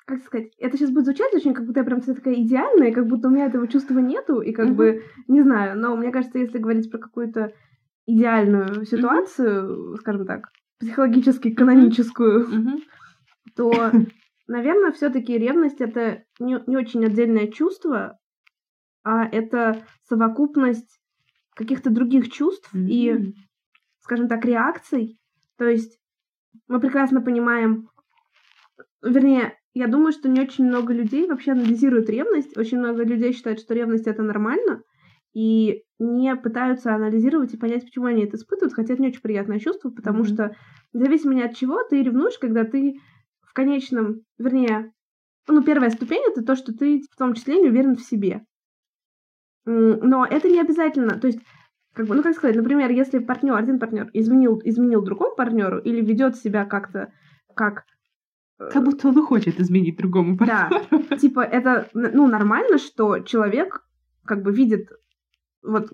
как 0.06 0.22
сказать, 0.24 0.52
это 0.58 0.76
сейчас 0.76 0.92
будет 0.92 1.06
звучать 1.06 1.34
очень, 1.34 1.54
как 1.54 1.66
будто 1.66 1.80
я 1.80 1.86
прям 1.86 2.02
вся 2.02 2.14
такая 2.14 2.34
идеальная, 2.36 2.94
как 2.94 3.08
будто 3.08 3.30
у 3.30 3.32
меня 3.32 3.46
этого 3.46 3.70
чувства 3.70 4.00
нету, 4.00 4.42
и 4.42 4.52
как 4.52 4.76
бы, 4.76 5.04
не 5.30 5.42
знаю, 5.42 5.80
но 5.80 5.96
мне 5.96 6.12
кажется, 6.12 6.40
если 6.40 6.58
говорить 6.58 6.92
про 6.92 6.98
какую-то 6.98 7.54
идеальную 8.06 8.86
ситуацию, 8.86 9.96
скажем 9.96 10.26
так, 10.26 10.50
психологически 10.78 11.52
каноническую, 11.52 12.82
то, 13.56 13.94
наверное, 14.54 14.92
все-таки 14.92 15.36
ревность 15.36 15.82
это 15.82 16.26
не, 16.40 16.62
не 16.68 16.78
очень 16.78 17.04
отдельное 17.04 17.48
чувство, 17.48 18.20
а 19.04 19.26
это 19.26 19.84
совокупность 20.08 21.02
каких-то 21.56 21.90
других 21.90 22.32
чувств 22.32 22.70
и, 22.76 23.34
скажем 24.02 24.28
так, 24.28 24.46
реакций. 24.46 25.20
То 25.58 25.66
есть 25.66 26.00
мы 26.68 26.80
прекрасно 26.80 27.20
понимаем, 27.20 27.90
вернее, 29.02 29.58
я 29.74 29.88
думаю, 29.88 30.12
что 30.12 30.30
не 30.30 30.40
очень 30.40 30.66
много 30.66 30.94
людей 30.94 31.28
вообще 31.28 31.54
анализируют 31.54 32.08
ревность. 32.10 32.56
Очень 32.56 32.78
много 32.78 33.04
людей 33.04 33.34
считают, 33.34 33.60
что 33.60 33.74
ревность 33.74 34.06
это 34.06 34.22
нормально, 34.22 34.84
и 35.34 35.84
не 35.98 36.36
пытаются 36.36 36.94
анализировать 36.94 37.56
и 37.56 37.58
понять, 37.58 37.86
почему 37.86 38.06
они 38.06 38.24
это 38.24 38.38
испытывают, 38.38 38.76
хотя 38.76 38.94
это 38.94 39.02
не 39.02 39.08
очень 39.08 39.22
приятное 39.22 39.58
чувство, 39.58 39.90
потому 39.90 40.24
mm-hmm. 40.24 40.34
что 40.34 40.56
зависимо 40.94 41.44
от 41.44 41.56
чего 41.56 41.84
ты 41.90 42.04
ревнуешь, 42.04 42.38
когда 42.38 42.66
ты 42.66 43.00
в 43.54 43.56
конечном, 43.56 44.22
вернее, 44.40 44.92
ну, 45.48 45.62
первая 45.62 45.92
ступень 45.92 46.24
это 46.28 46.44
то, 46.44 46.56
что 46.56 46.74
ты 46.74 47.04
в 47.12 47.16
том 47.16 47.36
числе 47.36 47.62
не 47.62 47.70
уверен 47.70 47.96
в 47.96 48.02
себе. 48.02 48.44
Но 49.66 50.26
это 50.26 50.50
не 50.50 50.60
обязательно. 50.60 51.20
То 51.20 51.28
есть 51.28 51.40
как 51.94 52.08
бы, 52.08 52.16
ну 52.16 52.24
как 52.24 52.36
сказать, 52.36 52.56
например, 52.56 52.90
если 52.90 53.20
партнер, 53.20 53.54
один 53.54 53.78
партнер 53.78 54.10
изменил, 54.14 54.60
изменил 54.66 55.04
другому 55.04 55.36
партнеру 55.36 55.78
или 55.78 56.02
ведет 56.02 56.36
себя 56.36 56.66
как-то 56.66 57.14
как 57.54 57.86
э, 58.58 58.70
как 58.72 58.84
будто 58.84 59.10
он 59.10 59.24
хочет 59.24 59.60
изменить 59.60 59.98
другому 59.98 60.36
партнеру. 60.36 60.84
Да, 60.90 61.18
типа 61.18 61.42
это, 61.42 61.90
ну, 61.94 62.26
нормально, 62.26 62.80
что 62.80 63.20
человек 63.20 63.86
как 64.26 64.42
бы 64.42 64.52
видит 64.52 64.90
вот 65.62 65.94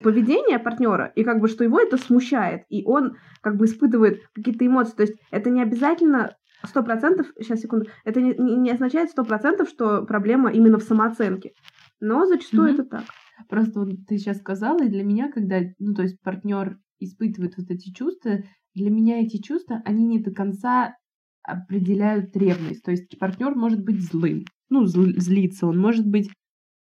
поведение 0.00 0.58
партнера, 0.58 1.06
и 1.16 1.24
как 1.24 1.40
бы 1.40 1.48
что 1.48 1.64
его 1.64 1.80
это 1.80 1.96
смущает, 1.96 2.64
и 2.68 2.84
он 2.84 3.16
как 3.40 3.56
бы 3.56 3.64
испытывает 3.64 4.20
какие-то 4.34 4.66
эмоции. 4.66 4.96
То 4.96 5.02
есть 5.04 5.16
это 5.30 5.48
не 5.48 5.62
обязательно 5.62 6.36
сто 6.64 6.82
процентов, 6.82 7.26
сейчас 7.38 7.60
секунду, 7.60 7.86
это 8.04 8.20
не, 8.20 8.34
не 8.34 8.70
означает 8.70 9.10
сто 9.10 9.24
процентов, 9.24 9.68
что 9.68 10.02
проблема 10.02 10.50
именно 10.50 10.78
в 10.78 10.82
самооценке. 10.82 11.52
Но 12.00 12.26
зачастую 12.26 12.70
mm-hmm. 12.70 12.74
это 12.74 12.84
так. 12.84 13.04
Просто 13.48 13.80
вот 13.80 13.90
ты 14.06 14.18
сейчас 14.18 14.38
сказала, 14.38 14.82
и 14.82 14.88
для 14.88 15.04
меня, 15.04 15.30
когда, 15.30 15.60
ну, 15.78 15.94
то 15.94 16.02
есть 16.02 16.20
партнер 16.22 16.78
испытывает 16.98 17.56
вот 17.56 17.70
эти 17.70 17.92
чувства, 17.92 18.42
для 18.74 18.90
меня 18.90 19.20
эти 19.22 19.40
чувства, 19.40 19.82
они 19.84 20.04
не 20.04 20.18
до 20.18 20.32
конца 20.32 20.94
определяют 21.42 22.36
ревность. 22.36 22.82
То 22.82 22.90
есть 22.90 23.18
партнер 23.18 23.54
может 23.54 23.82
быть 23.82 24.02
злым, 24.02 24.44
ну, 24.68 24.84
зл, 24.86 25.04
злиться, 25.16 25.66
он 25.66 25.78
может 25.78 26.06
быть 26.06 26.30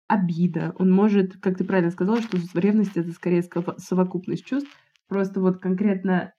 обида, 0.08 0.74
он 0.78 0.92
может, 0.92 1.38
как 1.38 1.58
ты 1.58 1.64
правильно 1.64 1.92
сказала, 1.92 2.22
что 2.22 2.38
ревность 2.54 2.96
это 2.96 3.12
скорее 3.12 3.44
совокупность 3.78 4.46
чувств. 4.46 4.70
Просто 5.08 5.42
вот 5.42 5.58
конкретно, 5.60 6.34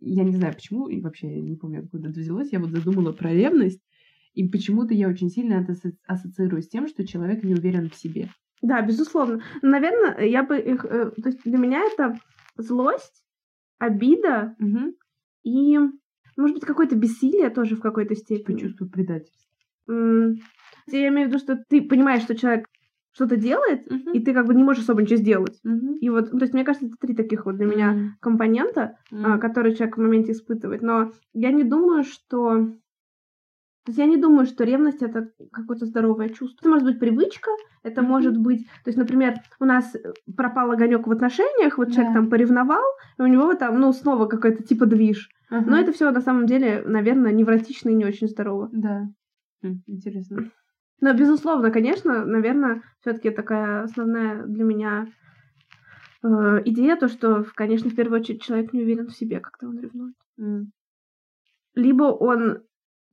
я 0.00 0.24
не 0.24 0.32
знаю 0.32 0.54
почему, 0.54 0.88
и 0.88 1.00
вообще 1.00 1.36
я 1.36 1.40
не 1.40 1.56
помню, 1.56 1.80
откуда 1.80 2.10
это 2.10 2.20
взялось, 2.20 2.52
я 2.52 2.60
вот 2.60 2.70
задумала 2.70 3.12
про 3.12 3.32
ревность, 3.32 3.82
и 4.34 4.48
почему-то 4.48 4.94
я 4.94 5.08
очень 5.08 5.30
сильно 5.30 5.54
это 5.54 5.74
ассоциирую 6.06 6.62
с 6.62 6.68
тем, 6.68 6.88
что 6.88 7.06
человек 7.06 7.42
не 7.42 7.54
уверен 7.54 7.88
в 7.88 7.94
себе. 7.94 8.28
Да, 8.62 8.82
безусловно. 8.82 9.42
Наверное, 9.62 10.26
я 10.26 10.42
бы 10.42 10.58
их... 10.58 10.84
Э, 10.84 11.10
то 11.10 11.28
есть 11.28 11.42
для 11.44 11.58
меня 11.58 11.84
это 11.84 12.18
злость, 12.56 13.24
обида 13.78 14.54
угу. 14.58 14.94
и, 15.42 15.78
может 16.36 16.56
быть, 16.56 16.64
какое-то 16.64 16.96
бессилие 16.96 17.50
тоже 17.50 17.76
в 17.76 17.80
какой-то 17.80 18.14
степени. 18.14 18.58
Чувство 18.58 18.86
предательства. 18.86 19.52
Я 19.88 21.08
имею 21.08 21.28
в 21.28 21.30
виду, 21.30 21.38
что 21.38 21.62
ты 21.68 21.82
понимаешь, 21.82 22.22
что 22.22 22.36
человек 22.36 22.66
что-то 23.16 23.36
делает, 23.36 23.90
uh-huh. 23.90 24.12
и 24.12 24.20
ты 24.20 24.34
как 24.34 24.46
бы 24.46 24.54
не 24.54 24.62
можешь 24.62 24.82
особо 24.82 25.00
ничего 25.00 25.16
сделать. 25.16 25.58
Uh-huh. 25.66 25.96
И 26.00 26.10
вот, 26.10 26.30
то 26.30 26.42
есть, 26.42 26.52
мне 26.52 26.64
кажется, 26.64 26.86
это 26.86 26.96
три 27.00 27.14
таких 27.14 27.46
вот 27.46 27.56
для 27.56 27.64
меня 27.64 27.94
uh-huh. 27.94 28.08
компонента, 28.20 28.98
uh-huh. 29.10 29.38
которые 29.38 29.74
человек 29.74 29.96
в 29.96 30.00
моменте 30.00 30.32
испытывает. 30.32 30.82
Но 30.82 31.12
я 31.32 31.50
не 31.50 31.64
думаю, 31.64 32.04
что 32.04 32.76
то 33.84 33.90
есть 33.90 33.98
я 33.98 34.06
не 34.06 34.16
думаю, 34.16 34.46
что 34.46 34.64
ревность 34.64 35.00
это 35.00 35.30
какое-то 35.52 35.86
здоровое 35.86 36.28
чувство. 36.28 36.58
Это 36.60 36.68
может 36.68 36.86
быть 36.88 36.98
привычка, 36.98 37.50
это 37.84 38.00
mm-hmm. 38.00 38.04
может 38.04 38.36
быть, 38.36 38.66
то 38.66 38.88
есть, 38.88 38.98
например, 38.98 39.36
у 39.60 39.64
нас 39.64 39.94
э, 39.94 40.12
пропал 40.36 40.72
огонек 40.72 41.06
в 41.06 41.12
отношениях, 41.12 41.78
вот 41.78 41.88
да. 41.88 41.94
человек 41.94 42.14
там 42.14 42.28
поревновал, 42.28 42.82
и 43.16 43.22
у 43.22 43.26
него 43.28 43.54
там, 43.54 43.78
ну, 43.78 43.92
снова 43.92 44.26
какой-то 44.26 44.64
типа 44.64 44.86
движ. 44.86 45.30
Uh-huh. 45.52 45.62
Но 45.64 45.78
это 45.78 45.92
все 45.92 46.10
на 46.10 46.20
самом 46.20 46.46
деле, 46.46 46.82
наверное, 46.84 47.30
невротично 47.30 47.90
и 47.90 47.94
не 47.94 48.04
очень 48.04 48.26
здорово. 48.26 48.68
Да. 48.72 49.08
Хм, 49.62 49.82
интересно. 49.86 50.50
Но, 51.00 51.12
безусловно, 51.12 51.70
конечно, 51.70 52.24
наверное, 52.24 52.82
все-таки 53.00 53.30
такая 53.30 53.82
основная 53.82 54.44
для 54.44 54.64
меня 54.64 55.06
э, 56.22 56.28
идея, 56.64 56.96
то, 56.96 57.08
что, 57.08 57.44
конечно, 57.54 57.90
в 57.90 57.94
первую 57.94 58.20
очередь 58.20 58.42
человек 58.42 58.72
не 58.72 58.82
уверен 58.82 59.06
в 59.06 59.16
себе, 59.16 59.40
когда 59.40 59.68
он 59.68 59.78
ревнует. 59.78 60.14
Mm. 60.40 60.64
Либо 61.74 62.04
он 62.04 62.62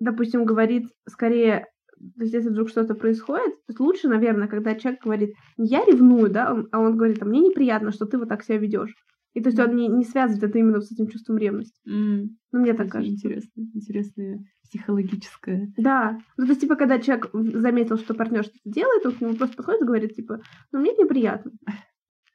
допустим, 0.04 0.46
говорит 0.46 0.88
скорее, 1.08 1.68
то 1.98 2.22
есть 2.22 2.34
если 2.34 2.50
вдруг 2.50 2.70
что-то 2.70 2.96
происходит, 2.96 3.54
то 3.54 3.70
есть 3.70 3.80
лучше, 3.80 4.08
наверное, 4.08 4.48
когда 4.48 4.76
человек 4.76 5.02
говорит, 5.02 5.34
я 5.58 5.84
ревную, 5.86 6.30
да, 6.30 6.56
а 6.72 6.80
он 6.80 6.98
говорит, 6.98 7.22
а 7.22 7.26
мне 7.26 7.40
неприятно, 7.40 7.92
что 7.92 8.06
ты 8.06 8.18
вот 8.18 8.30
так 8.30 8.44
себя 8.44 8.58
ведешь. 8.58 8.94
И 9.34 9.42
то 9.42 9.50
есть 9.50 9.60
он 9.60 9.76
не, 9.76 9.88
не 9.88 10.06
связывает 10.06 10.44
это 10.44 10.60
именно 10.60 10.80
с 10.80 10.92
этим 10.92 11.08
чувством 11.08 11.38
ревности. 11.38 11.80
Mm. 11.88 12.28
Ну, 12.52 12.60
мне 12.60 12.74
так 12.74 12.90
кажется. 12.90 13.14
Интересно, 13.14 13.62
интересное 13.74 14.46
психологическое. 14.64 15.74
Да. 15.78 16.20
Ну, 16.38 16.46
то 16.46 16.52
есть, 16.52 16.62
типа, 16.62 16.76
когда 16.76 17.00
человек 17.00 17.30
заметил, 17.34 17.98
что 17.98 18.14
партнер 18.14 18.44
что-то 18.44 18.60
делает, 18.66 19.06
он 19.06 19.12
к 19.14 19.22
нему 19.22 19.36
просто 19.36 19.58
подходит 19.58 19.82
и 19.82 19.86
говорит, 19.86 20.16
типа, 20.16 20.40
ну, 20.72 20.80
мне 20.80 20.92
неприятно. 20.92 21.52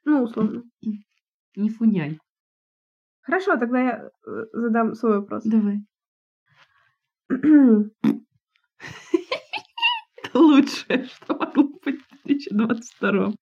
Ну, 0.05 0.23
условно. 0.23 0.63
Не 1.55 1.69
фуняй. 1.69 2.17
Хорошо, 3.21 3.57
тогда 3.57 3.79
я 3.79 4.09
э, 4.25 4.45
задам 4.53 4.95
свой 4.95 5.19
вопрос. 5.19 5.43
Давай. 5.43 5.83
Лучшее, 10.33 11.05
что 11.05 11.35
могло 11.35 11.63
быть 11.85 12.01
в 12.01 12.25
2022. 12.25 13.33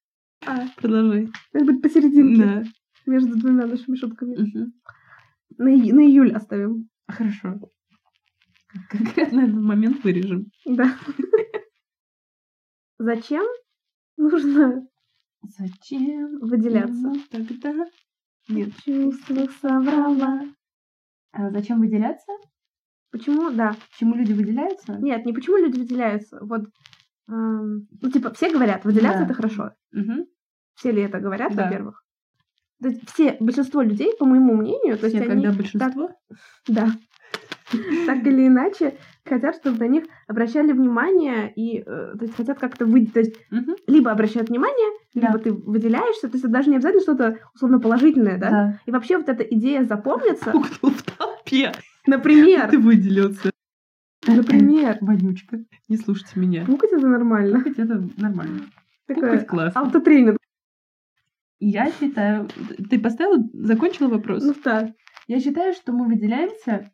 А, 0.45 0.67
Продолжай. 0.75 1.29
Это 1.53 1.65
будет 1.65 1.81
посерединке. 1.81 2.43
Да. 2.43 2.63
Между 3.07 3.35
двумя 3.39 3.65
нашими 3.65 3.95
шутками. 3.95 4.35
Угу. 4.35 4.71
На, 5.57 5.69
на 5.69 6.05
июль 6.05 6.33
оставим. 6.33 6.89
Хорошо. 7.07 7.59
Конкретно 8.89 9.41
этот 9.41 9.55
момент 9.55 10.03
вырежем. 10.03 10.51
Да. 10.65 10.95
Зачем 12.99 13.45
нужно 14.17 14.87
Зачем 15.43 16.39
выделяться? 16.39 17.13
Тогда 17.31 17.85
нет. 18.49 18.71
Чувства 18.83 19.47
соврала. 19.61 20.41
А 21.31 21.51
зачем 21.51 21.79
выделяться? 21.79 22.31
Почему, 23.11 23.51
да. 23.51 23.75
Почему 23.91 24.15
люди 24.15 24.33
выделяются? 24.33 24.97
Нет, 24.97 25.25
не 25.25 25.33
почему 25.33 25.57
люди 25.57 25.79
выделяются. 25.79 26.39
Вот, 26.41 26.63
эм, 27.29 27.87
ну, 28.01 28.11
типа, 28.11 28.33
все 28.33 28.51
говорят, 28.51 28.83
выделяться 28.83 29.19
да. 29.19 29.25
это 29.25 29.33
хорошо. 29.33 29.71
Угу. 29.93 30.27
Все 30.75 30.91
ли 30.91 31.01
это 31.03 31.19
говорят, 31.19 31.55
да. 31.55 31.65
во-первых? 31.65 32.03
То 32.81 32.89
есть 32.89 33.09
все, 33.11 33.37
большинство 33.39 33.81
людей, 33.81 34.13
по 34.17 34.25
моему 34.25 34.55
мнению, 34.55 34.97
то 34.97 35.07
есть 35.07 35.17
они... 35.17 35.27
когда 35.27 35.51
большинство? 35.51 36.07
Так, 36.07 36.15
да. 36.67 36.91
Так 38.05 38.25
или 38.25 38.47
иначе, 38.47 38.97
хотят, 39.25 39.55
чтобы 39.55 39.79
на 39.79 39.87
них 39.87 40.05
обращали 40.27 40.71
внимание 40.71 41.51
и 41.53 41.79
э, 41.79 41.83
то 41.85 42.19
есть 42.21 42.35
хотят 42.35 42.59
как-то 42.59 42.85
выделить. 42.85 43.13
То 43.13 43.19
есть 43.19 43.35
либо 43.87 44.11
обращают 44.11 44.49
внимание, 44.49 44.97
либо 45.13 45.37
ты 45.37 45.51
выделяешься. 45.51 46.27
То 46.29 46.35
есть 46.35 46.45
это 46.45 46.53
даже 46.53 46.69
не 46.69 46.77
обязательно 46.77 47.01
что-то 47.01 47.39
условно 47.53 47.79
положительное, 47.79 48.37
да? 48.37 48.79
И 48.85 48.91
вообще 48.91 49.17
вот 49.17 49.27
эта 49.27 49.43
идея 49.43 49.83
запомнится. 49.83 50.51
Пукнул 50.51 50.91
в 50.91 51.03
толпе. 51.03 51.73
Например. 52.05 52.69
Ты 52.69 52.77
выделился. 52.77 53.51
Например. 54.25 54.97
Вонючка. 55.01 55.59
Не 55.89 55.97
слушайте 55.97 56.39
меня. 56.39 56.65
Пукать 56.65 56.93
это 56.93 57.07
нормально. 57.07 57.59
Пукать 57.59 57.79
это 57.79 58.07
нормально. 58.17 58.61
Такое 59.07 59.43
классно. 59.43 59.81
Автотренинг. 59.81 60.36
Я 61.59 61.91
считаю... 61.91 62.47
Ты 62.89 62.99
поставила, 62.99 63.43
закончила 63.53 64.07
вопрос? 64.09 64.43
Ну 64.43 64.53
да. 64.63 64.93
Я 65.27 65.39
считаю, 65.39 65.73
что 65.73 65.91
мы 65.91 66.07
выделяемся, 66.07 66.91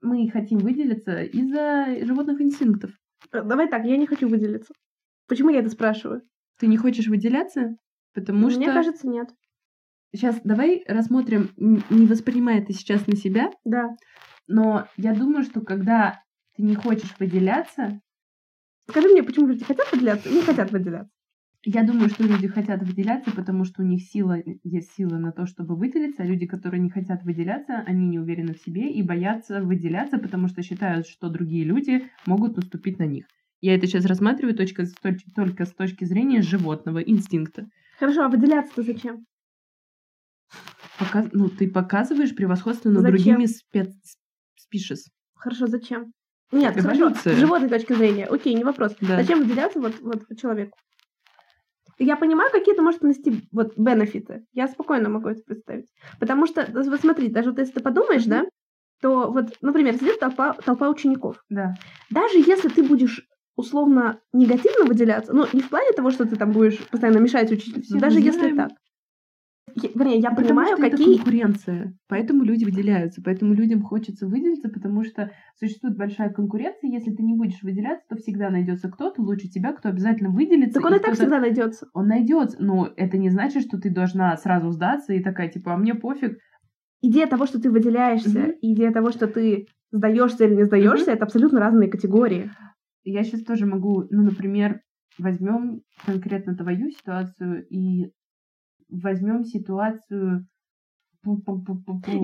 мы 0.00 0.30
хотим 0.30 0.58
выделиться 0.58 1.22
из-за 1.22 2.04
животных 2.04 2.40
инстинктов. 2.40 2.90
Э, 3.32 3.42
давай 3.42 3.68
так, 3.68 3.84
я 3.84 3.96
не 3.96 4.06
хочу 4.06 4.28
выделиться. 4.28 4.72
Почему 5.26 5.50
я 5.50 5.60
это 5.60 5.70
спрашиваю? 5.70 6.22
Ты 6.58 6.66
не 6.66 6.76
хочешь 6.76 7.08
выделяться? 7.08 7.76
Потому 8.14 8.46
Мне 8.46 8.50
что... 8.50 8.60
Мне 8.60 8.72
кажется, 8.72 9.08
нет. 9.08 9.28
Сейчас 10.12 10.40
давай 10.44 10.84
рассмотрим, 10.86 11.50
не 11.56 12.06
воспринимай 12.06 12.60
это 12.60 12.72
сейчас 12.72 13.06
на 13.08 13.16
себя, 13.16 13.50
Да. 13.64 13.96
но 14.46 14.86
я 14.96 15.12
думаю, 15.12 15.42
что 15.42 15.60
когда 15.60 16.22
ты 16.54 16.62
не 16.62 16.76
хочешь 16.76 17.16
выделяться, 17.18 18.00
Скажи 18.88 19.08
мне, 19.08 19.22
почему 19.22 19.46
люди 19.46 19.64
хотят 19.64 19.90
выделяться 19.90 20.28
и 20.28 20.34
не 20.34 20.42
хотят 20.42 20.70
выделяться? 20.70 21.13
Я 21.64 21.82
думаю, 21.82 22.08
что 22.10 22.24
люди 22.24 22.46
хотят 22.48 22.82
выделяться, 22.82 23.30
потому 23.30 23.64
что 23.64 23.82
у 23.82 23.84
них 23.84 24.02
сила, 24.02 24.36
есть 24.62 24.92
сила 24.94 25.16
на 25.18 25.32
то, 25.32 25.46
чтобы 25.46 25.76
выделиться, 25.76 26.22
а 26.22 26.26
люди, 26.26 26.46
которые 26.46 26.80
не 26.80 26.90
хотят 26.90 27.22
выделяться, 27.22 27.82
они 27.86 28.06
не 28.06 28.18
уверены 28.18 28.54
в 28.54 28.60
себе 28.60 28.90
и 28.90 29.02
боятся 29.02 29.60
выделяться, 29.62 30.18
потому 30.18 30.48
что 30.48 30.62
считают, 30.62 31.06
что 31.06 31.28
другие 31.30 31.64
люди 31.64 32.10
могут 32.26 32.56
наступить 32.56 32.98
на 32.98 33.06
них. 33.06 33.26
Я 33.60 33.74
это 33.74 33.86
сейчас 33.86 34.04
рассматриваю 34.04 34.54
точка, 34.54 34.84
только 35.34 35.64
с 35.64 35.72
точки 35.72 36.04
зрения 36.04 36.42
животного 36.42 36.98
инстинкта. 36.98 37.66
Хорошо, 37.98 38.24
а 38.24 38.28
выделяться-то 38.28 38.82
зачем? 38.82 39.24
Пока- 40.98 41.28
ну, 41.32 41.48
ты 41.48 41.70
показываешь 41.70 42.34
превосходство 42.34 42.90
над 42.90 43.02
Зачем? 43.02 43.16
другими 43.16 43.46
спец... 43.46 43.88
спишес. 44.56 45.08
Хорошо, 45.34 45.66
зачем? 45.66 46.12
Нет, 46.52 46.74
хорошо, 46.74 47.00
Эволюция. 47.04 47.34
с 47.34 47.38
животной 47.38 47.68
точки 47.68 47.94
зрения. 47.94 48.26
Окей, 48.26 48.54
не 48.54 48.64
вопрос. 48.64 48.94
Да. 49.00 49.20
Зачем 49.20 49.40
выделяться 49.40 49.80
вот, 49.80 49.98
вот 50.00 50.24
человеку? 50.38 50.76
Я 51.98 52.16
понимаю, 52.16 52.50
какие 52.50 52.74
это 52.74 52.82
может 52.82 53.00
принести 53.00 53.48
вот 53.52 53.76
бенефиты. 53.76 54.44
Я 54.52 54.68
спокойно 54.68 55.08
могу 55.08 55.28
это 55.28 55.42
представить. 55.42 55.86
Потому 56.18 56.46
что, 56.46 56.66
вот 56.72 57.00
смотри, 57.00 57.28
даже 57.28 57.50
вот 57.50 57.58
если 57.58 57.74
ты 57.74 57.80
подумаешь, 57.80 58.24
да, 58.24 58.44
то 59.00 59.30
вот, 59.30 59.56
например, 59.60 59.94
сидит 59.94 60.18
толпа, 60.18 60.54
толпа 60.64 60.88
учеников. 60.88 61.44
Да. 61.50 61.74
Даже 62.10 62.38
если 62.38 62.68
ты 62.68 62.82
будешь 62.82 63.28
условно 63.56 64.20
негативно 64.32 64.84
выделяться, 64.84 65.32
ну, 65.32 65.46
не 65.52 65.60
в 65.60 65.68
плане 65.68 65.92
того, 65.92 66.10
что 66.10 66.26
ты 66.26 66.36
там 66.36 66.52
будешь 66.52 66.78
постоянно 66.88 67.18
мешать 67.18 67.52
учителю, 67.52 67.82
Ну, 67.88 68.00
даже 68.00 68.18
если 68.20 68.54
так. 68.54 68.72
Я- 69.76 69.90
Вернее, 69.94 70.18
я 70.18 70.30
Потому 70.30 70.48
понимаю, 70.48 70.76
что 70.76 70.86
это 70.86 70.96
какие... 70.96 71.16
конкуренция. 71.16 71.94
Поэтому 72.08 72.44
люди 72.44 72.64
выделяются. 72.64 73.22
Поэтому 73.24 73.54
людям 73.54 73.82
хочется 73.82 74.26
выделиться, 74.26 74.68
потому 74.68 75.04
что 75.04 75.30
существует 75.58 75.96
большая 75.96 76.30
конкуренция. 76.30 76.90
Если 76.90 77.12
ты 77.12 77.22
не 77.22 77.34
будешь 77.34 77.62
выделяться, 77.62 78.04
то 78.08 78.16
всегда 78.16 78.50
найдется 78.50 78.88
кто-то 78.90 79.20
лучше 79.22 79.48
тебя, 79.48 79.72
кто 79.72 79.88
обязательно 79.88 80.30
выделится. 80.30 80.74
Так 80.80 80.84
он 80.84 80.92
и 80.94 80.98
так 80.98 81.02
кто-то- 81.06 81.16
всегда 81.22 81.40
найдется. 81.40 81.86
Он 81.92 82.06
найдется, 82.06 82.56
но 82.62 82.88
это 82.96 83.18
не 83.18 83.30
значит, 83.30 83.62
что 83.64 83.80
ты 83.80 83.90
должна 83.90 84.36
сразу 84.36 84.70
сдаться 84.70 85.12
и 85.12 85.22
такая, 85.22 85.48
типа, 85.48 85.74
а 85.74 85.76
мне 85.76 85.94
пофиг. 85.94 86.38
идея 87.02 87.26
того, 87.26 87.44
что 87.46 87.60
ты 87.60 87.70
выделяешься, 87.70 88.46
и 88.62 88.72
идея 88.74 88.90
того, 88.90 89.10
что 89.10 89.26
ты 89.26 89.66
сдаешься 89.92 90.46
или 90.46 90.54
не 90.54 90.64
сдаешься, 90.64 91.10
это 91.12 91.24
абсолютно 91.24 91.60
разные 91.60 91.90
категории. 91.90 92.50
Я 93.02 93.22
сейчас 93.24 93.42
тоже 93.42 93.66
могу, 93.66 94.04
ну, 94.10 94.22
например, 94.22 94.80
возьмем 95.18 95.82
конкретно 96.06 96.56
твою 96.56 96.90
ситуацию 96.90 97.66
и 97.68 98.10
возьмем 99.02 99.44
ситуацию. 99.44 100.46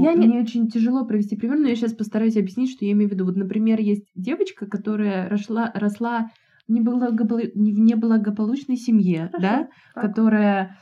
Я 0.03 0.13
не- 0.15 0.27
Мне 0.27 0.41
очень 0.41 0.69
тяжело 0.69 1.07
провести 1.07 1.37
пример, 1.37 1.59
но 1.59 1.69
я 1.69 1.75
сейчас 1.77 1.95
постараюсь 1.95 2.37
объяснить, 2.37 2.71
что 2.71 2.85
я 2.85 2.93
имею 2.93 3.09
в 3.09 3.13
виду. 3.13 3.25
Вот, 3.25 3.37
например, 3.37 3.81
есть 3.81 4.05
девочка, 4.15 4.67
которая 4.67 5.29
росла, 5.29 5.73
росла 5.75 6.31
в 6.69 6.73
неблагополу- 6.73 7.51
не 7.55 7.73
в 7.73 7.79
неблагополучной 7.79 8.77
семье, 8.77 9.29
Хорошо, 9.33 9.39
да, 9.41 9.69
так. 9.95 10.05
которая, 10.05 10.79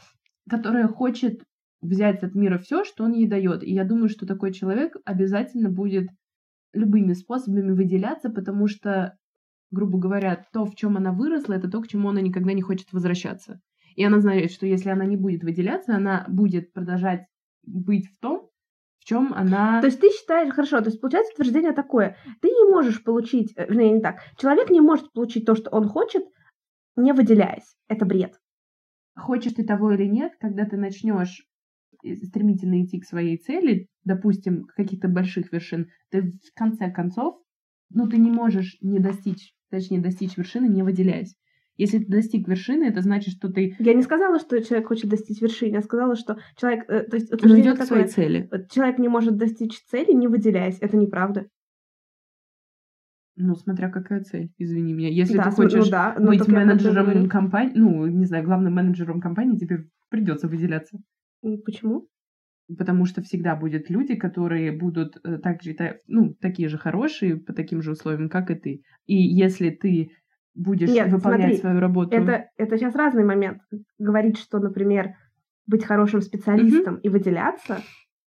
которая 0.51 0.89
хочет 0.89 1.43
взять 1.81 2.25
от 2.25 2.35
мира 2.35 2.59
все, 2.59 2.83
что 2.85 3.05
он 3.05 3.13
ей 3.13 3.29
дает. 3.29 3.63
И 3.63 3.73
я 3.73 3.85
думаю, 3.85 4.09
что 4.09 4.27
такой 4.27 4.53
человек 4.53 4.97
обязательно 5.05 5.71
будет 5.71 6.09
любыми 6.73 7.13
способами 7.13 7.71
выделяться, 7.71 8.31
потому 8.31 8.67
что, 8.67 9.17
грубо 9.71 9.99
говоря, 9.99 10.45
то, 10.53 10.65
в 10.67 10.75
чем 10.75 10.97
она 10.97 11.13
выросла, 11.13 11.53
это 11.55 11.71
то, 11.71 11.81
к 11.81 11.87
чему 11.89 12.09
она 12.09 12.21
никогда 12.21 12.53
не 12.53 12.63
хочет 12.63 12.93
возвращаться. 12.93 13.61
И 13.99 14.05
она 14.05 14.21
знает, 14.21 14.53
что 14.53 14.65
если 14.65 14.91
она 14.91 15.05
не 15.07 15.17
будет 15.17 15.43
выделяться, 15.43 15.97
она 15.97 16.25
будет 16.29 16.73
продолжать 16.73 17.27
быть 17.65 18.07
в 18.07 18.17
том, 18.21 18.49
в 19.01 19.05
чем 19.05 19.35
она... 19.35 19.81
То 19.81 19.89
есть 19.89 20.01
ты 20.01 20.09
считаешь, 20.11 20.55
хорошо, 20.55 20.79
то 20.79 20.87
есть 20.87 21.01
получается 21.01 21.33
утверждение 21.33 21.73
такое, 21.73 22.17
ты 22.41 22.47
не 22.47 22.71
можешь 22.71 23.03
получить, 23.03 23.53
э, 23.57 23.67
вернее, 23.67 23.95
не 23.95 24.01
так, 24.01 24.21
человек 24.37 24.71
не 24.71 24.81
может 24.81 25.13
получить 25.13 25.47
то, 25.47 25.57
что 25.57 25.71
он 25.71 25.89
хочет, 25.89 26.23
не 26.95 27.13
выделяясь. 27.13 27.77
Это 27.89 28.07
бред. 28.07 28.39
хочешь 29.17 29.55
ты 29.55 29.65
того 29.65 29.91
или 29.91 30.05
нет, 30.05 30.35
когда 30.39 30.65
ты 30.65 30.77
начнешь 30.77 31.45
стремительно 32.23 32.85
идти 32.85 33.01
к 33.01 33.05
своей 33.05 33.37
цели, 33.37 33.89
допустим, 34.05 34.67
каких-то 34.77 35.09
больших 35.09 35.53
вершин, 35.53 35.89
ты 36.11 36.23
в 36.23 36.55
конце 36.55 36.89
концов, 36.89 37.43
ну, 37.91 38.09
ты 38.09 38.19
не 38.19 38.31
можешь 38.31 38.77
не 38.81 39.01
достичь, 39.01 39.55
точнее, 39.71 40.01
достичь 40.01 40.37
вершины, 40.37 40.69
не 40.69 40.85
выделяясь. 40.85 41.35
Если 41.79 42.01
ты 42.01 42.07
достиг 42.07 42.49
вершины, 42.49 42.85
это 42.85 43.01
значит, 43.01 43.35
что 43.35 43.49
ты 43.49 43.77
Я 43.79 43.95
не 43.95 44.03
сказала, 44.03 44.41
что 44.41 44.61
человек 44.63 44.89
хочет 44.89 45.09
достичь 45.09 45.41
вершины, 45.41 45.75
я 45.75 45.81
сказала, 45.81 46.17
что 46.17 46.39
человек, 46.57 46.85
э, 46.91 47.05
то 47.05 47.17
есть 47.17 47.31
ну, 47.31 47.37
утверждение 47.37 47.73
идет 47.73 47.81
к 47.81 47.87
своей 47.87 48.09
цели. 48.09 48.51
человек 48.71 48.99
не 48.99 49.09
может 49.09 49.37
достичь 49.37 49.81
цели, 49.85 50.13
не 50.13 50.27
выделяясь. 50.27 50.79
Это 50.81 50.97
неправда. 50.97 51.47
Ну, 53.37 53.55
смотря 53.55 53.89
какая 53.89 54.25
цель, 54.25 54.51
извини 54.59 54.93
меня. 54.93 55.09
Если 55.09 55.37
да, 55.37 55.45
ты 55.45 55.53
см- 55.53 55.69
хочешь 55.69 55.85
ну 55.85 55.91
да, 55.93 56.17
ну, 56.19 56.27
быть 56.27 56.49
менеджером 56.49 57.29
компании, 57.29 57.73
ну, 57.77 58.07
не 58.07 58.25
знаю, 58.25 58.45
главным 58.45 58.75
менеджером 58.75 59.21
компании, 59.21 59.57
тебе 59.57 59.85
придется 60.11 60.49
выделяться. 60.49 60.99
Почему? 61.65 62.09
Потому 62.77 63.07
что 63.07 63.23
всегда 63.23 63.55
будут 63.55 63.89
люди, 63.89 64.17
которые 64.17 64.73
будут 64.73 65.17
э, 65.23 65.39
так 65.39 65.63
же, 65.63 65.77
ну, 66.09 66.35
такие 66.35 66.69
же 66.69 66.77
хорошие, 66.77 67.37
по 67.37 67.53
таким 67.53 67.81
же 67.81 67.93
условиям, 67.93 68.29
как 68.29 68.51
и 68.51 68.57
ты. 68.57 68.83
И 69.07 69.15
если 69.15 69.71
ты 69.71 70.11
будешь 70.59 70.91
Нет, 70.91 71.11
выполнять 71.11 71.41
смотри, 71.41 71.57
свою 71.57 71.81
работу... 71.81 72.15
Это, 72.15 72.51
это 72.57 72.77
сейчас 72.77 72.95
разный 72.95 73.25
момент. 73.25 73.63
Говорить, 73.99 74.39
что, 74.39 74.59
например, 74.59 75.15
быть 75.67 75.85
хорошим 75.85 76.21
специалистом 76.21 76.97
и 76.97 77.09
выделяться, 77.09 77.83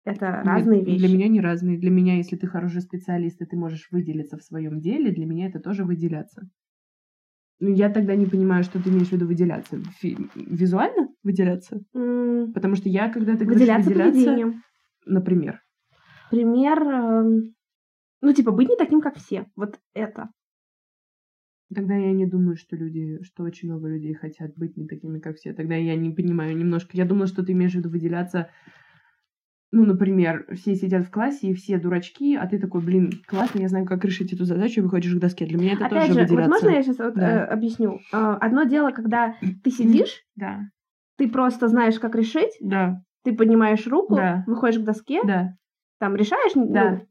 это 0.04 0.26
Нет, 0.26 0.46
разные 0.46 0.84
вещи. 0.84 0.98
Для 0.98 1.08
меня 1.08 1.28
не 1.28 1.40
разные. 1.40 1.78
Для 1.78 1.90
меня, 1.90 2.16
если 2.16 2.36
ты 2.36 2.46
хороший 2.46 2.82
специалист, 2.82 3.40
и 3.40 3.46
ты 3.46 3.56
можешь 3.56 3.88
выделиться 3.90 4.36
в 4.36 4.42
своем 4.42 4.80
деле, 4.80 5.10
для 5.10 5.26
меня 5.26 5.48
это 5.48 5.60
тоже 5.60 5.84
выделяться. 5.84 6.48
Ну, 7.58 7.74
я 7.74 7.90
тогда 7.90 8.16
не 8.16 8.26
понимаю, 8.26 8.64
что 8.64 8.82
ты 8.82 8.88
имеешь 8.88 9.08
в 9.08 9.12
виду 9.12 9.26
выделяться. 9.26 9.82
Фи- 10.00 10.16
Визуально 10.34 11.08
выделяться? 11.22 11.82
М, 11.94 12.52
Потому 12.54 12.74
что 12.74 12.88
я, 12.88 13.10
когда 13.10 13.36
ты 13.36 13.44
говоришь 13.44 13.60
Выделяться 13.60 13.88
выделяться, 13.90 14.12
поведением. 14.12 14.62
например, 15.04 15.60
Пример, 16.30 16.82
эм, 16.82 17.54
ну, 18.22 18.32
типа, 18.32 18.52
быть 18.52 18.68
не 18.68 18.76
таким, 18.76 19.00
как 19.00 19.16
все. 19.16 19.46
Вот 19.56 19.78
это. 19.94 20.30
Тогда 21.74 21.94
я 21.94 22.12
не 22.12 22.26
думаю, 22.26 22.56
что 22.56 22.76
люди, 22.76 23.22
что 23.22 23.42
очень 23.44 23.68
много 23.68 23.88
людей 23.88 24.14
хотят 24.14 24.54
быть 24.56 24.76
не 24.76 24.86
такими, 24.86 25.18
как 25.18 25.36
все. 25.36 25.52
Тогда 25.52 25.74
я 25.74 25.96
не 25.96 26.10
понимаю 26.10 26.56
немножко. 26.56 26.96
Я 26.96 27.04
думала, 27.04 27.26
что 27.26 27.44
ты 27.44 27.52
имеешь 27.52 27.72
в 27.72 27.76
виду 27.76 27.90
выделяться 27.90 28.50
ну, 29.72 29.84
например, 29.84 30.46
все 30.54 30.74
сидят 30.74 31.06
в 31.06 31.10
классе, 31.10 31.48
и 31.48 31.54
все 31.54 31.78
дурачки, 31.78 32.34
а 32.34 32.46
ты 32.48 32.58
такой, 32.58 32.80
блин, 32.80 33.12
классно, 33.26 33.60
я 33.60 33.68
знаю, 33.68 33.86
как 33.86 34.04
решить 34.04 34.32
эту 34.32 34.44
задачу, 34.44 34.80
и 34.80 34.82
выходишь 34.82 35.14
к 35.14 35.18
доске. 35.20 35.46
Для 35.46 35.58
меня 35.58 35.74
это 35.74 35.86
Опять 35.86 36.08
тоже 36.08 36.14
же, 36.14 36.20
вот 36.20 36.30
выделяться. 36.30 36.50
можно 36.50 36.70
я 36.70 36.82
сейчас 36.82 36.98
вот, 36.98 37.14
Да. 37.14 37.30
э, 37.30 37.44
объясню? 37.44 38.00
А, 38.12 38.36
Одно 38.36 38.64
дело, 38.64 38.90
когда 38.90 39.36
ты 39.62 39.70
сидишь, 39.70 40.24
Да, 40.34 40.62
ты 41.18 41.28
просто 41.28 41.68
знаешь, 41.68 42.00
как 42.00 42.16
решить, 42.16 42.56
да, 42.60 43.02
ты 43.22 43.32
поднимаешь 43.32 43.86
руку, 43.86 44.16
Да. 44.16 44.42
выходишь 44.46 44.80
к 44.80 44.84
доске, 44.84 45.20
да, 45.24 45.56
там 46.00 46.16
решаешь, 46.16 46.54
ну, 46.56 46.72
Да. 46.72 47.02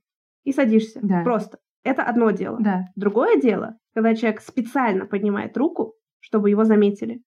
и 0.43 0.51
садишься. 0.51 0.99
Да. 1.01 1.24
Просто. 1.24 1.60
Это 1.84 2.03
одно 2.03 2.32
дело. 2.32 2.57
да. 2.59 2.86
Другое 2.95 3.39
дело, 3.39 3.77
когда 3.93 4.15
человек 4.15 4.41
специально 4.41 5.05
поднимает 5.05 5.57
руку, 5.57 5.93
чтобы 6.19 6.49
его 6.49 6.65
заметили. 6.65 7.21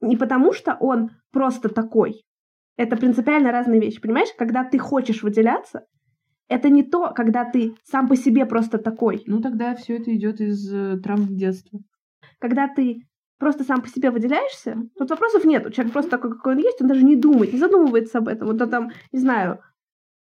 Не 0.00 0.16
потому, 0.16 0.52
что 0.52 0.76
он 0.78 1.10
просто 1.32 1.68
такой. 1.68 2.24
Это 2.76 2.96
принципиально 2.96 3.50
разные 3.50 3.80
вещи. 3.80 4.00
Понимаешь, 4.00 4.28
когда 4.38 4.62
ты 4.62 4.78
хочешь 4.78 5.22
выделяться, 5.22 5.84
это 6.48 6.70
не 6.70 6.82
то, 6.82 7.12
когда 7.12 7.44
ты 7.44 7.74
сам 7.84 8.08
по 8.08 8.16
себе 8.16 8.46
просто 8.46 8.78
такой. 8.78 9.22
Ну, 9.26 9.40
тогда 9.40 9.74
все 9.74 9.96
это 9.96 10.14
идет 10.14 10.40
из 10.40 10.72
э, 10.72 10.98
травм 10.98 11.36
детства. 11.36 11.80
Когда 12.38 12.68
ты 12.68 13.02
просто 13.38 13.64
сам 13.64 13.82
по 13.82 13.88
себе 13.88 14.10
выделяешься, 14.10 14.76
тут 14.96 15.10
вопросов 15.10 15.44
нет. 15.44 15.72
Человек 15.74 15.92
просто 15.92 16.10
такой, 16.12 16.32
какой 16.32 16.54
он 16.54 16.60
есть, 16.60 16.80
он 16.80 16.88
даже 16.88 17.04
не 17.04 17.16
думает, 17.16 17.52
не 17.52 17.58
задумывается 17.58 18.18
об 18.18 18.28
этом. 18.28 18.48
Вот 18.48 18.62
он 18.62 18.70
там, 18.70 18.90
не 19.12 19.18
знаю, 19.18 19.60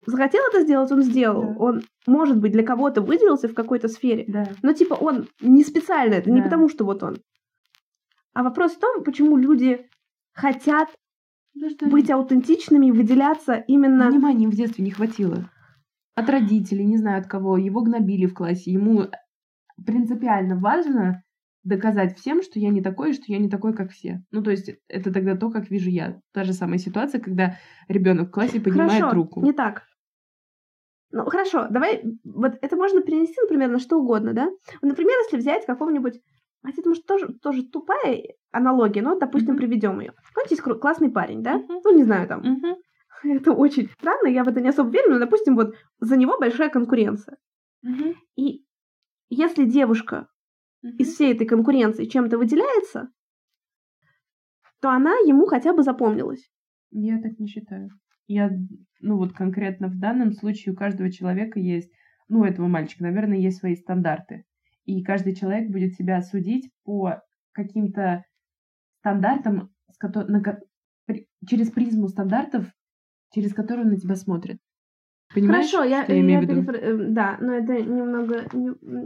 захотел 0.05 0.41
это 0.51 0.61
сделать, 0.61 0.91
он 0.91 1.01
сделал. 1.01 1.41
Да. 1.41 1.55
Он, 1.59 1.81
может 2.07 2.39
быть, 2.39 2.51
для 2.51 2.63
кого-то 2.63 3.01
выделился 3.01 3.47
в 3.47 3.53
какой-то 3.53 3.87
сфере. 3.87 4.25
Да. 4.27 4.47
Но 4.61 4.73
типа 4.73 4.93
он 4.93 5.27
не 5.41 5.63
специально, 5.63 6.13
это 6.15 6.31
не 6.31 6.39
Да. 6.39 6.45
потому, 6.45 6.69
что 6.69 6.85
вот 6.85 7.03
он. 7.03 7.17
А 8.33 8.43
вопрос 8.43 8.73
в 8.73 8.79
том, 8.79 9.03
почему 9.03 9.37
люди 9.37 9.89
хотят 10.33 10.89
быть 11.81 12.09
аутентичными 12.09 12.87
и 12.87 12.91
выделяться 12.91 13.55
именно... 13.67 14.09
Внимания 14.09 14.47
в 14.47 14.55
детстве 14.55 14.83
не 14.83 14.91
хватило. 14.91 15.49
От 16.15 16.29
родителей, 16.29 16.85
не 16.85 16.97
знаю 16.97 17.21
от 17.21 17.27
кого. 17.27 17.57
Его 17.57 17.81
гнобили 17.81 18.25
в 18.25 18.33
классе. 18.33 18.71
Ему 18.71 19.07
принципиально 19.85 20.55
важно 20.57 21.23
доказать 21.63 22.17
всем, 22.17 22.41
что 22.41 22.59
я 22.59 22.69
не 22.69 22.81
такой, 22.81 23.13
что 23.13 23.23
я 23.27 23.37
не 23.37 23.49
такой, 23.49 23.73
как 23.73 23.91
все. 23.91 24.23
Ну, 24.31 24.41
то 24.41 24.51
есть, 24.51 24.71
это 24.87 25.11
тогда 25.13 25.35
то, 25.35 25.51
как 25.51 25.69
вижу 25.69 25.89
я. 25.89 26.19
Та 26.33 26.43
же 26.43 26.53
самая 26.53 26.79
ситуация, 26.79 27.19
когда 27.21 27.57
ребенок 27.87 28.29
в 28.29 28.31
классе 28.31 28.59
поднимает 28.59 29.01
хорошо, 29.01 29.15
руку. 29.15 29.41
не 29.41 29.53
так. 29.53 29.83
Ну, 31.11 31.25
хорошо, 31.25 31.67
давай, 31.69 32.03
вот 32.23 32.53
это 32.61 32.75
можно 32.75 33.01
перенести, 33.01 33.35
например, 33.41 33.69
на 33.69 33.79
что 33.79 33.97
угодно, 33.97 34.33
да? 34.33 34.49
Например, 34.81 35.17
если 35.25 35.37
взять 35.37 35.65
какого-нибудь 35.65 36.21
хотя 36.61 36.81
это 36.81 36.89
может 36.89 37.05
тоже, 37.05 37.33
тоже 37.41 37.63
тупая 37.63 38.21
аналогия, 38.51 39.01
но, 39.01 39.17
допустим, 39.17 39.53
Мгм. 39.53 39.57
приведем 39.57 39.99
ее. 40.01 40.13
Вот 40.35 40.51
есть 40.51 40.61
классный 40.61 41.09
парень, 41.09 41.41
да? 41.41 41.57
Мгм. 41.57 41.81
Ну, 41.83 41.95
не 41.95 42.03
знаю, 42.03 42.27
там, 42.27 42.41
Мгм. 42.41 42.75
это 43.23 43.53
очень 43.53 43.89
странно, 43.89 44.27
я 44.27 44.43
в 44.43 44.49
это 44.49 44.61
не 44.61 44.69
особо 44.69 44.89
верю, 44.91 45.11
но, 45.13 45.19
допустим, 45.19 45.55
вот 45.55 45.73
за 45.99 46.17
него 46.17 46.37
большая 46.37 46.69
конкуренция. 46.69 47.37
Мгм. 47.81 48.15
И 48.35 48.65
если 49.29 49.65
девушка 49.65 50.27
Мгм. 50.81 50.95
из 50.97 51.13
всей 51.13 51.33
этой 51.33 51.45
конкуренции 51.45 52.05
чем-то 52.05 52.37
выделяется, 52.37 53.09
то 54.81 54.89
она 54.89 55.11
ему 55.25 55.45
хотя 55.45 55.73
бы 55.73 55.83
запомнилась. 55.83 56.49
Я 56.91 57.21
так 57.21 57.37
не 57.37 57.47
считаю. 57.47 57.89
Я, 58.27 58.49
ну 59.01 59.17
вот 59.17 59.33
конкретно 59.33 59.87
в 59.87 59.99
данном 59.99 60.31
случае 60.31 60.73
у 60.73 60.75
каждого 60.77 61.11
человека 61.11 61.59
есть, 61.59 61.91
ну, 62.27 62.41
у 62.41 62.43
этого 62.43 62.67
мальчика, 62.67 63.03
наверное, 63.03 63.37
есть 63.39 63.57
свои 63.57 63.75
стандарты. 63.75 64.45
И 64.85 65.03
каждый 65.03 65.35
человек 65.35 65.69
будет 65.69 65.93
себя 65.95 66.21
судить 66.21 66.71
по 66.83 67.21
каким-то 67.51 68.23
стандартам, 68.99 69.71
с 69.91 69.97
кото- 69.97 70.25
на 70.27 70.41
ко- 70.41 70.61
при- 71.05 71.27
через 71.47 71.71
призму 71.71 72.07
стандартов, 72.07 72.65
через 73.33 73.53
которые 73.53 73.85
он 73.85 73.91
на 73.93 73.99
тебя 73.99 74.15
смотрит. 74.15 74.59
Понимаешь, 75.33 75.71
Хорошо, 75.71 75.89
я, 75.89 76.03
что 76.03 76.13
я 76.13 76.21
имею 76.21 76.39
в 76.39 76.43
виду? 76.43 76.61
перефра- 76.61 76.77
э, 76.77 77.09
Да, 77.09 77.37
но 77.39 77.53
это 77.53 77.81
немного, 77.81 78.47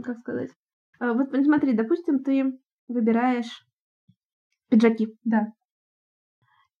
как 0.02 0.18
сказать. 0.18 0.50
А, 1.00 1.12
Вот 1.12 1.28
смотри, 1.44 1.72
допустим, 1.72 2.22
ты 2.22 2.58
выбираешь 2.88 3.66
пиджаки. 4.68 5.16
Да. 5.24 5.52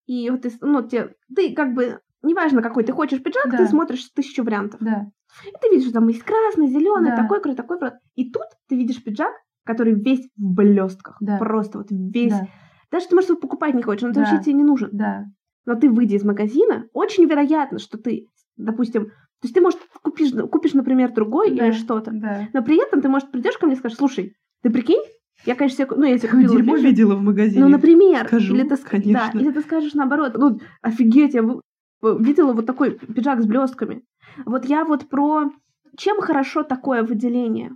И 0.06 0.28
вот 0.30 0.42
ты, 0.42 0.50
ну, 0.60 0.86
те, 0.86 1.14
ты 1.34 1.54
как 1.54 1.74
бы, 1.74 2.00
неважно, 2.22 2.62
какой 2.62 2.84
ты 2.84 2.92
хочешь 2.92 3.22
пиджак, 3.22 3.50
Да. 3.50 3.58
ты 3.58 3.66
смотришь 3.66 4.08
тысячу 4.14 4.44
вариантов. 4.44 4.80
Да. 4.80 5.10
И 5.46 5.50
ты 5.60 5.68
видишь, 5.70 5.84
что 5.88 5.94
там 5.94 6.08
есть 6.08 6.22
красный, 6.22 6.68
зеленый, 6.68 7.10
Да. 7.10 7.16
такой 7.16 7.40
крутой, 7.40 7.56
такой 7.56 7.78
крутой. 7.78 7.98
И 8.14 8.30
тут 8.30 8.44
ты 8.68 8.76
видишь 8.76 9.02
пиджак, 9.02 9.32
который 9.64 9.94
весь 9.94 10.28
в 10.36 10.54
блестках. 10.54 11.16
Да. 11.20 11.38
Просто 11.38 11.78
вот 11.78 11.88
весь. 11.90 12.32
Да. 12.32 12.48
Даже 12.90 13.08
ты, 13.08 13.14
может, 13.14 13.30
его 13.30 13.40
покупать 13.40 13.74
не 13.74 13.82
хочешь, 13.82 14.04
он 14.04 14.12
Да. 14.12 14.20
вообще 14.20 14.40
тебе 14.42 14.52
не 14.54 14.64
нужен. 14.64 14.90
Да. 14.92 15.24
Но 15.66 15.74
ты, 15.74 15.88
выйдя 15.90 16.16
из 16.16 16.24
магазина, 16.24 16.86
очень 16.92 17.24
вероятно, 17.24 17.78
что 17.78 17.96
ты, 17.96 18.28
допустим, 18.56 19.10
то 19.44 19.46
есть 19.46 19.54
ты, 19.54 19.60
может, 19.60 19.78
купишь, 20.00 20.32
купишь 20.50 20.72
например, 20.72 21.12
другой 21.12 21.50
Да. 21.50 21.66
или 21.66 21.72
что-то, 21.74 22.12
Да. 22.12 22.48
но 22.54 22.62
при 22.62 22.82
этом 22.82 23.02
ты, 23.02 23.10
может, 23.10 23.30
придешь 23.30 23.58
ко 23.58 23.66
мне 23.66 23.74
и 23.74 23.78
скажешь, 23.78 23.98
слушай, 23.98 24.34
ты 24.62 24.70
прикинь, 24.70 25.02
я, 25.44 25.54
конечно, 25.54 25.84
себе, 25.84 25.94
ну, 25.94 26.04
я 26.06 26.18
Какое 26.18 26.30
купила 26.30 26.56
дерьмо 26.56 26.72
пиджак». 26.76 26.90
видела 26.90 27.14
в 27.14 27.20
магазине. 27.22 27.62
Ну, 27.62 27.68
например, 27.68 28.26
Скажу, 28.26 28.54
или 28.54 28.66
ты, 28.66 28.74
конечно. 28.78 29.30
Да, 29.34 29.38
или 29.38 29.50
ты 29.50 29.60
скажешь 29.60 29.92
наоборот, 29.92 30.32
ну, 30.38 30.60
офигеть, 30.80 31.34
я 31.34 31.42
видела 32.02 32.54
вот 32.54 32.64
такой 32.64 32.92
пиджак 32.92 33.42
с 33.42 33.46
блестками. 33.46 34.02
Вот 34.46 34.64
я 34.64 34.86
вот 34.86 35.10
про 35.10 35.50
чем 35.98 36.22
хорошо 36.22 36.62
такое 36.62 37.02
выделение. 37.02 37.72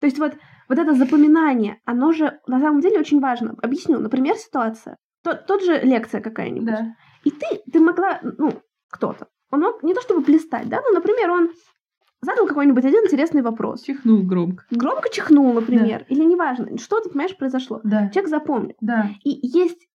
То 0.00 0.06
есть 0.06 0.18
вот, 0.18 0.32
вот 0.70 0.78
это 0.78 0.94
запоминание, 0.94 1.78
оно 1.84 2.12
же 2.12 2.40
на 2.46 2.58
самом 2.58 2.80
деле 2.80 3.00
очень 3.00 3.20
важно. 3.20 3.54
Объясню, 3.62 3.98
например, 3.98 4.36
ситуация. 4.36 4.96
Тот, 5.22 5.44
тот 5.46 5.62
же 5.62 5.78
лекция 5.82 6.22
какая-нибудь. 6.22 6.66
Да. 6.70 6.94
И 7.24 7.30
ты, 7.30 7.60
ты 7.70 7.80
могла, 7.80 8.20
ну, 8.22 8.62
кто-то, 8.90 9.26
он 9.50 9.60
мог 9.60 9.82
не 9.82 9.94
то 9.94 10.00
чтобы 10.00 10.20
блистать, 10.20 10.68
да, 10.68 10.80
ну, 10.84 10.92
например, 10.94 11.30
он 11.30 11.50
задал 12.22 12.46
какой-нибудь 12.46 12.84
один 12.84 13.04
интересный 13.04 13.42
вопрос. 13.42 13.82
Чихнул 13.82 14.22
громко. 14.22 14.64
Громко 14.70 15.08
чихнул, 15.10 15.52
например, 15.52 16.04
или 16.08 16.24
неважно, 16.24 16.76
что-то, 16.78 17.10
понимаешь, 17.10 17.36
произошло. 17.36 17.80
Да. 17.84 18.08
Человек 18.10 18.28
запомнил. 18.30 18.76
Да. 18.80 19.10
И 19.22 19.30
есть 19.46 19.86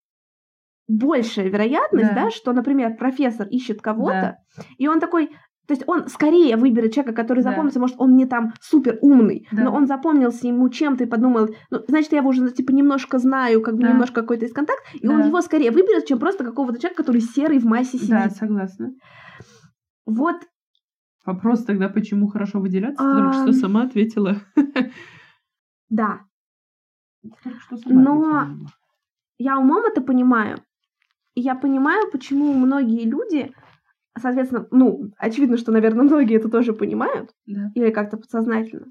большая 0.87 1.49
вероятность, 1.49 2.09
Да. 2.09 2.23
да. 2.25 2.31
что, 2.31 2.53
например, 2.53 2.95
профессор 2.97 3.47
ищет 3.47 3.81
кого-то, 3.81 4.37
и 4.77 4.87
он 4.87 4.99
такой, 4.99 5.31
то 5.71 5.75
есть 5.75 5.87
он 5.87 6.09
скорее 6.09 6.57
выберет 6.57 6.93
человека, 6.93 7.15
который 7.15 7.43
Да. 7.43 7.51
запомнится, 7.51 7.79
может, 7.79 7.95
он 7.97 8.17
не 8.17 8.25
там 8.25 8.51
супер 8.59 8.97
умный, 9.01 9.47
Да. 9.53 9.63
но 9.63 9.73
он 9.73 9.87
запомнился 9.87 10.45
ему 10.45 10.67
чем-то 10.67 11.05
и 11.05 11.07
подумал, 11.07 11.47
ну, 11.69 11.79
значит, 11.87 12.11
я 12.11 12.17
его 12.17 12.27
уже, 12.31 12.51
типа, 12.51 12.71
немножко 12.71 13.19
знаю, 13.19 13.61
как 13.61 13.75
бы 13.77 13.83
Да. 13.83 13.91
немножко 13.93 14.19
какой-то 14.19 14.45
из 14.45 14.51
контакт, 14.51 14.81
и 14.95 15.07
он 15.07 15.21
Да. 15.21 15.27
его 15.27 15.39
скорее 15.41 15.71
выберет, 15.71 16.07
чем 16.07 16.19
просто 16.19 16.43
какого-то 16.43 16.77
человека, 16.77 17.03
который 17.03 17.21
серый 17.21 17.57
в 17.59 17.63
массе 17.63 17.97
сидит. 17.99 18.09
Да, 18.09 18.29
согласна. 18.29 18.91
Вот, 20.05 20.35
Вопрос 21.25 21.63
тогда, 21.63 21.87
почему 21.87 22.27
хорошо 22.27 22.59
выделяться? 22.59 23.01
Ты 23.01 23.09
А, 23.09 23.15
только 23.31 23.33
что 23.33 23.53
сама 23.53 23.83
ответила. 23.83 24.41
да, 25.89 26.19
Но- 27.85 28.47
я 29.37 29.57
умом 29.57 29.85
это 29.85 30.01
понимаю, 30.01 30.57
и 31.35 31.41
я 31.41 31.55
понимаю, 31.55 32.11
почему 32.11 32.53
многие 32.53 33.05
люди, 33.05 33.53
соответственно, 34.19 34.67
ну, 34.71 35.11
очевидно, 35.17 35.57
что, 35.57 35.71
наверное, 35.71 36.03
многие 36.05 36.37
это 36.37 36.49
тоже 36.49 36.73
понимают, 36.73 37.31
Да. 37.45 37.71
или 37.75 37.91
как-то 37.91 38.17
подсознательно. 38.17 38.87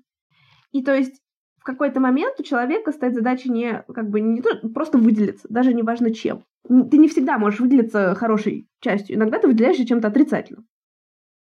И 0.72 0.82
то 0.82 0.94
есть 0.94 1.20
в 1.58 1.64
какой-то 1.64 2.00
момент 2.00 2.40
у 2.40 2.42
человека 2.42 2.92
стоит 2.92 3.14
задача 3.14 3.50
не 3.52 3.84
как 3.94 4.08
бы 4.10 4.20
не 4.20 4.40
то, 4.42 4.68
просто 4.70 4.98
выделиться, 4.98 5.46
даже 5.50 5.74
не 5.74 5.82
важно 5.82 6.12
чем. 6.12 6.44
Ты 6.68 6.98
не 6.98 7.08
всегда 7.08 7.38
можешь 7.38 7.60
выделиться 7.60 8.14
хорошей 8.14 8.68
частью. 8.80 9.16
Иногда 9.16 9.38
ты 9.38 9.48
выделяешься 9.48 9.86
чем-то 9.86 10.08
отрицательным. 10.08 10.66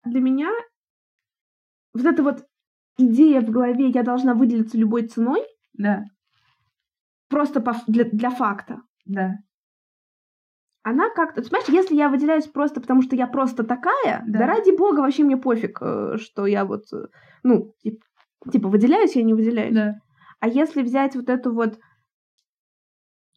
Для 0.04 0.20
меня 0.20 0.50
вот 1.94 2.04
эта 2.06 2.22
вот 2.22 2.44
идея 2.98 3.40
в 3.40 3.50
голове 3.50 3.88
«я 3.88 4.02
должна 4.02 4.34
выделиться 4.34 4.78
любой 4.78 5.06
ценой» 5.06 5.42
Да. 5.74 6.04
просто 7.28 7.61
по 7.61 7.74
для, 7.86 8.04
для 8.04 8.30
факта. 8.30 8.82
Да. 9.06 9.38
Она 10.82 11.10
как-то... 11.10 11.42
Понимаешь, 11.42 11.68
если 11.68 11.94
я 11.94 12.08
выделяюсь 12.08 12.46
просто 12.46 12.80
потому, 12.80 13.02
что 13.02 13.14
я 13.14 13.26
просто 13.26 13.64
такая, 13.64 14.22
да, 14.26 14.38
Да. 14.40 14.46
ради 14.46 14.74
бога, 14.76 15.00
вообще 15.00 15.24
мне 15.24 15.36
пофиг, 15.36 15.78
э, 15.82 16.16
что 16.18 16.46
я 16.46 16.64
вот, 16.64 16.84
э, 16.92 17.06
ну, 17.42 17.74
тип- 17.84 18.02
типа, 18.50 18.68
выделяюсь 18.68 19.14
я 19.16 19.22
не 19.22 19.34
выделяюсь. 19.34 19.74
Да. 19.74 19.96
А 20.40 20.48
если 20.48 20.82
взять 20.82 21.14
вот 21.16 21.28
эту 21.28 21.52
вот 21.52 21.78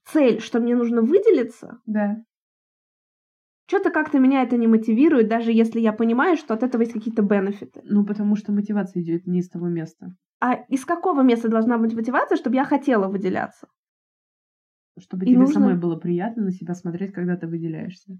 цель, 0.05 0.39
что 0.39 0.59
мне 0.59 0.75
нужно 0.75 1.01
выделиться, 1.01 1.79
Да. 1.85 2.17
что-то 3.67 3.91
как-то 3.91 4.19
меня 4.19 4.43
это 4.43 4.55
не 4.57 4.67
мотивирует, 4.67 5.27
даже 5.27 5.51
если 5.51 5.81
я 5.81 5.91
понимаю, 5.91 6.37
что 6.37 6.53
от 6.53 6.63
этого 6.63 6.81
есть 6.81 6.93
какие-то 6.93 7.23
бенефиты. 7.23 7.81
Ну, 7.83 8.05
потому 8.05 8.35
что 8.37 8.51
мотивация 8.53 9.01
идет 9.01 9.27
не 9.27 9.39
из 9.39 9.49
того 9.49 9.67
места. 9.67 10.15
А 10.39 10.53
из 10.53 10.85
какого 10.85 11.21
места 11.21 11.49
должна 11.49 11.77
быть 11.77 11.93
мотивация, 11.93 12.37
чтобы 12.37 12.55
я 12.55 12.65
хотела 12.65 13.07
выделяться? 13.07 13.67
Чтобы 14.99 15.25
И 15.25 15.29
тебе 15.29 15.39
нужно- 15.39 15.53
самой 15.53 15.75
было 15.75 15.95
приятно 15.95 16.43
на 16.43 16.51
себя 16.51 16.75
смотреть, 16.75 17.13
когда 17.13 17.35
ты 17.35 17.47
выделяешься. 17.47 18.17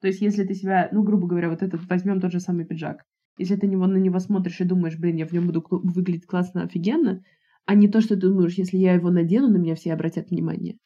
То 0.00 0.08
есть, 0.08 0.20
если 0.20 0.44
ты 0.44 0.54
себя, 0.54 0.88
ну, 0.92 1.02
грубо 1.02 1.26
говоря, 1.26 1.48
вот 1.50 1.62
этот 1.62 1.88
возьмем 1.88 2.20
тот 2.20 2.32
же 2.32 2.40
самый 2.40 2.64
пиджак. 2.64 3.04
Если 3.36 3.54
ты 3.56 3.66
него, 3.66 3.86
на 3.86 3.96
него 3.98 4.18
смотришь 4.18 4.60
и 4.60 4.64
думаешь, 4.64 4.98
блин, 4.98 5.16
я 5.16 5.26
в 5.26 5.32
нем 5.32 5.46
буду 5.46 5.64
выглядеть 5.70 6.26
классно, 6.26 6.62
офигенно, 6.62 7.22
а 7.66 7.74
не 7.74 7.88
то, 7.88 8.00
что 8.00 8.14
ты 8.14 8.22
думаешь, 8.28 8.54
если 8.54 8.78
я 8.78 8.94
его 8.94 9.10
надену, 9.10 9.48
на 9.48 9.58
меня 9.58 9.74
все 9.74 9.92
обратят 9.92 10.30
внимание. 10.30 10.78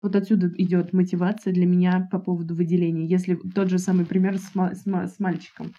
Вот 0.00 0.14
отсюда 0.14 0.52
идет 0.56 0.92
мотивация 0.92 1.52
для 1.52 1.66
меня 1.66 2.08
по 2.10 2.18
поводу 2.18 2.54
выделения. 2.54 3.06
Если 3.06 3.34
тот 3.34 3.68
же 3.68 3.78
самый 3.78 4.06
пример 4.06 4.38
с, 4.38 4.54
ма- 4.54 4.74
с 4.74 4.86
ма- 4.86 5.08
с 5.08 5.18
мальчиком. 5.18 5.72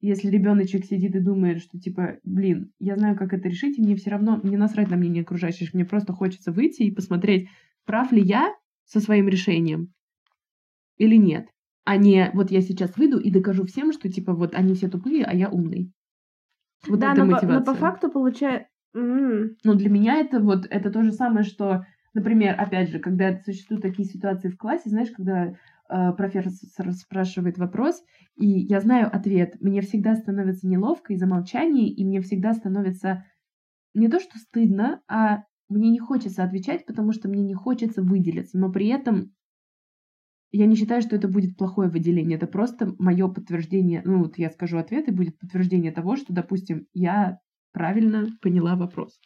Если 0.00 0.28
ребеночек 0.28 0.84
сидит 0.84 1.16
и 1.16 1.20
думает, 1.20 1.62
что 1.62 1.78
типа, 1.78 2.18
блин, 2.24 2.70
я 2.78 2.96
знаю, 2.96 3.16
как 3.16 3.32
это 3.32 3.48
решить, 3.48 3.78
и 3.78 3.82
мне 3.82 3.96
все 3.96 4.10
равно, 4.10 4.38
мне 4.42 4.58
насрать 4.58 4.90
на 4.90 4.96
мнение 4.96 5.22
окружающих, 5.22 5.74
мне 5.74 5.84
просто 5.84 6.12
хочется 6.12 6.52
выйти 6.52 6.82
и 6.82 6.90
посмотреть, 6.90 7.48
прав 7.84 8.12
ли 8.12 8.22
я 8.22 8.54
со 8.84 9.00
своим 9.00 9.28
решением 9.28 9.92
или 10.96 11.16
нет. 11.16 11.48
А 11.84 11.96
не 11.96 12.30
вот 12.32 12.50
я 12.50 12.60
сейчас 12.62 12.96
выйду 12.96 13.18
и 13.18 13.30
докажу 13.30 13.64
всем, 13.64 13.92
что 13.92 14.08
типа 14.08 14.32
вот 14.32 14.54
они 14.54 14.74
все 14.74 14.88
тупые, 14.88 15.24
а 15.24 15.34
я 15.34 15.50
умный. 15.50 15.92
Вот 16.86 17.00
да, 17.00 17.12
это 17.12 17.24
но, 17.24 17.26
по, 17.26 17.32
мотивация. 17.32 17.58
но 17.58 17.64
по 17.64 17.74
факту 17.74 18.10
получается... 18.10 18.68
Но 18.94 19.74
для 19.74 19.90
меня 19.90 20.16
это 20.16 20.40
вот 20.40 20.66
это 20.70 20.90
то 20.90 21.02
же 21.02 21.10
самое, 21.10 21.44
что, 21.44 21.84
например, 22.14 22.54
опять 22.58 22.90
же, 22.90 23.00
когда 23.00 23.40
существуют 23.40 23.82
такие 23.82 24.08
ситуации 24.08 24.48
в 24.48 24.56
классе, 24.56 24.90
знаешь, 24.90 25.10
когда 25.10 25.54
э, 25.88 26.12
профессор 26.12 26.92
спрашивает 26.92 27.58
вопрос, 27.58 28.02
и 28.36 28.46
я 28.46 28.80
знаю 28.80 29.14
ответ, 29.14 29.56
мне 29.60 29.80
всегда 29.80 30.14
становится 30.14 30.68
неловко 30.68 31.12
из-за 31.12 31.26
молчания, 31.26 31.88
и 31.88 32.04
мне 32.04 32.20
всегда 32.20 32.54
становится 32.54 33.24
не 33.94 34.08
то, 34.08 34.20
что 34.20 34.38
стыдно, 34.38 35.02
а 35.08 35.42
мне 35.74 35.90
не 35.90 35.98
хочется 35.98 36.44
отвечать, 36.44 36.86
потому 36.86 37.12
что 37.12 37.28
мне 37.28 37.42
не 37.42 37.54
хочется 37.54 38.02
выделиться, 38.02 38.58
но 38.58 38.70
при 38.70 38.88
этом 38.88 39.32
я 40.56 40.66
не 40.66 40.76
считаю, 40.76 41.02
что 41.02 41.16
это 41.16 41.26
будет 41.26 41.56
плохое 41.56 41.90
выделение. 41.90 42.36
Это 42.36 42.46
просто 42.46 42.94
мое 42.98 43.28
подтверждение. 43.28 44.02
Ну, 44.04 44.20
вот 44.20 44.38
я 44.38 44.50
скажу 44.50 44.78
ответ, 44.78 45.08
и 45.08 45.12
будет 45.12 45.36
подтверждение 45.38 45.90
того, 45.90 46.14
что, 46.14 46.32
допустим, 46.32 46.86
я 46.92 47.40
правильно 47.72 48.28
поняла 48.40 48.76
вопрос. 48.76 49.18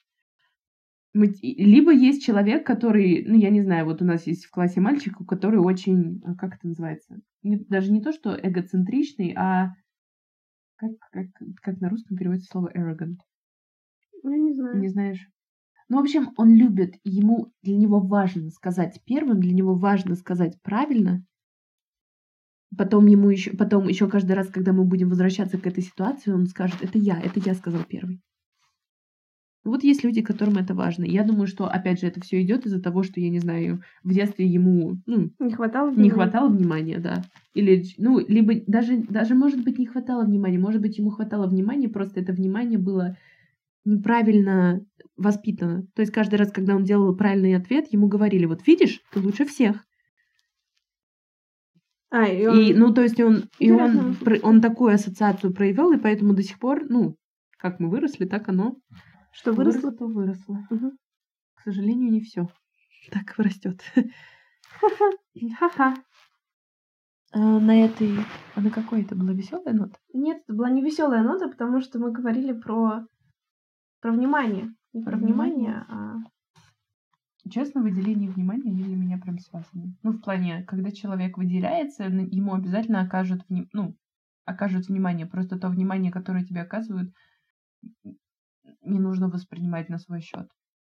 Мы- 1.13 1.35
Либо 1.43 1.93
есть 1.93 2.25
человек, 2.25 2.67
который, 2.67 3.25
ну, 3.27 3.37
я 3.37 3.51
не 3.51 3.61
знаю, 3.61 3.85
вот 3.85 4.01
у 4.01 4.07
нас 4.07 4.27
есть 4.27 4.47
в 4.47 4.51
классе 4.51 4.81
мальчик, 4.81 5.21
у 5.21 5.27
который 5.27 5.59
очень, 5.59 6.23
а 6.25 6.35
как 6.35 6.55
это 6.55 6.67
называется? 6.69 7.21
Не- 7.43 7.59
даже 7.59 7.93
не 7.93 8.01
то, 8.01 8.13
что 8.13 8.35
эгоцентричный, 8.35 9.35
а 9.37 9.75
как, 10.77 10.93
как, 11.13 11.27
как 11.61 11.81
на 11.81 11.91
русском 11.91 12.17
переводится 12.17 12.51
слово 12.51 12.73
arrogant? 12.75 13.19
Я 14.23 14.37
не 14.39 14.55
знаю. 14.55 14.81
Не 14.81 14.89
знаешь? 14.89 15.29
Ну, 15.91 15.99
в 15.99 16.01
общем, 16.01 16.33
он 16.37 16.55
любит, 16.55 16.97
и 17.05 17.11
ему 17.11 17.53
для 17.63 17.77
него 17.77 18.01
важно 18.01 18.51
сказать 18.51 19.01
первым, 19.05 19.41
для 19.41 19.53
него 19.53 19.75
важно 19.75 20.15
сказать 20.17 20.61
правильно. 20.63 21.25
Потом 22.79 23.07
ему 23.07 23.29
еще, 23.29 23.51
потом 23.51 23.89
еще 23.89 24.09
каждый 24.09 24.33
раз, 24.33 24.49
когда 24.49 24.73
мы 24.73 24.85
будем 24.85 25.11
возвращаться 25.11 25.59
к 25.59 25.67
этой 25.67 25.83
ситуации, 25.83 26.31
он 26.33 26.47
скажет, 26.47 26.79
это 26.83 26.97
я, 26.99 27.21
это 27.21 27.41
я 27.41 27.55
сказал 27.55 27.85
первый. 27.85 28.23
Вот 29.65 29.83
есть 29.85 30.03
люди, 30.05 30.23
которым 30.23 30.57
это 30.57 30.75
важно. 30.75 31.05
Я 31.05 31.25
думаю, 31.25 31.47
что, 31.47 31.67
опять 31.67 32.01
же, 32.01 32.07
это 32.07 32.21
все 32.21 32.41
идет 32.43 32.65
из-за 32.65 32.81
того, 32.81 33.03
что, 33.03 33.21
я 33.21 33.29
не 33.29 33.39
знаю, 33.41 33.83
в 34.03 34.13
детстве 34.13 34.47
ему, 34.47 34.99
ну, 35.05 35.31
Не 35.39 35.53
хватало 35.53 35.91
внимания. 35.91 36.05
не 36.05 36.11
хватало 36.11 36.49
внимания, 36.49 36.99
да. 36.99 37.23
Или, 37.55 37.85
ну, 37.99 38.19
либо 38.19 38.55
даже, 38.67 38.99
даже, 39.09 39.35
может 39.35 39.63
быть, 39.63 39.79
не 39.79 39.87
хватало 39.87 40.25
внимания, 40.25 40.59
может 40.59 40.81
быть, 40.81 40.97
ему 40.99 41.11
хватало 41.11 41.47
внимания, 41.49 41.89
просто 41.89 42.21
это 42.21 42.33
внимание 42.33 42.79
было 42.79 43.17
неправильно 43.85 44.85
воспитано. 45.19 45.83
То 45.95 46.01
есть 46.03 46.13
каждый 46.13 46.37
раз, 46.37 46.51
когда 46.51 46.75
он 46.75 46.85
делал 46.85 47.15
правильный 47.15 47.55
ответ, 47.57 47.93
ему 47.93 48.09
говорили, 48.09 48.47
вот 48.47 48.67
видишь, 48.67 49.03
ты 49.13 49.21
лучше 49.21 49.45
всех. 49.45 49.85
А, 52.11 52.27
и 52.27 52.47
он... 52.47 52.59
И, 52.59 52.73
ну, 52.73 52.95
то 52.95 53.03
есть 53.03 53.21
он, 53.21 53.45
и 53.59 53.71
он, 53.71 53.91
Интересно. 53.91 54.25
про- 54.25 54.39
он 54.49 54.61
такую 54.63 54.95
ассоциацию 54.95 55.53
проявил, 55.53 55.93
и 55.93 55.99
поэтому 55.99 56.33
до 56.35 56.43
сих 56.43 56.59
пор, 56.59 56.85
ну, 56.89 57.17
как 57.59 57.81
мы 57.81 57.91
выросли, 57.91 58.25
так 58.25 58.49
оно 58.49 58.77
Что 59.33 59.53
выросло? 59.53 59.93
то 59.93 60.07
выросло. 60.07 60.67
Мгм. 60.71 60.93
К 61.57 61.63
сожалению, 61.65 62.11
не 62.11 62.21
все 62.21 62.49
так 63.11 63.35
растет. 63.37 63.83
Ха-ха. 65.59 65.95
А 67.33 67.61
на 67.61 67.85
этой, 67.85 68.15
а 68.55 68.61
на 68.63 68.71
какой 68.71 69.03
это 69.03 69.15
была 69.15 69.33
веселая 69.33 69.75
нота? 69.75 69.99
Нет, 70.15 70.43
это 70.45 70.55
была 70.55 70.71
не 70.71 70.83
веселая 70.83 71.23
нота, 71.23 71.49
потому 71.49 71.81
что 71.83 71.99
мы 71.99 72.11
говорили 72.11 72.53
про, 72.53 73.07
про 74.01 74.13
внимание. 74.13 74.75
Не 74.93 75.03
про 75.03 75.17
внимание, 75.17 75.85
а... 75.89 76.17
Честно, 77.49 77.83
выделение 77.83 78.31
внимания 78.31 78.71
они 78.71 78.83
для 78.83 78.97
меня 78.97 79.19
прям 79.19 79.39
связаны. 79.39 79.97
Ну, 80.03 80.13
в 80.13 80.21
плане, 80.21 80.65
когда 80.65 80.91
человек 80.91 81.39
выделяется, 81.39 82.05
ему 82.05 82.55
обязательно 82.55 83.01
окажут, 83.01 83.43
вни- 83.49 83.69
ну, 83.73 83.97
окажут 84.45 84.89
внимание. 84.89 85.27
Просто 85.27 85.59
то 85.59 85.69
внимание, 85.69 86.13
которое 86.13 86.45
тебе 86.45 86.61
оказывают, 86.61 87.13
не 88.83 88.99
нужно 88.99 89.29
воспринимать 89.29 89.89
на 89.89 89.99
свой 89.99 90.21
счет. 90.21 90.49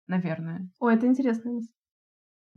Наверное. 0.06 0.68
Ой, 0.80 0.94
это 0.94 1.06
интересная 1.06 1.52
мысль. 1.52 1.70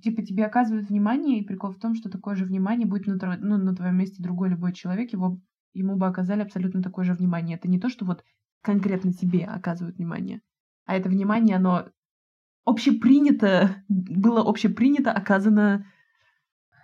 Типа 0.01 0.23
тебе 0.23 0.45
оказывают 0.45 0.89
внимание, 0.89 1.39
и 1.39 1.45
прикол 1.45 1.71
в 1.71 1.79
том, 1.79 1.93
что 1.93 2.09
такое 2.09 2.35
же 2.35 2.45
внимание 2.45 2.87
будет 2.87 3.05
на, 3.05 3.17
тро- 3.17 3.37
ну, 3.39 3.57
на 3.57 3.75
твоем 3.75 3.97
месте 3.97 4.23
другой 4.23 4.49
любой 4.49 4.73
человек, 4.73 5.13
его, 5.13 5.39
ему 5.73 5.97
бы 5.97 6.07
оказали 6.07 6.41
абсолютно 6.41 6.81
такое 6.81 7.05
же 7.05 7.13
внимание. 7.13 7.57
Это 7.57 7.67
не 7.67 7.79
то, 7.79 7.89
что 7.89 8.05
вот 8.05 8.23
конкретно 8.61 9.13
тебе 9.13 9.45
оказывают 9.45 9.97
внимание, 9.97 10.41
а 10.85 10.95
это 10.95 11.09
внимание, 11.09 11.57
оно 11.57 11.89
общепринято, 12.65 13.83
было 13.87 14.41
общепринято 14.47 15.11
оказано... 15.11 15.85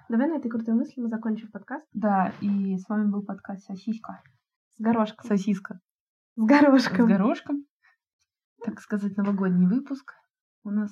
Давай 0.10 0.28
на 0.28 0.38
этой 0.38 0.50
крутой 0.50 0.74
мысли 0.74 1.00
мы 1.02 1.08
закончим 1.08 1.52
подкаст 1.52 1.86
Да, 1.93 2.34
и 2.41 2.78
с 2.78 2.89
вами 2.89 3.12
был 3.12 3.24
подкаст 3.24 3.66
«Сосиска». 3.66 4.22
с 4.76 4.82
горошком. 4.82 5.28
Сосиска. 5.28 5.80
С 6.36 6.41
С 6.41 6.45
горошком. 6.45 7.08
горошком. 7.08 7.66
Так 8.64 8.80
сказать, 8.82 9.16
новогодний 9.18 9.68
выпуск 9.68 10.14
у 10.64 10.72
нас. 10.72 10.91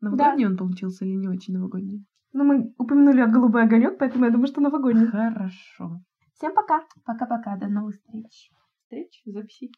Новогодний 0.00 0.46
он 0.46 0.56
получился 0.56 1.04
или 1.04 1.16
не 1.16 1.28
очень 1.28 1.54
новогодний? 1.54 2.06
Ну, 2.32 2.44
мы 2.44 2.74
упомянули 2.78 3.24
голубой 3.30 3.64
огонек, 3.64 3.98
поэтому 3.98 4.26
я 4.26 4.30
думаю, 4.30 4.46
что 4.46 4.60
новогодний. 4.60 5.06
Хорошо. 5.06 6.02
Всем 6.34 6.54
пока. 6.54 6.84
Пока-пока, 7.04 7.56
до 7.56 7.68
новых 7.68 7.96
встреч. 7.96 8.50
Встреч, 8.82 9.22
записи. 9.26 9.70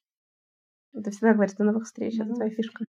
Это 0.95 1.11
всегда 1.11 1.35
говорит 1.35 1.57
до 1.57 1.65
новых 1.65 1.85
встреч, 1.85 2.15
это 2.15 2.25
новых 2.25 2.37
твоя 2.37 2.51
фишка. 2.51 2.85